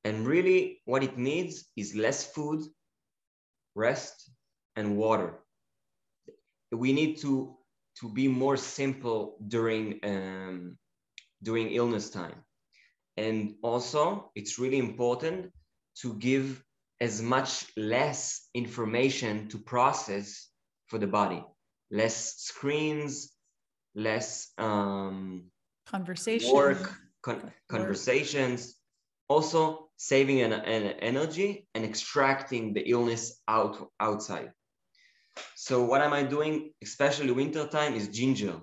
And 0.04 0.28
really 0.28 0.82
what 0.86 1.04
it 1.04 1.18
needs 1.18 1.66
is 1.78 1.96
less 1.96 2.26
food, 2.26 2.62
rest, 3.76 4.30
and 4.76 4.98
water. 4.98 5.40
We 6.72 6.92
need 6.92 7.20
to, 7.22 7.56
to 8.02 8.10
be 8.10 8.28
more 8.28 8.58
simple 8.58 9.38
during, 9.48 10.00
um, 10.04 10.78
during 11.42 11.72
illness 11.72 12.10
time. 12.10 12.44
And 13.16 13.56
also, 13.62 14.32
it's 14.36 14.58
really 14.58 14.80
important 14.80 15.52
to 16.02 16.16
give 16.16 16.64
as 17.00 17.22
much 17.22 17.66
less 17.78 18.48
information 18.54 19.48
to 19.50 19.58
process 19.60 20.50
for 20.94 21.00
the 21.00 21.08
body 21.08 21.44
less 21.90 22.36
screens 22.38 23.34
less 23.96 24.54
um, 24.60 25.46
conversation 25.88 26.54
work 26.54 26.94
con- 27.24 27.52
conversations 27.68 28.76
also 29.28 29.90
saving 29.98 30.42
an, 30.42 30.54
an 30.54 30.84
energy 31.12 31.68
and 31.74 31.84
extracting 31.84 32.74
the 32.76 32.82
illness 32.82 33.42
out 33.48 33.76
outside. 34.00 34.52
So 35.56 35.84
what 35.84 36.02
am 36.02 36.14
I 36.14 36.22
doing, 36.22 36.74
especially 36.84 37.32
winter 37.32 37.66
time, 37.66 37.96
is 37.96 38.10
ginger. 38.10 38.60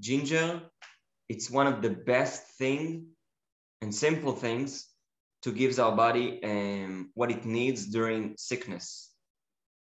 Ginger, 0.00 0.62
it's 1.28 1.48
one 1.48 1.68
of 1.68 1.80
the 1.82 1.90
best 1.90 2.42
thing 2.58 3.06
and 3.82 3.94
simple 3.94 4.32
things 4.32 4.88
to 5.42 5.52
give 5.52 5.78
our 5.78 5.94
body 5.94 6.42
um, 6.42 7.10
what 7.14 7.30
it 7.30 7.44
needs 7.44 7.86
during 7.86 8.34
sickness. 8.36 9.09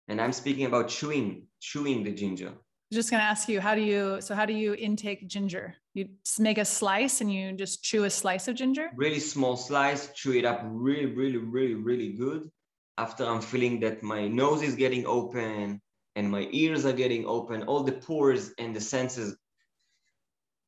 And 0.07 0.19
I'm 0.19 0.33
speaking 0.33 0.65
about 0.65 0.89
chewing, 0.89 1.47
chewing 1.59 2.03
the 2.03 2.11
ginger. 2.11 2.53
Just 2.91 3.09
gonna 3.09 3.23
ask 3.23 3.47
you, 3.47 3.61
how 3.61 3.73
do 3.73 3.81
you 3.81 4.19
so 4.19 4.35
how 4.35 4.45
do 4.45 4.53
you 4.53 4.73
intake 4.73 5.27
ginger? 5.27 5.75
You 5.93 6.09
make 6.39 6.57
a 6.57 6.65
slice 6.65 7.21
and 7.21 7.31
you 7.31 7.53
just 7.53 7.83
chew 7.83 8.03
a 8.03 8.09
slice 8.09 8.49
of 8.49 8.55
ginger? 8.55 8.91
Really 8.95 9.19
small 9.19 9.55
slice, 9.55 10.11
chew 10.13 10.33
it 10.33 10.43
up 10.43 10.61
really, 10.65 11.05
really, 11.05 11.37
really, 11.37 11.75
really 11.75 12.09
good. 12.13 12.49
After 12.97 13.25
I'm 13.25 13.41
feeling 13.41 13.79
that 13.79 14.03
my 14.03 14.27
nose 14.27 14.61
is 14.61 14.75
getting 14.75 15.05
open 15.05 15.81
and 16.17 16.29
my 16.29 16.49
ears 16.51 16.85
are 16.85 16.93
getting 16.93 17.25
open, 17.25 17.63
all 17.63 17.83
the 17.83 17.93
pores 17.93 18.51
and 18.57 18.75
the 18.75 18.81
senses 18.81 19.37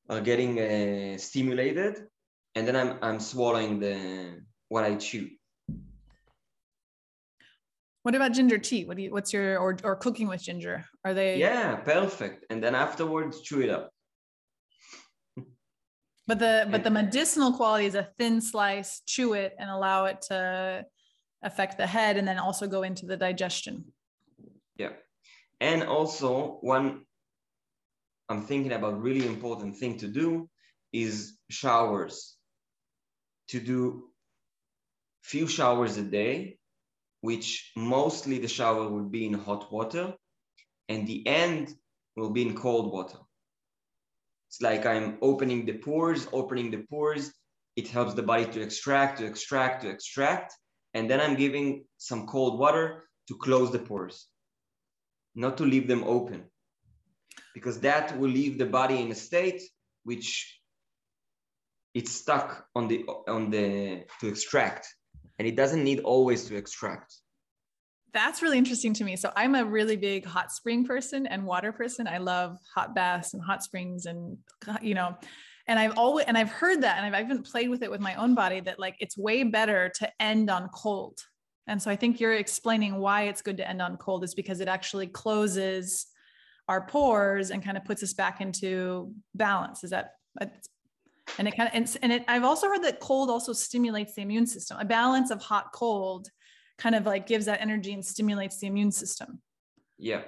are 0.09 0.21
getting 0.21 0.59
uh, 0.59 1.17
stimulated, 1.17 2.07
and 2.55 2.65
then 2.65 2.75
I'm 2.75 2.97
I'm 3.01 3.19
swallowing 3.19 3.79
the 3.79 4.41
what 4.69 4.85
I 4.85 4.95
chew. 4.95 5.29
What 8.03 8.15
about 8.15 8.33
ginger 8.33 8.57
tea? 8.57 8.85
What 8.85 8.97
do 8.97 9.03
you, 9.03 9.11
what's 9.11 9.31
your, 9.31 9.57
or, 9.57 9.77
or 9.83 9.95
cooking 9.95 10.27
with 10.27 10.43
ginger? 10.43 10.85
Are 11.05 11.13
they? 11.13 11.37
Yeah, 11.37 11.75
perfect. 11.77 12.45
And 12.49 12.61
then 12.61 12.75
afterwards, 12.75 13.41
chew 13.41 13.61
it 13.61 13.69
up. 13.69 13.89
But 16.25 16.39
the, 16.39 16.65
but 16.71 16.85
the 16.85 16.89
medicinal 16.89 17.51
quality 17.51 17.85
is 17.85 17.95
a 17.95 18.07
thin 18.17 18.39
slice, 18.39 19.01
chew 19.05 19.33
it 19.33 19.53
and 19.59 19.69
allow 19.69 20.05
it 20.05 20.21
to 20.29 20.85
affect 21.43 21.77
the 21.77 21.85
head 21.85 22.15
and 22.15 22.25
then 22.25 22.39
also 22.39 22.65
go 22.65 22.83
into 22.83 23.05
the 23.05 23.17
digestion. 23.17 23.83
Yeah. 24.77 24.91
And 25.59 25.83
also 25.83 26.59
one 26.61 27.01
I'm 28.29 28.43
thinking 28.43 28.71
about 28.71 29.01
really 29.01 29.27
important 29.27 29.75
thing 29.77 29.97
to 29.97 30.07
do 30.07 30.49
is 30.91 31.37
showers. 31.49 32.37
To 33.49 33.59
do 33.59 34.05
few 35.21 35.47
showers 35.47 35.97
a 35.97 36.03
day 36.03 36.57
which 37.23 37.71
mostly 37.77 38.37
the 38.37 38.49
shower 38.49 38.89
will 38.89 39.07
be 39.17 39.25
in 39.25 39.33
hot 39.33 39.71
water 39.71 40.13
and 40.89 41.07
the 41.07 41.25
end 41.25 41.73
will 42.17 42.29
be 42.29 42.41
in 42.41 42.53
cold 42.53 42.91
water. 42.91 43.17
It's 44.49 44.61
like 44.61 44.85
I'm 44.85 45.19
opening 45.21 45.65
the 45.65 45.77
pores, 45.77 46.27
opening 46.33 46.69
the 46.69 46.83
pores. 46.89 47.33
It 47.77 47.87
helps 47.87 48.13
the 48.13 48.23
body 48.23 48.45
to 48.47 48.61
extract, 48.61 49.19
to 49.19 49.25
extract, 49.25 49.83
to 49.83 49.89
extract. 49.89 50.53
And 50.93 51.09
then 51.09 51.21
I'm 51.21 51.35
giving 51.35 51.85
some 51.97 52.27
cold 52.27 52.59
water 52.59 53.05
to 53.29 53.37
close 53.37 53.71
the 53.71 53.79
pores, 53.79 54.27
not 55.33 55.55
to 55.59 55.63
leave 55.63 55.87
them 55.87 56.03
open, 56.03 56.43
because 57.53 57.79
that 57.79 58.19
will 58.19 58.31
leave 58.31 58.57
the 58.57 58.65
body 58.65 59.01
in 59.01 59.09
a 59.13 59.15
state 59.15 59.61
which 60.03 60.59
it's 61.93 62.11
stuck 62.11 62.67
on 62.75 62.89
the 62.89 63.05
on 63.29 63.49
the 63.49 64.03
to 64.19 64.27
extract 64.27 64.93
and 65.39 65.47
it 65.47 65.55
doesn't 65.55 65.83
need 65.83 65.99
always 66.01 66.45
to 66.45 66.55
extract. 66.55 67.15
That's 68.13 68.43
really 68.43 68.59
interesting 68.59 68.93
to 68.93 69.03
me. 69.03 69.15
So 69.15 69.31
I'm 69.35 69.55
a 69.55 69.65
really 69.65 69.97
big 69.97 70.25
hot 70.25 70.51
spring 70.51 70.85
person 70.85 71.25
and 71.25 71.45
water 71.45 71.71
person. 71.71 72.07
I 72.07 72.19
love 72.19 72.57
hot 72.73 72.93
baths 72.93 73.33
and 73.33 73.41
hot 73.41 73.63
springs 73.63 74.05
and 74.05 74.37
you 74.81 74.93
know, 74.93 75.17
and 75.67 75.79
I've 75.79 75.97
always 75.97 76.25
and 76.27 76.37
I've 76.37 76.51
heard 76.51 76.83
that 76.83 77.01
and 77.01 77.15
I've 77.15 77.25
even 77.25 77.41
played 77.41 77.69
with 77.69 77.81
it 77.81 77.89
with 77.89 78.01
my 78.01 78.13
own 78.15 78.35
body 78.35 78.59
that 78.61 78.79
like 78.79 78.95
it's 78.99 79.17
way 79.17 79.43
better 79.43 79.91
to 79.95 80.09
end 80.21 80.51
on 80.51 80.69
cold. 80.69 81.17
And 81.65 81.81
so 81.81 81.89
I 81.89 81.95
think 81.95 82.19
you're 82.19 82.33
explaining 82.33 82.97
why 82.97 83.23
it's 83.23 83.41
good 83.41 83.57
to 83.57 83.67
end 83.67 83.81
on 83.81 83.97
cold 83.97 84.23
is 84.23 84.35
because 84.35 84.59
it 84.59 84.67
actually 84.67 85.07
closes 85.07 86.05
our 86.67 86.85
pores 86.85 87.49
and 87.51 87.63
kind 87.63 87.77
of 87.77 87.85
puts 87.85 88.03
us 88.03 88.13
back 88.13 88.41
into 88.41 89.11
balance. 89.33 89.83
Is 89.83 89.89
that 89.89 90.11
and 91.37 91.47
it 91.47 91.55
kind 91.55 91.69
of 91.69 91.75
and, 91.75 91.97
and 92.01 92.11
it 92.11 92.25
i've 92.27 92.43
also 92.43 92.67
heard 92.67 92.83
that 92.83 92.99
cold 92.99 93.29
also 93.29 93.53
stimulates 93.53 94.15
the 94.15 94.21
immune 94.21 94.47
system. 94.47 94.77
A 94.79 94.85
balance 94.85 95.31
of 95.31 95.41
hot 95.41 95.71
cold 95.73 96.29
kind 96.77 96.95
of 96.95 97.05
like 97.05 97.27
gives 97.27 97.45
that 97.45 97.61
energy 97.61 97.93
and 97.93 98.03
stimulates 98.03 98.57
the 98.57 98.67
immune 98.67 98.91
system. 98.91 99.41
Yeah. 99.97 100.23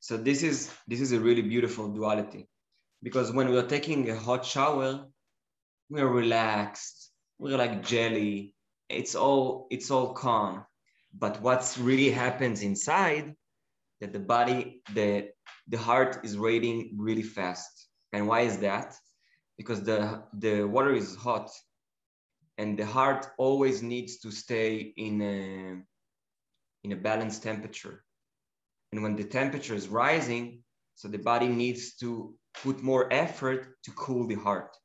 So 0.00 0.16
this 0.16 0.42
is 0.42 0.72
this 0.86 1.00
is 1.00 1.12
a 1.12 1.20
really 1.20 1.42
beautiful 1.42 1.88
duality 1.88 2.48
because 3.02 3.32
when 3.32 3.50
we're 3.50 3.66
taking 3.66 4.10
a 4.10 4.16
hot 4.16 4.44
shower 4.44 5.06
we're 5.90 6.08
relaxed 6.08 7.10
we're 7.38 7.56
like 7.56 7.82
jelly 7.82 8.54
it's 8.88 9.14
all 9.14 9.66
it's 9.70 9.90
all 9.90 10.12
calm. 10.12 10.64
But 11.12 11.40
what's 11.40 11.78
really 11.78 12.10
happens 12.10 12.62
inside 12.62 13.34
that 14.00 14.12
the 14.12 14.20
body 14.20 14.82
the 14.94 15.30
the 15.68 15.78
heart 15.78 16.20
is 16.24 16.36
racing 16.36 16.94
really 16.96 17.22
fast. 17.22 17.88
And 18.12 18.26
why 18.26 18.40
is 18.42 18.58
that 18.58 18.94
because 19.58 19.82
the, 19.82 20.22
the 20.34 20.62
water 20.62 20.94
is 20.94 21.16
hot 21.16 21.50
and 22.56 22.78
the 22.78 22.86
heart 22.86 23.26
always 23.36 23.82
needs 23.82 24.18
to 24.18 24.30
stay 24.30 24.94
in 24.96 25.20
a, 25.20 25.82
in 26.84 26.92
a 26.92 26.96
balanced 26.96 27.42
temperature. 27.42 28.04
And 28.92 29.02
when 29.02 29.16
the 29.16 29.24
temperature 29.24 29.74
is 29.74 29.88
rising, 29.88 30.62
so 30.94 31.08
the 31.08 31.18
body 31.18 31.48
needs 31.48 31.96
to 31.96 32.34
put 32.62 32.82
more 32.82 33.12
effort 33.12 33.76
to 33.84 33.90
cool 33.92 34.26
the 34.26 34.36
heart. 34.36 34.76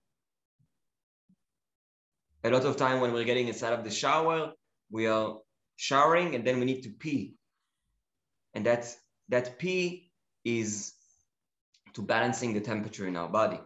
A 2.43 2.49
lot 2.49 2.65
of 2.65 2.75
time 2.75 2.99
when 2.99 3.13
we're 3.13 3.23
getting 3.23 3.47
inside 3.47 3.73
of 3.73 3.83
the 3.83 3.91
shower, 3.91 4.51
we 4.91 5.07
are 5.07 5.37
showering 5.77 6.35
and 6.35 6.45
then 6.45 6.59
we 6.59 6.65
need 6.65 6.83
to 6.83 6.89
pee. 6.89 7.35
And 8.53 8.65
that's, 8.65 8.97
that 9.29 9.57
pee 9.57 10.11
is 10.43 10.93
to 11.93 12.01
balancing 12.01 12.53
the 12.53 12.61
temperature 12.61 13.07
in 13.07 13.15
our 13.15 13.29
body. 13.29 13.59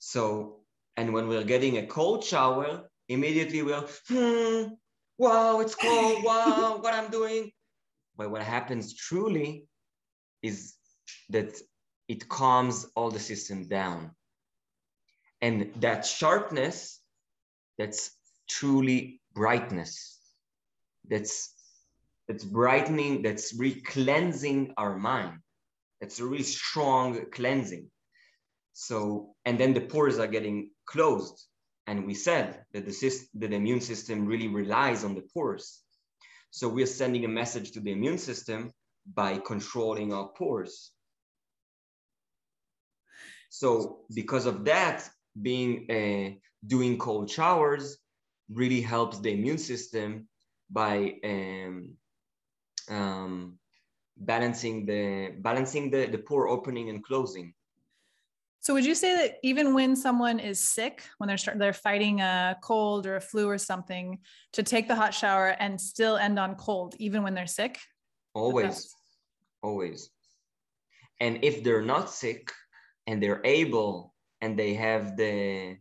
So, 0.00 0.56
and 0.96 1.12
when 1.12 1.28
we're 1.28 1.44
getting 1.44 1.78
a 1.78 1.86
cold 1.86 2.24
shower, 2.24 2.90
immediately 3.08 3.62
we're, 3.62 3.86
hmm, 4.08 4.72
wow, 5.18 5.60
it's 5.60 5.74
cold, 5.74 6.24
wow, 6.24 6.78
what 6.80 6.94
I'm 6.94 7.10
doing. 7.10 7.52
But 8.16 8.30
what 8.30 8.42
happens 8.42 8.94
truly 8.94 9.66
is 10.42 10.74
that 11.28 11.60
it 12.08 12.28
calms 12.28 12.86
all 12.96 13.10
the 13.10 13.20
system 13.20 13.68
down. 13.68 14.10
And 15.42 15.70
that 15.76 16.04
sharpness, 16.04 17.00
that's 17.78 18.10
truly 18.48 19.20
brightness. 19.34 20.18
That's 21.08 21.54
that's 22.28 22.44
brightening, 22.44 23.22
that's 23.22 23.52
re-cleansing 23.54 24.74
our 24.76 24.96
mind. 24.96 25.40
That's 26.00 26.20
a 26.20 26.24
really 26.24 26.44
strong 26.44 27.26
cleansing. 27.32 27.90
So, 28.80 29.34
and 29.44 29.60
then 29.60 29.74
the 29.74 29.82
pores 29.82 30.18
are 30.18 30.26
getting 30.26 30.70
closed. 30.86 31.44
And 31.86 32.06
we 32.06 32.14
said 32.14 32.64
that 32.72 32.86
the, 32.86 32.92
system, 32.92 33.28
that 33.34 33.50
the 33.50 33.56
immune 33.56 33.82
system 33.82 34.24
really 34.24 34.48
relies 34.48 35.04
on 35.04 35.14
the 35.14 35.26
pores. 35.34 35.82
So 36.50 36.66
we're 36.66 36.86
sending 36.86 37.26
a 37.26 37.28
message 37.28 37.72
to 37.72 37.80
the 37.80 37.92
immune 37.92 38.16
system 38.16 38.72
by 39.14 39.36
controlling 39.36 40.14
our 40.14 40.28
pores. 40.28 40.92
So 43.50 43.98
because 44.14 44.46
of 44.46 44.64
that, 44.64 45.06
being 45.42 45.72
uh, 45.90 46.38
doing 46.66 46.96
cold 46.96 47.30
showers 47.30 47.98
really 48.48 48.80
helps 48.80 49.18
the 49.18 49.32
immune 49.32 49.58
system 49.58 50.26
by 50.70 51.16
um, 51.22 51.96
um, 52.88 53.58
balancing 54.16 54.86
the 54.86 55.34
balancing 55.38 55.90
the, 55.90 56.06
the 56.06 56.18
pore 56.18 56.48
opening 56.48 56.88
and 56.88 57.04
closing. 57.04 57.52
So 58.62 58.74
would 58.74 58.84
you 58.84 58.94
say 58.94 59.16
that 59.16 59.38
even 59.42 59.72
when 59.72 59.96
someone 59.96 60.38
is 60.38 60.60
sick, 60.60 61.02
when 61.16 61.28
they're 61.28 61.38
start, 61.38 61.58
they're 61.58 61.72
fighting 61.72 62.20
a 62.20 62.56
cold 62.62 63.06
or 63.06 63.16
a 63.16 63.20
flu 63.20 63.48
or 63.48 63.56
something, 63.56 64.18
to 64.52 64.62
take 64.62 64.86
the 64.86 64.94
hot 64.94 65.14
shower 65.14 65.56
and 65.58 65.80
still 65.80 66.18
end 66.18 66.38
on 66.38 66.54
cold, 66.56 66.94
even 66.98 67.22
when 67.22 67.32
they're 67.32 67.46
sick? 67.46 67.78
Always, 68.34 68.94
always. 69.62 70.10
And 71.20 71.42
if 71.42 71.64
they're 71.64 71.82
not 71.82 72.10
sick 72.10 72.52
and 73.06 73.22
they're 73.22 73.40
able 73.44 74.14
and 74.42 74.58
they 74.58 74.74
have 74.74 75.16
the 75.16 75.78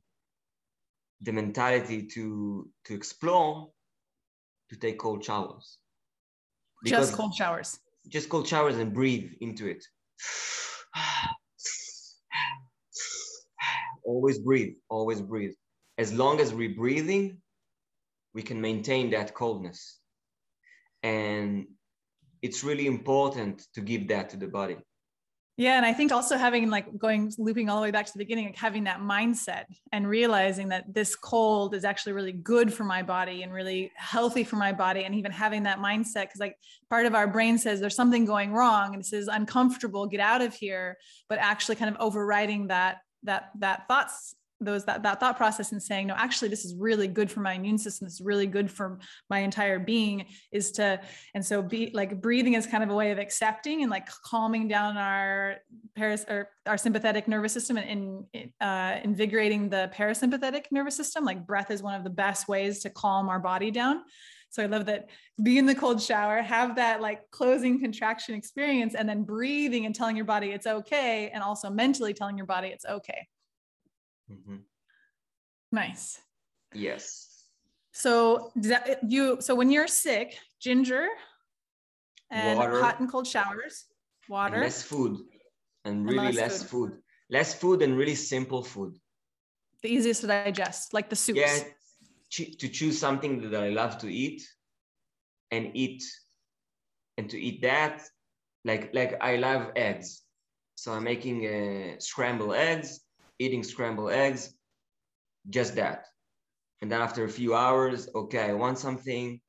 the 1.21 1.33
mentality 1.33 2.07
to 2.13 2.69
to 2.85 2.93
explore, 2.93 3.71
to 4.69 4.77
take 4.77 4.99
cold 4.99 5.23
showers. 5.23 5.79
Because 6.81 7.07
just 7.07 7.17
cold 7.17 7.33
showers. 7.35 7.79
Just 8.07 8.29
cold 8.29 8.47
showers 8.47 8.77
and 8.77 8.93
breathe 8.93 9.31
into 9.41 9.67
it 9.67 9.85
always 14.09 14.39
breathe, 14.39 14.73
always 14.89 15.21
breathe. 15.21 15.53
As 15.97 16.11
long 16.11 16.39
as 16.39 16.53
we're 16.53 16.75
breathing, 16.83 17.37
we 18.33 18.41
can 18.41 18.59
maintain 18.59 19.11
that 19.11 19.33
coldness. 19.33 19.99
And 21.03 21.67
it's 22.41 22.63
really 22.63 22.87
important 22.87 23.65
to 23.75 23.81
give 23.81 24.07
that 24.07 24.31
to 24.31 24.37
the 24.37 24.47
body. 24.47 24.77
Yeah, 25.57 25.75
and 25.75 25.85
I 25.85 25.91
think 25.91 26.13
also 26.13 26.37
having 26.37 26.69
like 26.69 26.97
going 26.97 27.33
looping 27.37 27.69
all 27.69 27.75
the 27.81 27.81
way 27.81 27.91
back 27.91 28.05
to 28.05 28.13
the 28.13 28.23
beginning, 28.25 28.45
like 28.45 28.55
having 28.55 28.85
that 28.85 29.01
mindset 29.01 29.65
and 29.91 30.07
realizing 30.07 30.69
that 30.69 30.85
this 30.87 31.17
cold 31.17 31.75
is 31.75 31.83
actually 31.83 32.13
really 32.13 32.31
good 32.31 32.73
for 32.73 32.85
my 32.85 33.03
body 33.03 33.43
and 33.43 33.51
really 33.51 33.91
healthy 33.95 34.45
for 34.45 34.55
my 34.55 34.71
body, 34.71 35.03
and 35.03 35.13
even 35.15 35.33
having 35.33 35.63
that 35.63 35.79
mindset 35.79 36.23
because 36.27 36.39
like 36.39 36.55
part 36.89 37.05
of 37.05 37.13
our 37.13 37.27
brain 37.27 37.57
says 37.57 37.81
there's 37.81 37.95
something 38.01 38.23
going 38.23 38.53
wrong 38.53 38.93
and 38.93 39.03
it 39.03 39.05
says 39.05 39.27
uncomfortable, 39.27 40.07
get 40.07 40.21
out 40.21 40.41
of 40.41 40.53
here, 40.53 40.97
but 41.27 41.39
actually 41.39 41.75
kind 41.75 41.93
of 41.93 41.99
overriding 41.99 42.67
that 42.67 42.99
that 43.23 43.51
that 43.59 43.87
thoughts 43.87 44.35
those 44.61 44.83
that, 44.85 45.03
that 45.03 45.19
thought 45.19 45.37
process 45.37 45.71
and 45.71 45.81
saying 45.81 46.07
no 46.07 46.13
actually 46.17 46.49
this 46.49 46.65
is 46.65 46.75
really 46.75 47.07
good 47.07 47.31
for 47.31 47.39
my 47.39 47.53
immune 47.53 47.77
system. 47.77 48.05
This 48.05 48.15
is 48.15 48.21
really 48.21 48.47
good 48.47 48.69
for 48.69 48.99
my 49.29 49.39
entire 49.39 49.79
being 49.79 50.25
is 50.51 50.71
to 50.73 50.99
and 51.33 51.45
so 51.45 51.61
be 51.61 51.91
like 51.93 52.21
breathing 52.21 52.53
is 52.53 52.67
kind 52.67 52.83
of 52.83 52.89
a 52.89 52.95
way 52.95 53.11
of 53.11 53.19
accepting 53.19 53.83
and 53.83 53.89
like 53.89 54.07
calming 54.25 54.67
down 54.67 54.97
our 54.97 55.57
paras 55.95 56.25
or 56.27 56.49
our 56.65 56.77
sympathetic 56.77 57.27
nervous 57.27 57.53
system 57.53 57.77
and, 57.77 58.25
and 58.33 58.51
uh, 58.59 58.99
invigorating 59.03 59.69
the 59.69 59.89
parasympathetic 59.95 60.65
nervous 60.71 60.95
system. 60.95 61.23
Like 61.23 61.47
breath 61.47 61.71
is 61.71 61.81
one 61.81 61.95
of 61.95 62.03
the 62.03 62.09
best 62.09 62.47
ways 62.47 62.79
to 62.79 62.89
calm 62.89 63.29
our 63.29 63.39
body 63.39 63.71
down 63.71 64.01
so 64.49 64.63
I 64.63 64.65
love 64.65 64.85
that 64.87 65.09
be 65.41 65.57
in 65.57 65.65
the 65.65 65.75
cold 65.75 66.01
shower, 66.01 66.41
have 66.41 66.75
that 66.75 67.01
like 67.01 67.29
closing 67.31 67.79
contraction 67.79 68.35
experience, 68.35 68.95
and 68.95 69.07
then 69.07 69.23
breathing 69.23 69.85
and 69.85 69.93
telling 69.93 70.15
your 70.15 70.25
body 70.25 70.47
it's 70.47 70.67
okay, 70.67 71.29
and 71.33 71.43
also 71.43 71.69
mentally 71.69 72.13
telling 72.13 72.37
your 72.37 72.47
body 72.47 72.69
it's 72.69 72.85
okay. 72.85 73.27
Mm-hmm. 74.31 74.57
Nice. 75.71 76.19
Yes. 76.73 77.45
So 77.91 78.51
that, 78.55 78.99
you 79.07 79.37
so 79.39 79.55
when 79.55 79.71
you're 79.71 79.87
sick, 79.87 80.37
ginger 80.59 81.07
and 82.31 82.57
water, 82.57 82.79
hot 82.79 82.99
and 82.99 83.11
cold 83.11 83.27
showers, 83.27 83.85
water, 84.27 84.55
and 84.55 84.63
less 84.63 84.81
food, 84.81 85.17
and 85.85 86.05
really 86.05 86.27
and 86.27 86.35
less, 86.35 86.35
less 86.35 86.63
food. 86.63 86.91
food. 86.91 87.01
less 87.29 87.53
food 87.53 87.81
and 87.81 87.97
really 87.97 88.15
simple 88.15 88.63
food. 88.63 88.95
The 89.81 89.89
easiest 89.89 90.21
to 90.21 90.27
digest, 90.27 90.93
like 90.93 91.09
the 91.09 91.15
soups. 91.15 91.39
Yeah, 91.39 91.63
to 92.31 92.67
choose 92.69 92.99
something 92.99 93.51
that 93.51 93.63
I 93.63 93.69
love 93.69 93.97
to 93.99 94.07
eat, 94.07 94.47
and 95.51 95.71
eat, 95.73 96.03
and 97.17 97.29
to 97.29 97.39
eat 97.39 97.61
that, 97.61 98.01
like 98.65 98.93
like 98.93 99.17
I 99.21 99.37
love 99.37 99.71
eggs, 99.75 100.21
so 100.75 100.93
I'm 100.93 101.03
making 101.03 101.45
uh, 101.45 101.99
scrambled 101.99 102.55
eggs 102.55 103.01
eating 103.39 103.63
scrambled 103.63 104.11
eggs, 104.11 104.53
just 105.49 105.75
that. 105.75 106.05
And 106.81 106.91
then 106.91 107.01
after 107.01 107.23
a 107.23 107.29
few 107.29 107.55
hours, 107.55 108.09
okay, 108.13 108.49
I 108.49 108.53
want 108.53 108.77
something. 108.77 109.39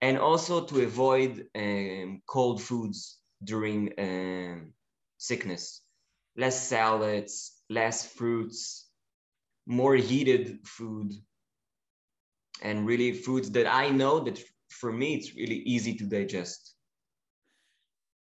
And 0.00 0.18
also 0.18 0.64
to 0.64 0.82
avoid 0.82 1.46
um, 1.54 2.22
cold 2.26 2.60
foods 2.60 3.18
during 3.44 3.92
um, 3.98 4.72
sickness. 5.18 5.82
Less 6.36 6.66
salads, 6.66 7.52
less 7.70 8.06
fruits, 8.06 8.88
more 9.66 9.94
heated 9.94 10.66
food, 10.66 11.12
and 12.62 12.86
really 12.86 13.12
foods 13.12 13.50
that 13.50 13.66
I 13.66 13.90
know 13.90 14.20
that 14.20 14.42
for 14.68 14.92
me 14.92 15.14
it's 15.14 15.34
really 15.34 15.58
easy 15.74 15.94
to 15.94 16.04
digest. 16.04 16.74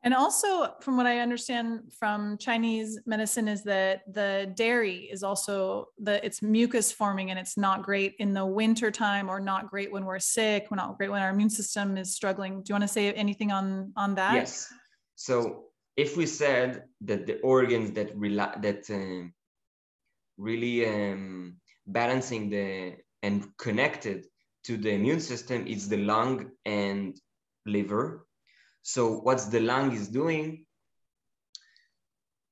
And 0.04 0.16
also, 0.16 0.74
from 0.82 0.98
what 0.98 1.06
I 1.06 1.20
understand 1.20 1.94
from 2.00 2.36
Chinese 2.40 3.00
medicine, 3.06 3.48
is 3.48 3.64
that 3.66 4.02
the 4.12 4.52
dairy 4.56 5.08
is 5.12 5.22
also 5.22 5.90
the 6.00 6.26
it's 6.26 6.42
mucus 6.42 6.92
forming, 6.92 7.30
and 7.30 7.38
it's 7.38 7.56
not 7.56 7.84
great 7.84 8.16
in 8.18 8.34
the 8.34 8.44
winter 8.44 8.90
time, 8.90 9.30
or 9.30 9.40
not 9.40 9.70
great 9.70 9.92
when 9.92 10.06
we're 10.06 10.18
sick. 10.18 10.68
We're 10.72 10.78
not 10.78 10.98
great 10.98 11.12
when 11.12 11.22
our 11.22 11.30
immune 11.30 11.52
system 11.52 11.98
is 11.98 12.16
struggling. 12.16 12.64
Do 12.64 12.70
you 12.70 12.74
want 12.74 12.84
to 12.84 12.88
say 12.88 13.14
anything 13.14 13.52
on 13.52 13.94
on 13.96 14.16
that? 14.16 14.34
Yes. 14.34 14.74
So 15.18 15.66
if 15.96 16.18
we 16.18 16.26
said 16.26 16.86
that 17.02 17.28
the 17.28 17.40
organs 17.42 17.92
that 17.92 18.18
rela- 18.18 18.60
that 18.64 18.90
um, 18.90 19.34
really 20.38 20.88
um, 20.88 21.58
balancing 21.86 22.50
the 22.50 22.96
and 23.24 23.46
connected 23.58 24.26
to 24.64 24.78
the 24.78 24.92
immune 24.92 25.20
system 25.20 25.68
is 25.68 25.90
the 25.90 25.98
lung 25.98 26.52
and 26.66 27.20
liver 27.66 28.26
so 28.84 29.20
what's 29.20 29.46
the 29.46 29.60
lung 29.60 29.94
is 29.94 30.08
doing? 30.08 30.66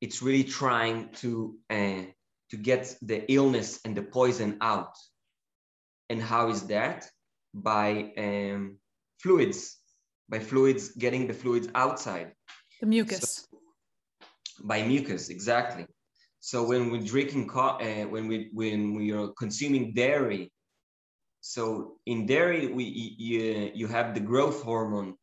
It's 0.02 0.22
really 0.22 0.44
trying 0.44 1.10
to 1.22 1.58
uh, 1.70 2.04
to 2.52 2.58
get 2.58 2.96
the 3.02 3.32
illness 3.32 3.80
and 3.84 3.96
the 3.96 4.04
poison 4.04 4.58
out. 4.62 4.96
And 6.10 6.22
how 6.22 6.50
is 6.50 6.68
that? 6.68 7.10
By 7.54 8.14
um, 8.18 8.78
fluids, 9.22 9.78
by 10.30 10.40
fluids, 10.40 10.90
getting 10.90 11.28
the 11.28 11.34
fluids 11.34 11.68
outside. 11.76 12.34
The 12.80 12.88
mucus. 12.88 13.46
So, 13.52 13.58
by 14.64 14.84
mucus, 14.84 15.30
exactly. 15.30 15.86
So 16.40 16.64
when 16.64 16.90
we're 16.90 17.02
drinking, 17.02 17.48
co- 17.48 17.80
uh, 17.82 18.06
when 18.06 18.28
we 18.28 18.50
when 18.54 18.96
we 18.96 19.12
are 19.12 19.30
consuming 19.38 19.94
dairy, 19.94 20.52
so 21.42 21.98
in 22.06 22.26
dairy 22.26 22.68
we 22.68 22.84
you, 22.84 23.72
you 23.74 23.88
have 23.88 24.14
the 24.14 24.20
growth 24.20 24.64
hormone 24.64 25.16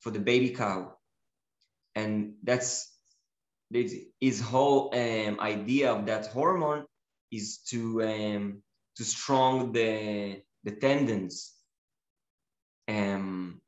for 0.00 0.10
the 0.10 0.20
baby 0.20 0.50
cow. 0.50 0.96
And 1.94 2.34
that's 2.42 2.92
his 4.20 4.40
whole 4.40 4.90
um, 4.94 5.40
idea 5.40 5.92
of 5.92 6.06
that 6.06 6.26
hormone 6.26 6.84
is 7.32 7.58
to 7.70 8.02
um, 8.02 8.62
to 8.96 9.04
strong 9.04 9.72
the 9.72 10.42
the 10.64 10.72
tendons. 10.72 11.52
Um, 12.88 13.60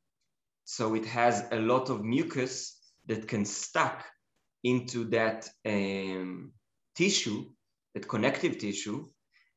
so 0.64 0.94
it 0.94 1.06
has 1.06 1.46
a 1.52 1.58
lot 1.58 1.90
of 1.90 2.04
mucus 2.04 2.78
that 3.06 3.26
can 3.28 3.44
stuck 3.44 4.04
into 4.62 5.04
that 5.10 5.48
um, 5.64 6.52
tissue, 6.96 7.46
that 7.94 8.08
connective 8.08 8.58
tissue, 8.58 9.06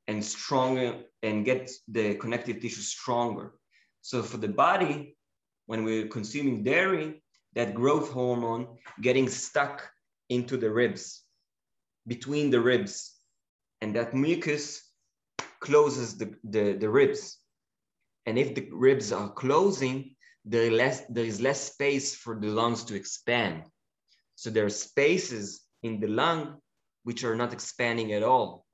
and 0.10 0.26
stronger 0.26 0.96
and 1.22 1.46
get 1.46 1.70
the 1.88 2.16
connective 2.16 2.60
tissue 2.60 2.82
stronger. 2.82 3.54
So 4.02 4.24
for 4.24 4.38
the 4.38 4.48
body, 4.48 5.16
when 5.68 5.84
we're 5.84 6.08
consuming 6.08 6.64
dairy, 6.64 7.22
that 7.54 7.76
growth 7.76 8.10
hormone 8.10 8.66
getting 9.02 9.30
stuck 9.30 9.88
into 10.30 10.58
the 10.58 10.72
ribs, 10.72 11.22
between 12.08 12.50
the 12.50 12.60
ribs. 12.60 13.14
And 13.82 13.96
that 13.96 14.16
mucus 14.16 14.82
closes 15.60 16.18
the, 16.18 16.34
the, 16.44 16.74
the 16.74 16.90
ribs. 16.90 17.38
And 18.26 18.40
if 18.40 18.56
the 18.56 18.68
ribs 18.72 19.12
are 19.12 19.30
closing, 19.30 20.16
there, 20.44 20.72
less, 20.72 21.04
there 21.10 21.26
is 21.26 21.40
less 21.40 21.72
space 21.74 22.16
for 22.16 22.40
the 22.40 22.48
lungs 22.48 22.84
to 22.86 22.96
expand. 22.96 23.64
So 24.36 24.50
there 24.50 24.66
are 24.66 24.84
spaces 24.90 25.62
in 25.84 26.00
the 26.00 26.08
lung 26.08 26.58
which 27.04 27.24
are 27.24 27.36
not 27.36 27.54
expanding 27.54 28.14
at 28.14 28.24
all. 28.24 28.66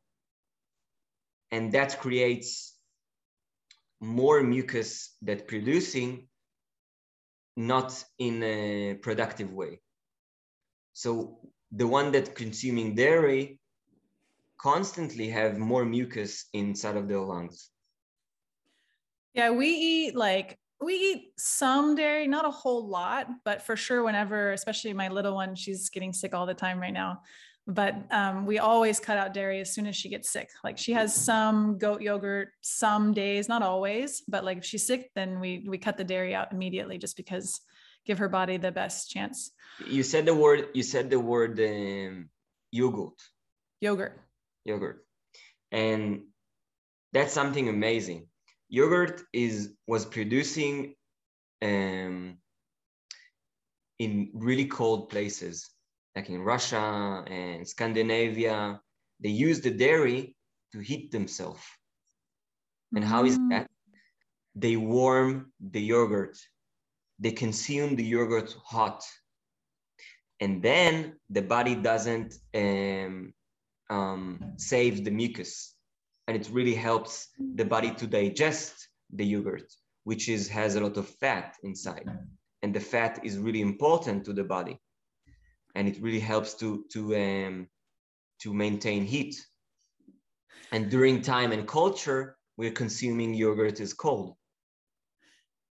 And 1.52 1.72
that 1.74 2.00
creates 2.00 2.76
more 4.02 4.44
mucus 4.44 5.16
that 5.22 5.48
producing 5.48 6.28
not 7.56 8.04
in 8.20 8.44
a 8.44 8.96
productive 9.02 9.52
way. 9.52 9.80
So 10.94 11.40
the 11.72 11.88
one 11.88 12.12
that 12.12 12.36
consuming 12.36 12.96
dairy 12.96 13.60
constantly 14.58 15.30
have 15.30 15.58
more 15.58 15.86
mucus 15.86 16.46
inside 16.54 16.98
of 16.98 17.08
their 17.08 17.20
lungs. 17.20 17.70
Yeah, 19.34 19.52
we 19.52 19.68
eat 19.68 20.16
like 20.16 20.58
we 20.82 20.94
eat 20.94 21.32
some 21.38 21.96
dairy, 21.96 22.28
not 22.28 22.46
a 22.46 22.52
whole 22.52 22.88
lot, 22.88 23.28
but 23.44 23.62
for 23.62 23.76
sure, 23.76 24.04
whenever, 24.04 24.52
especially 24.52 24.94
my 24.94 25.08
little 25.08 25.36
one, 25.36 25.56
she's 25.56 25.90
getting 25.90 26.14
sick 26.14 26.34
all 26.34 26.46
the 26.46 26.54
time 26.54 26.80
right 26.80 26.94
now 26.94 27.22
but 27.68 27.96
um, 28.12 28.46
we 28.46 28.60
always 28.60 29.00
cut 29.00 29.18
out 29.18 29.34
dairy 29.34 29.60
as 29.60 29.74
soon 29.74 29.88
as 29.88 29.96
she 29.96 30.10
gets 30.10 30.30
sick. 30.30 30.50
Like 30.64 30.78
she 30.78 30.94
has 30.94 31.16
some 31.16 31.78
goat 31.78 32.02
yogurt 32.02 32.50
some 32.62 33.14
days, 33.14 33.50
not 33.50 33.64
always, 33.64 34.22
but 34.28 34.44
like 34.44 34.60
if 34.60 34.66
she's 34.66 34.86
sick, 34.86 35.10
then 35.16 35.40
we 35.40 35.66
we 35.68 35.78
cut 35.78 35.98
the 35.98 36.04
dairy 36.04 36.36
out 36.36 36.52
immediately 36.52 36.98
just 36.98 37.18
because 37.18 37.62
give 38.06 38.20
her 38.20 38.30
body 38.30 38.58
the 38.58 38.72
best 38.72 39.10
chance. 39.10 39.52
You 39.86 40.04
said 40.04 40.26
the 40.26 40.36
word. 40.36 40.68
You 40.74 40.84
said 40.84 41.10
the 41.10 41.20
word 41.20 41.60
um, 41.60 42.30
yogurt. 42.72 43.22
Yogurt. 43.82 44.22
Yogurt, 44.64 45.06
and 45.72 46.24
that's 47.14 47.34
something 47.34 47.68
amazing. 47.68 48.28
Yogurt 48.70 49.24
is 49.34 49.74
was 49.88 50.06
producing 50.06 50.96
um, 51.64 52.38
in 53.98 54.30
really 54.34 54.66
cold 54.66 55.10
places 55.10 55.70
like 56.16 56.30
in 56.30 56.42
Russia 56.42 57.24
and 57.28 57.68
Scandinavia, 57.68 58.80
they 59.20 59.30
use 59.30 59.62
the 59.62 59.72
dairy 59.72 60.36
to 60.72 60.80
heat 60.80 61.12
themselves. 61.12 61.62
And 62.96 63.04
how 63.04 63.26
is 63.26 63.38
mm. 63.38 63.50
that? 63.50 63.70
They 64.56 64.78
warm 64.78 65.52
the 65.60 65.82
yogurt. 65.82 66.38
They 67.20 67.32
consume 67.32 67.96
the 67.96 68.04
yogurt 68.04 68.56
hot. 68.64 69.04
And 70.40 70.62
then 70.62 71.14
the 71.30 71.42
body 71.42 71.76
doesn't 71.76 72.36
um, 72.54 73.34
um, 73.90 74.54
save 74.58 75.04
the 75.04 75.12
mucus. 75.12 75.74
And 76.28 76.36
it 76.38 76.50
really 76.52 76.76
helps 76.76 77.28
the 77.56 77.66
body 77.66 77.92
to 77.96 78.08
digest 78.08 78.88
the 79.14 79.26
yogurt, 79.26 79.72
which 80.06 80.30
is, 80.30 80.48
has 80.50 80.76
a 80.76 80.82
lot 80.82 80.98
of 80.98 81.08
fat 81.08 81.56
inside. 81.64 82.08
And 82.62 82.74
the 82.74 82.80
fat 82.80 83.20
is 83.24 83.38
really 83.38 83.62
important 83.62 84.26
to 84.26 84.34
the 84.34 84.44
body. 84.44 84.80
And 85.76 85.88
it 85.88 86.02
really 86.02 86.20
helps 86.20 86.54
to 86.56 86.86
to 86.94 87.16
um, 87.16 87.68
to 88.42 88.54
maintain 88.54 89.04
heat. 89.04 89.36
And 90.72 90.90
during 90.90 91.22
time 91.22 91.52
and 91.52 91.68
culture, 91.68 92.38
we're 92.58 92.72
consuming 92.72 93.34
yogurt 93.34 93.80
as 93.80 93.94
cold. 93.94 94.36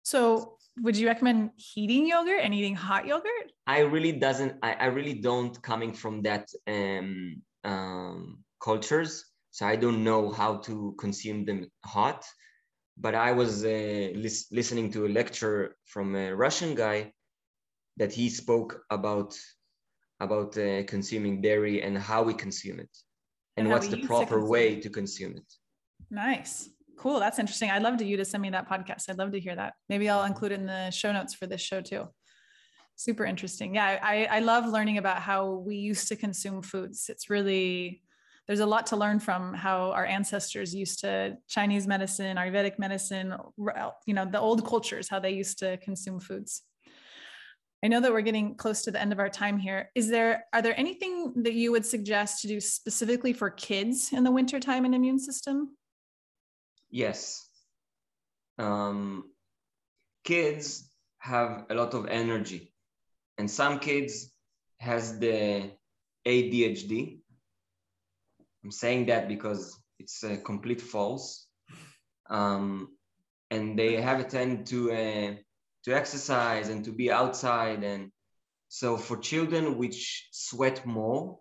So 0.02 0.58
would 0.80 0.96
you 0.96 1.06
recommend 1.06 1.50
heating 1.56 2.06
yogurt 2.06 2.40
and 2.42 2.54
eating 2.54 2.74
hot 2.74 3.06
yogurt? 3.06 3.52
I 3.66 3.80
really 3.80 4.12
doesn't. 4.12 4.54
I, 4.62 4.74
I 4.74 4.86
really 4.86 5.14
don't 5.14 5.60
coming 5.62 5.92
from 5.92 6.22
that 6.22 6.48
um, 6.66 7.42
um, 7.64 8.44
cultures, 8.60 9.24
so 9.50 9.66
I 9.66 9.76
don't 9.76 10.02
know 10.02 10.30
how 10.30 10.56
to 10.58 10.94
consume 10.98 11.44
them 11.44 11.70
hot. 11.84 12.24
But 12.98 13.14
I 13.14 13.32
was 13.32 13.64
uh, 13.64 14.10
lis- 14.14 14.48
listening 14.50 14.90
to 14.92 15.06
a 15.06 15.08
lecture 15.08 15.76
from 15.86 16.14
a 16.14 16.34
Russian 16.34 16.74
guy 16.74 17.12
that 17.96 18.12
he 18.12 18.28
spoke 18.28 18.82
about 18.90 19.38
about 20.22 20.56
uh, 20.56 20.82
consuming 20.84 21.40
dairy 21.40 21.82
and 21.82 21.96
how 21.98 22.22
we 22.22 22.34
consume 22.34 22.78
it, 22.80 22.94
and, 23.56 23.66
and 23.66 23.72
what's 23.72 23.88
the 23.88 24.00
proper 24.06 24.38
way 24.44 24.80
to 24.80 24.88
consume 24.88 25.32
it. 25.36 25.48
Nice. 26.10 26.70
Cool. 26.98 27.18
That's 27.18 27.38
interesting. 27.38 27.70
I'd 27.70 27.82
love 27.82 27.96
to 27.98 28.04
you 28.04 28.16
to 28.18 28.24
send 28.24 28.42
me 28.42 28.50
that 28.50 28.68
podcast. 28.68 29.08
I'd 29.08 29.18
love 29.18 29.32
to 29.32 29.40
hear 29.40 29.56
that. 29.56 29.72
Maybe 29.88 30.08
I'll 30.08 30.24
include 30.24 30.52
it 30.52 30.60
in 30.60 30.66
the 30.66 30.90
show 30.90 31.12
notes 31.12 31.34
for 31.34 31.46
this 31.46 31.60
show 31.60 31.80
too. 31.80 32.04
Super 32.96 33.24
interesting. 33.24 33.74
Yeah, 33.74 33.98
I, 34.02 34.28
I 34.30 34.40
love 34.40 34.66
learning 34.68 34.98
about 34.98 35.18
how 35.18 35.40
we 35.66 35.76
used 35.76 36.06
to 36.08 36.16
consume 36.16 36.62
foods. 36.62 37.06
It's 37.08 37.28
really 37.28 38.02
there's 38.46 38.60
a 38.60 38.66
lot 38.66 38.86
to 38.86 38.96
learn 38.96 39.18
from 39.20 39.54
how 39.54 39.92
our 39.92 40.04
ancestors 40.04 40.74
used 40.74 41.00
to 41.00 41.36
Chinese 41.48 41.86
medicine, 41.86 42.36
Ayurvedic 42.36 42.78
medicine, 42.78 43.34
you 44.06 44.14
know, 44.14 44.24
the 44.24 44.40
old 44.40 44.66
cultures, 44.66 45.08
how 45.08 45.20
they 45.20 45.30
used 45.30 45.58
to 45.60 45.76
consume 45.78 46.20
foods. 46.20 46.62
I 47.84 47.88
know 47.88 48.00
that 48.00 48.12
we're 48.12 48.20
getting 48.20 48.54
close 48.54 48.82
to 48.82 48.90
the 48.90 49.00
end 49.00 49.12
of 49.12 49.18
our 49.18 49.28
time 49.28 49.58
here. 49.58 49.90
Is 49.94 50.08
there 50.08 50.44
are 50.52 50.62
there 50.62 50.78
anything 50.78 51.32
that 51.42 51.54
you 51.54 51.72
would 51.72 51.84
suggest 51.84 52.42
to 52.42 52.48
do 52.48 52.60
specifically 52.60 53.32
for 53.32 53.50
kids 53.50 54.12
in 54.12 54.22
the 54.24 54.30
wintertime 54.30 54.84
and 54.84 54.94
immune 54.94 55.18
system? 55.18 55.76
yes 56.92 57.48
um, 58.58 59.24
kids 60.22 60.88
have 61.18 61.64
a 61.70 61.74
lot 61.74 61.94
of 61.94 62.06
energy 62.06 62.72
and 63.38 63.50
some 63.50 63.80
kids 63.80 64.30
has 64.78 65.18
the 65.18 65.70
adhd 66.26 67.18
i'm 68.62 68.70
saying 68.70 69.06
that 69.06 69.26
because 69.26 69.82
it's 69.98 70.22
a 70.22 70.36
complete 70.36 70.80
false 70.80 71.46
um, 72.28 72.88
and 73.50 73.78
they 73.78 74.00
have 74.00 74.20
a 74.20 74.24
tend 74.24 74.66
to 74.66 74.92
uh, 74.92 75.34
to 75.84 75.94
exercise 75.94 76.68
and 76.68 76.84
to 76.84 76.92
be 76.92 77.10
outside 77.10 77.82
and 77.84 78.10
so 78.68 78.96
for 78.96 79.16
children 79.18 79.76
which 79.78 80.28
sweat 80.32 80.86
more 80.86 81.38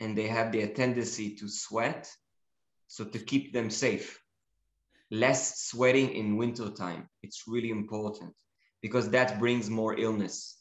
and 0.00 0.16
they 0.16 0.28
have 0.28 0.52
the 0.52 0.66
tendency 0.68 1.34
to 1.36 1.48
sweat 1.48 2.10
so 2.86 3.04
to 3.04 3.18
keep 3.18 3.52
them 3.52 3.70
safe 3.70 4.20
less 5.10 5.60
sweating 5.60 6.10
in 6.10 6.36
winter 6.36 6.70
time. 6.70 7.08
It's 7.22 7.44
really 7.46 7.70
important 7.70 8.34
because 8.82 9.10
that 9.10 9.38
brings 9.38 9.70
more 9.70 9.98
illness. 9.98 10.56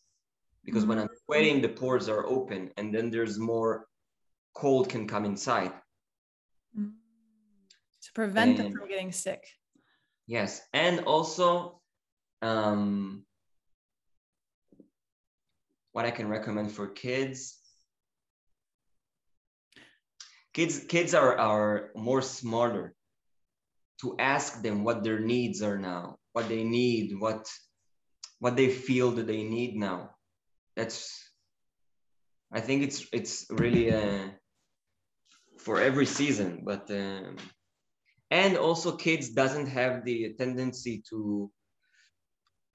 Because 0.64 0.84
mm-hmm. 0.84 0.90
when 0.90 1.00
I'm 1.00 1.10
sweating, 1.26 1.62
the 1.62 1.70
pores 1.70 2.10
are 2.10 2.26
open 2.26 2.72
and 2.78 2.94
then 2.94 3.10
there's 3.10 3.38
more 3.38 3.88
cold 4.54 4.90
can 4.90 5.08
come 5.08 5.26
inside. 5.26 5.72
Mm-hmm. 6.78 6.90
To 8.04 8.12
prevent 8.14 8.58
and, 8.58 8.60
them 8.60 8.78
from 8.78 8.88
getting 8.88 9.12
sick. 9.12 9.46
Yes. 10.28 10.62
And 10.74 11.02
also, 11.02 11.77
um, 12.42 13.24
what 15.92 16.06
I 16.06 16.12
can 16.12 16.28
recommend 16.28 16.72
for 16.72 16.88
kids. 16.88 17.58
Kids, 20.54 20.86
kids 20.88 21.14
are, 21.14 21.38
are 21.38 21.92
more 21.96 22.22
smarter 22.22 22.96
to 24.02 24.16
ask 24.20 24.62
them 24.62 24.84
what 24.84 25.04
their 25.04 25.20
needs 25.20 25.62
are 25.62 25.78
now, 25.78 26.18
what 26.34 26.50
they 26.50 26.64
need, 26.64 27.20
what 27.20 27.50
what 28.40 28.56
they 28.56 28.70
feel 28.70 29.12
that 29.12 29.26
they 29.26 29.44
need 29.44 29.76
now. 29.76 30.12
That's 30.76 31.12
I 32.52 32.62
think 32.62 32.84
it's 32.84 33.06
it's 33.12 33.46
really 33.50 33.92
uh, 33.92 34.30
for 35.58 35.82
every 35.82 36.06
season, 36.06 36.62
but 36.64 36.90
um, 36.92 37.38
and 38.30 38.58
also 38.58 38.96
kids 38.96 39.30
doesn't 39.30 39.68
have 39.68 40.06
the 40.06 40.34
tendency 40.38 41.04
to 41.10 41.52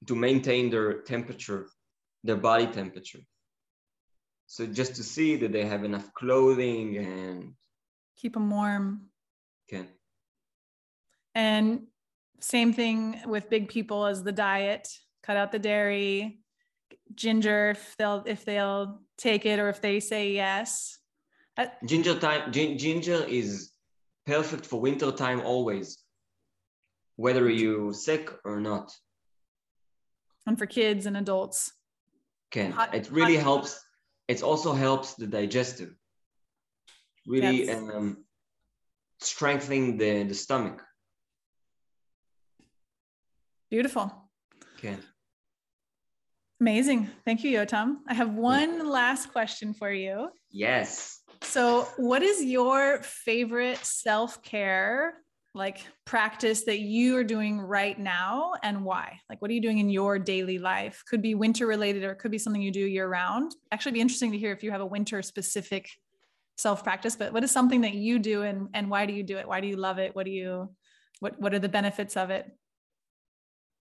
to 0.07 0.15
maintain 0.15 0.69
their 0.69 1.01
temperature, 1.01 1.67
their 2.23 2.35
body 2.35 2.67
temperature. 2.67 3.19
So 4.47 4.65
just 4.65 4.95
to 4.95 5.03
see 5.03 5.35
that 5.37 5.51
they 5.51 5.65
have 5.65 5.83
enough 5.83 6.13
clothing 6.13 6.97
and 6.97 7.53
keep 8.17 8.33
them 8.33 8.49
warm. 8.49 9.09
Okay. 9.67 9.87
And 11.33 11.87
same 12.39 12.73
thing 12.73 13.21
with 13.25 13.49
big 13.49 13.69
people 13.69 14.05
as 14.05 14.23
the 14.23 14.31
diet, 14.31 14.89
cut 15.23 15.37
out 15.37 15.51
the 15.51 15.59
dairy, 15.59 16.39
ginger 17.15 17.71
if 17.71 17.95
they'll 17.97 18.23
if 18.25 18.45
they'll 18.45 18.99
take 19.17 19.45
it 19.45 19.59
or 19.59 19.69
if 19.69 19.81
they 19.81 19.99
say 19.99 20.33
yes. 20.33 20.99
Uh, 21.57 21.67
ginger 21.85 22.19
time 22.19 22.51
ginger 22.51 23.23
is 23.27 23.71
perfect 24.25 24.65
for 24.65 24.81
winter 24.81 25.11
time 25.11 25.41
always 25.41 26.03
whether 27.15 27.49
you 27.49 27.93
sick 27.93 28.31
or 28.43 28.59
not 28.59 28.91
and 30.47 30.57
for 30.57 30.65
kids 30.65 31.05
and 31.05 31.17
adults 31.17 31.71
can 32.51 32.71
hot, 32.71 32.93
it 32.93 33.09
really 33.11 33.35
hot. 33.35 33.43
helps 33.43 33.81
it 34.27 34.43
also 34.43 34.73
helps 34.73 35.15
the 35.15 35.27
digestive 35.27 35.93
really 37.25 37.65
yes. 37.65 37.77
um, 37.77 38.23
strengthening 39.19 39.97
the, 39.97 40.23
the 40.23 40.33
stomach 40.33 40.83
Beautiful. 43.73 44.29
Okay. 44.77 44.95
Amazing. 46.61 47.09
Thank 47.25 47.43
you, 47.43 47.57
Yotam. 47.57 47.95
I 48.07 48.13
have 48.13 48.35
one 48.35 48.87
last 48.87 49.31
question 49.31 49.73
for 49.73 49.91
you. 49.91 50.29
Yes. 50.51 51.21
So, 51.41 51.87
what 51.97 52.21
is 52.21 52.43
your 52.43 52.99
favorite 53.01 53.79
self 53.79 54.43
care 54.43 55.15
like 55.55 55.85
practice 56.05 56.63
that 56.63 56.79
you 56.79 57.15
are 57.15 57.23
doing 57.23 57.61
right 57.61 57.97
now 57.97 58.53
and 58.63 58.83
why? 58.83 59.19
Like, 59.29 59.41
what 59.41 59.51
are 59.51 59.53
you 59.53 59.61
doing 59.61 59.77
in 59.77 59.89
your 59.89 60.17
daily 60.17 60.57
life? 60.57 61.03
Could 61.07 61.21
be 61.21 61.35
winter 61.35 61.67
related 61.67 62.03
or 62.03 62.11
it 62.11 62.19
could 62.19 62.31
be 62.31 62.39
something 62.39 62.61
you 62.61 62.71
do 62.71 62.79
year 62.79 63.07
round. 63.07 63.53
Actually, 63.71 63.93
be 63.93 64.01
interesting 64.01 64.31
to 64.31 64.37
hear 64.37 64.51
if 64.51 64.63
you 64.63 64.71
have 64.71 64.81
a 64.81 64.85
winter 64.85 65.21
specific 65.21 65.89
self 66.57 66.83
practice, 66.83 67.15
but 67.15 67.33
what 67.33 67.43
is 67.43 67.51
something 67.51 67.81
that 67.81 67.93
you 67.93 68.19
do 68.19 68.41
and, 68.43 68.69
and 68.73 68.89
why 68.89 69.05
do 69.05 69.13
you 69.13 69.23
do 69.23 69.37
it? 69.37 69.47
Why 69.47 69.61
do 69.61 69.67
you 69.67 69.75
love 69.75 69.99
it? 69.99 70.15
What 70.15 70.25
do 70.25 70.31
you, 70.31 70.69
what, 71.19 71.39
what 71.39 71.53
are 71.53 71.59
the 71.59 71.69
benefits 71.69 72.17
of 72.17 72.31
it? 72.31 72.49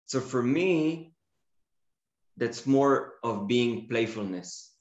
So 0.06 0.20
for 0.20 0.42
me, 0.42 1.12
that's 2.36 2.66
more 2.66 3.14
of 3.24 3.48
being 3.48 3.88
playfulness. 3.88 4.72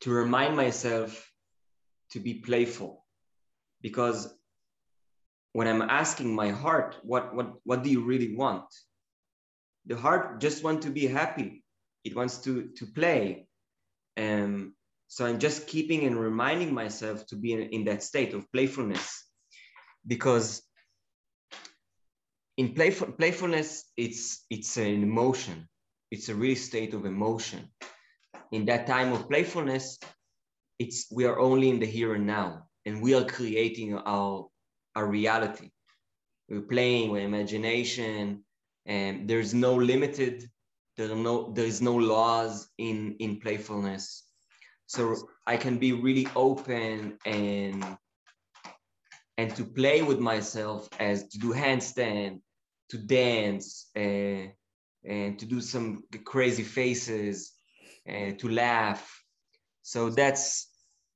To 0.00 0.10
remind 0.10 0.56
myself 0.56 1.30
to 2.10 2.18
be 2.18 2.34
playful. 2.34 3.04
Because 3.80 4.32
when 5.52 5.68
I'm 5.68 5.82
asking 5.82 6.34
my 6.34 6.50
heart, 6.50 6.96
what, 7.02 7.34
what, 7.34 7.54
what 7.64 7.82
do 7.82 7.90
you 7.90 8.02
really 8.04 8.34
want? 8.34 8.64
The 9.86 9.96
heart 9.96 10.40
just 10.40 10.64
wants 10.64 10.86
to 10.86 10.92
be 10.92 11.06
happy. 11.06 11.62
It 12.04 12.16
wants 12.16 12.38
to, 12.38 12.70
to 12.76 12.86
play. 12.86 13.46
Um, 14.16 14.74
so 15.08 15.26
I'm 15.26 15.38
just 15.38 15.66
keeping 15.66 16.04
and 16.04 16.18
reminding 16.18 16.72
myself 16.72 17.26
to 17.26 17.36
be 17.36 17.52
in, 17.52 17.60
in 17.70 17.84
that 17.84 18.02
state 18.02 18.32
of 18.32 18.50
playfulness. 18.52 19.24
Because 20.06 20.62
in 22.56 22.74
playful, 22.74 23.12
playfulness, 23.12 23.84
it's 23.96 24.44
it's 24.50 24.76
an 24.76 25.02
emotion. 25.02 25.68
It's 26.10 26.28
a 26.28 26.34
real 26.34 26.56
state 26.56 26.94
of 26.94 27.06
emotion. 27.06 27.68
In 28.50 28.66
that 28.66 28.86
time 28.86 29.12
of 29.12 29.28
playfulness, 29.28 29.98
it's 30.78 31.06
we 31.10 31.24
are 31.24 31.38
only 31.38 31.70
in 31.70 31.80
the 31.80 31.86
here 31.86 32.14
and 32.14 32.26
now, 32.26 32.68
and 32.84 33.02
we 33.02 33.14
are 33.14 33.24
creating 33.24 33.96
our 33.96 34.48
our 34.94 35.06
reality. 35.06 35.70
We're 36.48 36.62
playing 36.62 37.10
with 37.10 37.22
imagination, 37.22 38.44
and 38.86 39.28
there's 39.28 39.54
no 39.54 39.74
limited. 39.74 40.48
There 40.96 41.14
no 41.14 41.52
there 41.52 41.64
is 41.64 41.80
no 41.80 41.96
laws 41.96 42.68
in 42.78 43.16
in 43.18 43.40
playfulness. 43.40 44.24
So 44.86 45.16
I 45.46 45.56
can 45.56 45.78
be 45.78 45.92
really 45.92 46.28
open 46.36 47.18
and 47.24 47.96
and 49.38 49.56
to 49.56 49.64
play 49.64 50.02
with 50.02 50.18
myself 50.20 50.88
as 51.00 51.28
to 51.28 51.38
do 51.38 51.52
handstand, 51.52 52.40
to 52.90 52.98
dance, 52.98 53.90
uh, 53.96 54.48
and 55.04 55.38
to 55.38 55.46
do 55.46 55.60
some 55.60 56.04
crazy 56.24 56.62
faces, 56.62 57.52
and 58.04 58.38
to 58.38 58.48
laugh. 58.48 59.02
So 59.82 60.10
that's 60.10 60.68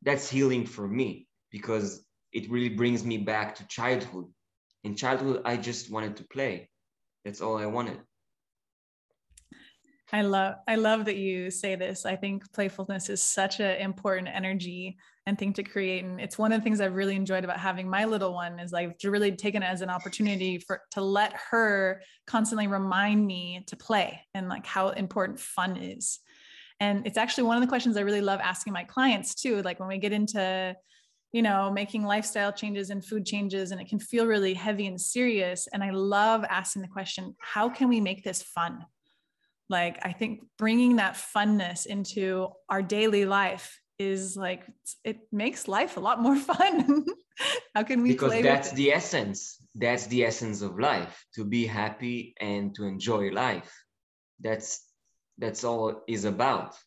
that's 0.02 0.30
healing 0.30 0.66
for 0.66 0.88
me 0.88 1.26
because 1.50 2.05
it 2.36 2.50
really 2.50 2.68
brings 2.68 3.02
me 3.02 3.16
back 3.16 3.54
to 3.54 3.66
childhood. 3.66 4.26
In 4.84 4.94
childhood, 4.94 5.40
I 5.46 5.56
just 5.56 5.90
wanted 5.90 6.16
to 6.18 6.24
play. 6.24 6.68
That's 7.24 7.40
all 7.40 7.56
I 7.56 7.64
wanted. 7.64 7.98
I 10.12 10.20
love 10.22 10.56
I 10.68 10.76
love 10.76 11.06
that 11.06 11.16
you 11.16 11.50
say 11.50 11.74
this. 11.74 12.06
I 12.06 12.14
think 12.14 12.52
playfulness 12.52 13.08
is 13.08 13.22
such 13.22 13.58
an 13.58 13.80
important 13.80 14.28
energy 14.28 14.98
and 15.26 15.36
thing 15.36 15.54
to 15.54 15.64
create. 15.64 16.04
And 16.04 16.20
it's 16.20 16.38
one 16.38 16.52
of 16.52 16.60
the 16.60 16.62
things 16.62 16.80
I've 16.80 16.94
really 16.94 17.16
enjoyed 17.16 17.42
about 17.42 17.58
having 17.58 17.88
my 17.88 18.04
little 18.04 18.32
one 18.32 18.60
is 18.60 18.72
I've 18.72 18.94
really 19.02 19.32
taken 19.32 19.62
it 19.62 19.66
as 19.66 19.80
an 19.80 19.90
opportunity 19.90 20.58
for 20.58 20.82
to 20.92 21.00
let 21.00 21.32
her 21.50 22.02
constantly 22.26 22.68
remind 22.68 23.26
me 23.26 23.64
to 23.66 23.76
play 23.76 24.20
and 24.34 24.48
like 24.48 24.66
how 24.66 24.90
important 24.90 25.40
fun 25.40 25.76
is. 25.78 26.20
And 26.80 27.06
it's 27.06 27.18
actually 27.18 27.44
one 27.44 27.56
of 27.56 27.62
the 27.62 27.72
questions 27.74 27.96
I 27.96 28.02
really 28.02 28.20
love 28.20 28.40
asking 28.40 28.74
my 28.74 28.84
clients 28.84 29.34
too. 29.34 29.62
Like 29.62 29.80
when 29.80 29.88
we 29.88 29.98
get 29.98 30.12
into 30.12 30.76
you 31.36 31.42
know, 31.42 31.70
making 31.70 32.02
lifestyle 32.02 32.50
changes 32.50 32.88
and 32.88 33.04
food 33.04 33.26
changes, 33.26 33.70
and 33.70 33.78
it 33.78 33.90
can 33.90 33.98
feel 33.98 34.26
really 34.26 34.54
heavy 34.54 34.86
and 34.86 34.98
serious. 34.98 35.68
And 35.70 35.84
I 35.84 35.90
love 35.90 36.46
asking 36.48 36.80
the 36.80 36.88
question, 36.88 37.36
how 37.38 37.68
can 37.68 37.90
we 37.90 38.00
make 38.00 38.24
this 38.24 38.40
fun? 38.40 38.86
Like, 39.68 39.98
I 40.02 40.12
think 40.12 40.40
bringing 40.56 40.96
that 40.96 41.12
funness 41.12 41.84
into 41.84 42.48
our 42.70 42.80
daily 42.80 43.26
life 43.26 43.78
is 43.98 44.34
like, 44.34 44.62
it 45.04 45.18
makes 45.30 45.68
life 45.68 45.98
a 45.98 46.00
lot 46.00 46.22
more 46.22 46.36
fun. 46.52 47.04
how 47.74 47.82
can 47.82 48.00
we? 48.00 48.12
Because 48.12 48.40
that's 48.40 48.72
the 48.72 48.92
essence. 48.92 49.58
That's 49.74 50.06
the 50.06 50.24
essence 50.24 50.62
of 50.62 50.78
life 50.78 51.22
to 51.34 51.44
be 51.44 51.66
happy 51.66 52.34
and 52.40 52.74
to 52.76 52.84
enjoy 52.84 53.28
life. 53.28 53.70
That's 54.40 54.82
that's 55.36 55.64
all 55.64 56.02
is 56.08 56.24
about. 56.24 56.78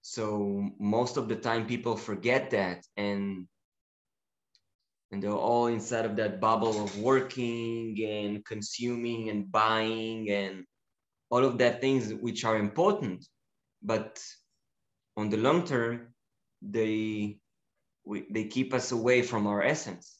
So 0.00 0.70
most 0.80 1.18
of 1.18 1.28
the 1.28 1.36
time 1.36 1.66
people 1.66 1.98
forget 1.98 2.50
that 2.52 2.86
and 2.96 3.46
and 5.14 5.22
they're 5.22 5.30
all 5.30 5.68
inside 5.68 6.04
of 6.04 6.16
that 6.16 6.40
bubble 6.40 6.82
of 6.82 6.98
working 6.98 7.96
and 8.04 8.44
consuming 8.44 9.30
and 9.30 9.50
buying 9.50 10.28
and 10.28 10.64
all 11.30 11.44
of 11.44 11.56
that 11.58 11.80
things 11.80 12.12
which 12.14 12.44
are 12.44 12.56
important. 12.56 13.24
But 13.80 14.20
on 15.16 15.30
the 15.30 15.36
long 15.36 15.64
term 15.64 16.12
they 16.60 17.38
we, 18.04 18.26
they 18.28 18.44
keep 18.46 18.74
us 18.74 18.90
away 18.90 19.22
from 19.22 19.46
our 19.46 19.62
essence. 19.62 20.16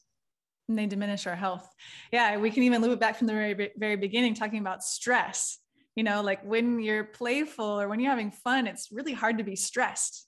And 0.69 0.79
they 0.79 0.85
diminish 0.85 1.27
our 1.27 1.35
health. 1.35 1.67
Yeah 2.13 2.37
we 2.37 2.49
can 2.49 2.63
even 2.63 2.81
loop 2.81 2.93
it 2.93 2.99
back 3.01 3.17
from 3.17 3.27
the 3.27 3.33
very 3.33 3.71
very 3.75 3.97
beginning 3.97 4.33
talking 4.33 4.59
about 4.59 4.81
stress. 4.81 5.59
You 5.97 6.05
know 6.05 6.21
like 6.21 6.41
when 6.45 6.79
you're 6.79 7.03
playful 7.03 7.81
or 7.81 7.89
when 7.89 7.99
you're 7.99 8.11
having 8.11 8.31
fun 8.31 8.65
it's 8.65 8.93
really 8.93 9.13
hard 9.13 9.39
to 9.39 9.43
be 9.43 9.57
stressed. 9.57 10.25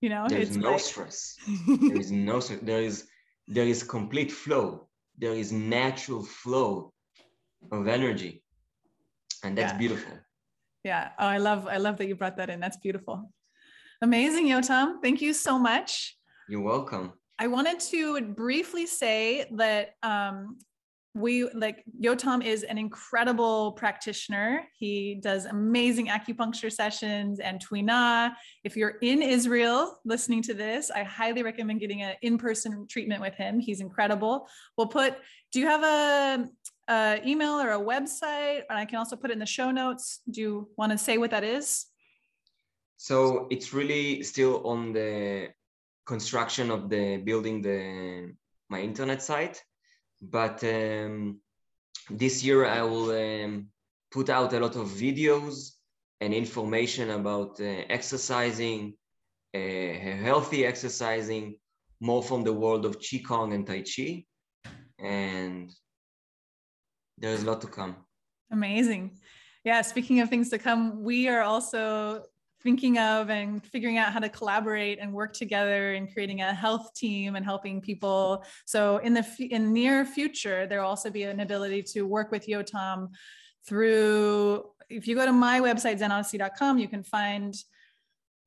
You 0.00 0.08
know 0.08 0.24
there's 0.26 0.56
no 0.56 0.70
like... 0.70 0.80
stress. 0.80 1.36
There 1.66 2.00
is 2.00 2.10
no 2.10 2.40
there 2.40 2.80
is 2.80 3.09
there 3.50 3.66
is 3.66 3.82
complete 3.82 4.30
flow. 4.30 4.86
There 5.18 5.34
is 5.34 5.52
natural 5.52 6.22
flow 6.22 6.92
of 7.72 7.88
energy. 7.88 8.44
And 9.42 9.58
that's 9.58 9.72
yeah. 9.72 9.78
beautiful. 9.78 10.12
Yeah. 10.84 11.10
Oh 11.18 11.26
i 11.26 11.36
love 11.36 11.66
i 11.66 11.76
love 11.76 11.98
that 11.98 12.06
you 12.06 12.14
brought 12.14 12.36
that 12.36 12.48
in. 12.48 12.60
That's 12.60 12.78
beautiful. 12.78 13.30
Amazing 14.00 14.46
yotam. 14.46 15.02
Thank 15.02 15.20
you 15.20 15.34
so 15.34 15.58
much. 15.58 16.16
You're 16.48 16.62
welcome. 16.62 17.12
I 17.38 17.48
wanted 17.48 17.80
to 17.80 18.20
briefly 18.20 18.86
say 18.86 19.46
that 19.52 19.94
um, 20.02 20.58
we 21.14 21.48
like 21.50 21.84
Yotam 22.00 22.44
is 22.44 22.62
an 22.62 22.78
incredible 22.78 23.72
practitioner. 23.72 24.62
He 24.78 25.18
does 25.20 25.46
amazing 25.46 26.06
acupuncture 26.06 26.70
sessions 26.70 27.40
and 27.40 27.60
tuina. 27.64 28.32
If 28.62 28.76
you're 28.76 28.96
in 29.02 29.20
Israel 29.20 29.98
listening 30.04 30.42
to 30.42 30.54
this, 30.54 30.90
I 30.90 31.02
highly 31.02 31.42
recommend 31.42 31.80
getting 31.80 32.02
an 32.02 32.14
in-person 32.22 32.86
treatment 32.88 33.20
with 33.20 33.34
him. 33.34 33.58
He's 33.58 33.80
incredible. 33.80 34.46
We'll 34.76 34.86
put, 34.86 35.16
do 35.52 35.58
you 35.58 35.66
have 35.66 35.82
a, 35.82 36.48
a 36.88 37.20
email 37.26 37.60
or 37.60 37.72
a 37.72 37.80
website? 37.80 38.62
And 38.70 38.78
I 38.78 38.84
can 38.84 38.98
also 38.98 39.16
put 39.16 39.30
it 39.30 39.32
in 39.32 39.40
the 39.40 39.46
show 39.46 39.72
notes. 39.72 40.20
Do 40.30 40.40
you 40.40 40.68
want 40.76 40.92
to 40.92 40.98
say 40.98 41.18
what 41.18 41.32
that 41.32 41.42
is? 41.42 41.86
So 42.98 43.48
it's 43.50 43.72
really 43.72 44.22
still 44.22 44.64
on 44.64 44.92
the 44.92 45.48
construction 46.06 46.70
of 46.70 46.88
the 46.88 47.16
building 47.16 47.62
the 47.62 48.32
my 48.68 48.80
internet 48.80 49.20
site 49.22 49.60
but 50.20 50.62
um, 50.64 51.40
this 52.08 52.44
year 52.44 52.66
I 52.66 52.82
will 52.82 53.10
um, 53.10 53.68
put 54.10 54.28
out 54.30 54.52
a 54.52 54.60
lot 54.60 54.76
of 54.76 54.88
videos 54.88 55.72
and 56.20 56.34
information 56.34 57.10
about 57.10 57.60
uh, 57.60 57.64
exercising, 57.88 58.94
uh, 59.54 59.58
healthy 59.58 60.66
exercising, 60.66 61.56
more 62.00 62.22
from 62.22 62.42
the 62.42 62.52
world 62.52 62.84
of 62.84 62.98
Qigong 62.98 63.54
and 63.54 63.66
Tai 63.66 63.82
Chi. 63.82 64.24
And 64.98 65.70
there's 67.16 67.42
a 67.42 67.46
lot 67.46 67.60
to 67.62 67.66
come. 67.66 67.96
Amazing. 68.50 69.18
Yeah, 69.64 69.82
speaking 69.82 70.20
of 70.20 70.28
things 70.28 70.48
to 70.50 70.58
come, 70.58 71.02
we 71.02 71.28
are 71.28 71.42
also 71.42 72.24
thinking 72.62 72.98
of 72.98 73.30
and 73.30 73.64
figuring 73.64 73.98
out 73.98 74.12
how 74.12 74.20
to 74.20 74.28
collaborate 74.28 74.98
and 75.00 75.12
work 75.12 75.32
together 75.32 75.94
and 75.94 76.12
creating 76.12 76.42
a 76.42 76.52
health 76.52 76.92
team 76.94 77.36
and 77.36 77.44
helping 77.44 77.80
people. 77.80 78.44
So 78.66 78.98
in 78.98 79.14
the 79.14 79.24
in 79.50 79.72
near 79.72 80.04
future, 80.04 80.66
there 80.66 80.80
will 80.80 80.88
also 80.88 81.10
be 81.10 81.24
an 81.24 81.40
ability 81.40 81.82
to 81.94 82.02
work 82.02 82.30
with 82.30 82.46
Yotam 82.46 83.10
through. 83.66 84.64
If 84.88 85.06
you 85.06 85.14
go 85.14 85.24
to 85.24 85.32
my 85.32 85.60
website 85.60 85.98
zenhonesty.com, 86.00 86.78
you 86.78 86.88
can 86.88 87.02
find 87.02 87.54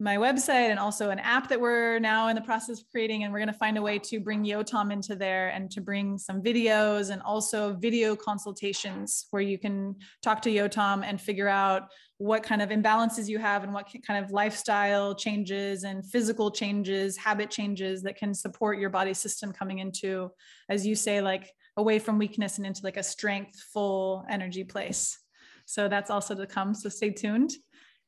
my 0.04 0.18
website 0.18 0.70
and 0.70 0.78
also 0.78 1.12
an 1.12 1.20
app 1.20 1.48
that 1.48 1.60
we're 1.60 1.98
now 1.98 2.28
in 2.28 2.36
the 2.36 2.42
process 2.42 2.82
of 2.82 2.88
creating. 2.90 3.24
And 3.24 3.32
we're 3.32 3.40
going 3.40 3.48
to 3.48 3.58
find 3.58 3.78
a 3.78 3.82
way 3.82 3.98
to 4.00 4.20
bring 4.20 4.44
Yotam 4.44 4.92
into 4.92 5.16
there 5.16 5.48
and 5.50 5.72
to 5.72 5.80
bring 5.80 6.18
some 6.18 6.42
videos 6.42 7.10
and 7.10 7.22
also 7.22 7.74
video 7.76 8.14
consultations 8.14 9.28
where 9.32 9.42
you 9.42 9.58
can 9.58 9.96
talk 10.22 10.42
to 10.42 10.50
Yotam 10.50 11.06
and 11.06 11.22
figure 11.22 11.48
out 11.48 11.84
what 12.18 12.44
kind 12.44 12.62
of 12.62 12.70
imbalances 12.70 13.30
you 13.30 13.40
have 13.40 13.64
and 13.64 13.74
what 13.74 13.90
kind 14.06 14.24
of 14.24 14.32
lifestyle 14.32 15.16
changes 15.16 15.86
and 15.86 16.06
physical 16.06 16.52
changes, 16.52 17.16
habit 17.16 17.50
changes 17.50 18.04
that 18.04 18.18
can 18.18 18.34
support 18.34 18.78
your 18.80 18.90
body 18.90 19.14
system 19.14 19.54
coming 19.54 19.80
into, 19.80 20.30
as 20.68 20.86
you 20.86 20.96
say, 20.96 21.22
like 21.22 21.50
away 21.78 21.98
from 21.98 22.18
weakness 22.18 22.58
and 22.58 22.68
into 22.68 22.82
like 22.84 22.98
a 22.98 23.04
strength, 23.04 23.58
full 23.72 24.26
energy 24.30 24.66
place. 24.66 25.18
So 25.66 25.88
that's 25.88 26.10
also 26.10 26.36
to 26.36 26.46
come. 26.46 26.74
So 26.74 26.90
stay 26.90 27.12
tuned. 27.12 27.54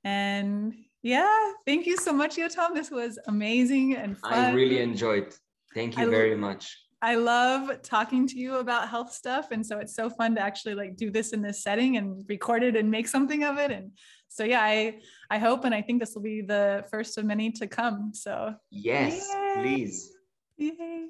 And 0.03 0.73
yeah, 1.05 1.51
thank 1.67 1.85
you 1.85 1.97
so 1.97 2.11
much, 2.11 2.35
Yotam. 2.35 2.73
This 2.73 2.89
was 2.89 3.19
amazing 3.27 3.95
and 3.95 4.17
fun. 4.17 4.33
I 4.33 4.53
really 4.53 4.79
enjoyed. 4.79 5.35
Thank 5.75 5.97
you 5.97 6.07
I 6.07 6.09
very 6.09 6.35
much. 6.35 6.75
I 6.99 7.13
love 7.13 7.83
talking 7.83 8.25
to 8.25 8.39
you 8.39 8.55
about 8.55 8.89
health 8.89 9.13
stuff. 9.13 9.51
And 9.51 9.63
so 9.63 9.77
it's 9.77 9.93
so 9.93 10.09
fun 10.09 10.33
to 10.33 10.41
actually 10.41 10.73
like 10.73 10.95
do 10.95 11.11
this 11.11 11.31
in 11.31 11.43
this 11.43 11.61
setting 11.61 11.97
and 11.97 12.25
record 12.27 12.63
it 12.63 12.75
and 12.75 12.89
make 12.89 13.07
something 13.07 13.43
of 13.43 13.59
it. 13.59 13.69
And 13.69 13.91
so 14.29 14.43
yeah, 14.43 14.61
I 14.61 14.97
I 15.29 15.37
hope 15.37 15.63
and 15.63 15.75
I 15.75 15.83
think 15.83 15.99
this 15.99 16.15
will 16.15 16.23
be 16.23 16.41
the 16.41 16.85
first 16.89 17.19
of 17.19 17.25
many 17.25 17.51
to 17.51 17.67
come. 17.67 18.11
So 18.15 18.55
yes, 18.71 19.29
yay. 19.31 19.61
please. 19.61 20.11
Yay. 20.57 21.09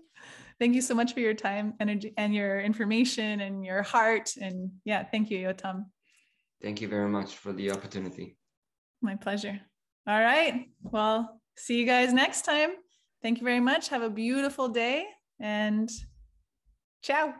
Thank 0.59 0.75
you 0.75 0.81
so 0.81 0.93
much 0.93 1.13
for 1.13 1.21
your 1.21 1.33
time, 1.33 1.73
energy, 1.79 2.13
and 2.17 2.35
your 2.35 2.59
information 2.59 3.39
and 3.39 3.63
your 3.63 3.81
heart. 3.81 4.35
And 4.41 4.71
yeah, 4.83 5.05
thank 5.05 5.29
you, 5.29 5.37
Yotam. 5.37 5.85
Thank 6.61 6.81
you 6.81 6.89
very 6.89 7.07
much 7.07 7.35
for 7.37 7.53
the 7.53 7.71
opportunity. 7.71 8.35
My 9.01 9.15
pleasure. 9.15 9.61
All 10.07 10.19
right. 10.19 10.67
Well, 10.83 11.41
see 11.57 11.79
you 11.79 11.85
guys 11.85 12.13
next 12.13 12.43
time. 12.43 12.71
Thank 13.23 13.39
you 13.39 13.43
very 13.43 13.59
much. 13.59 13.89
Have 13.89 14.03
a 14.03 14.09
beautiful 14.09 14.69
day 14.69 15.05
and 15.39 15.89
ciao. 17.01 17.33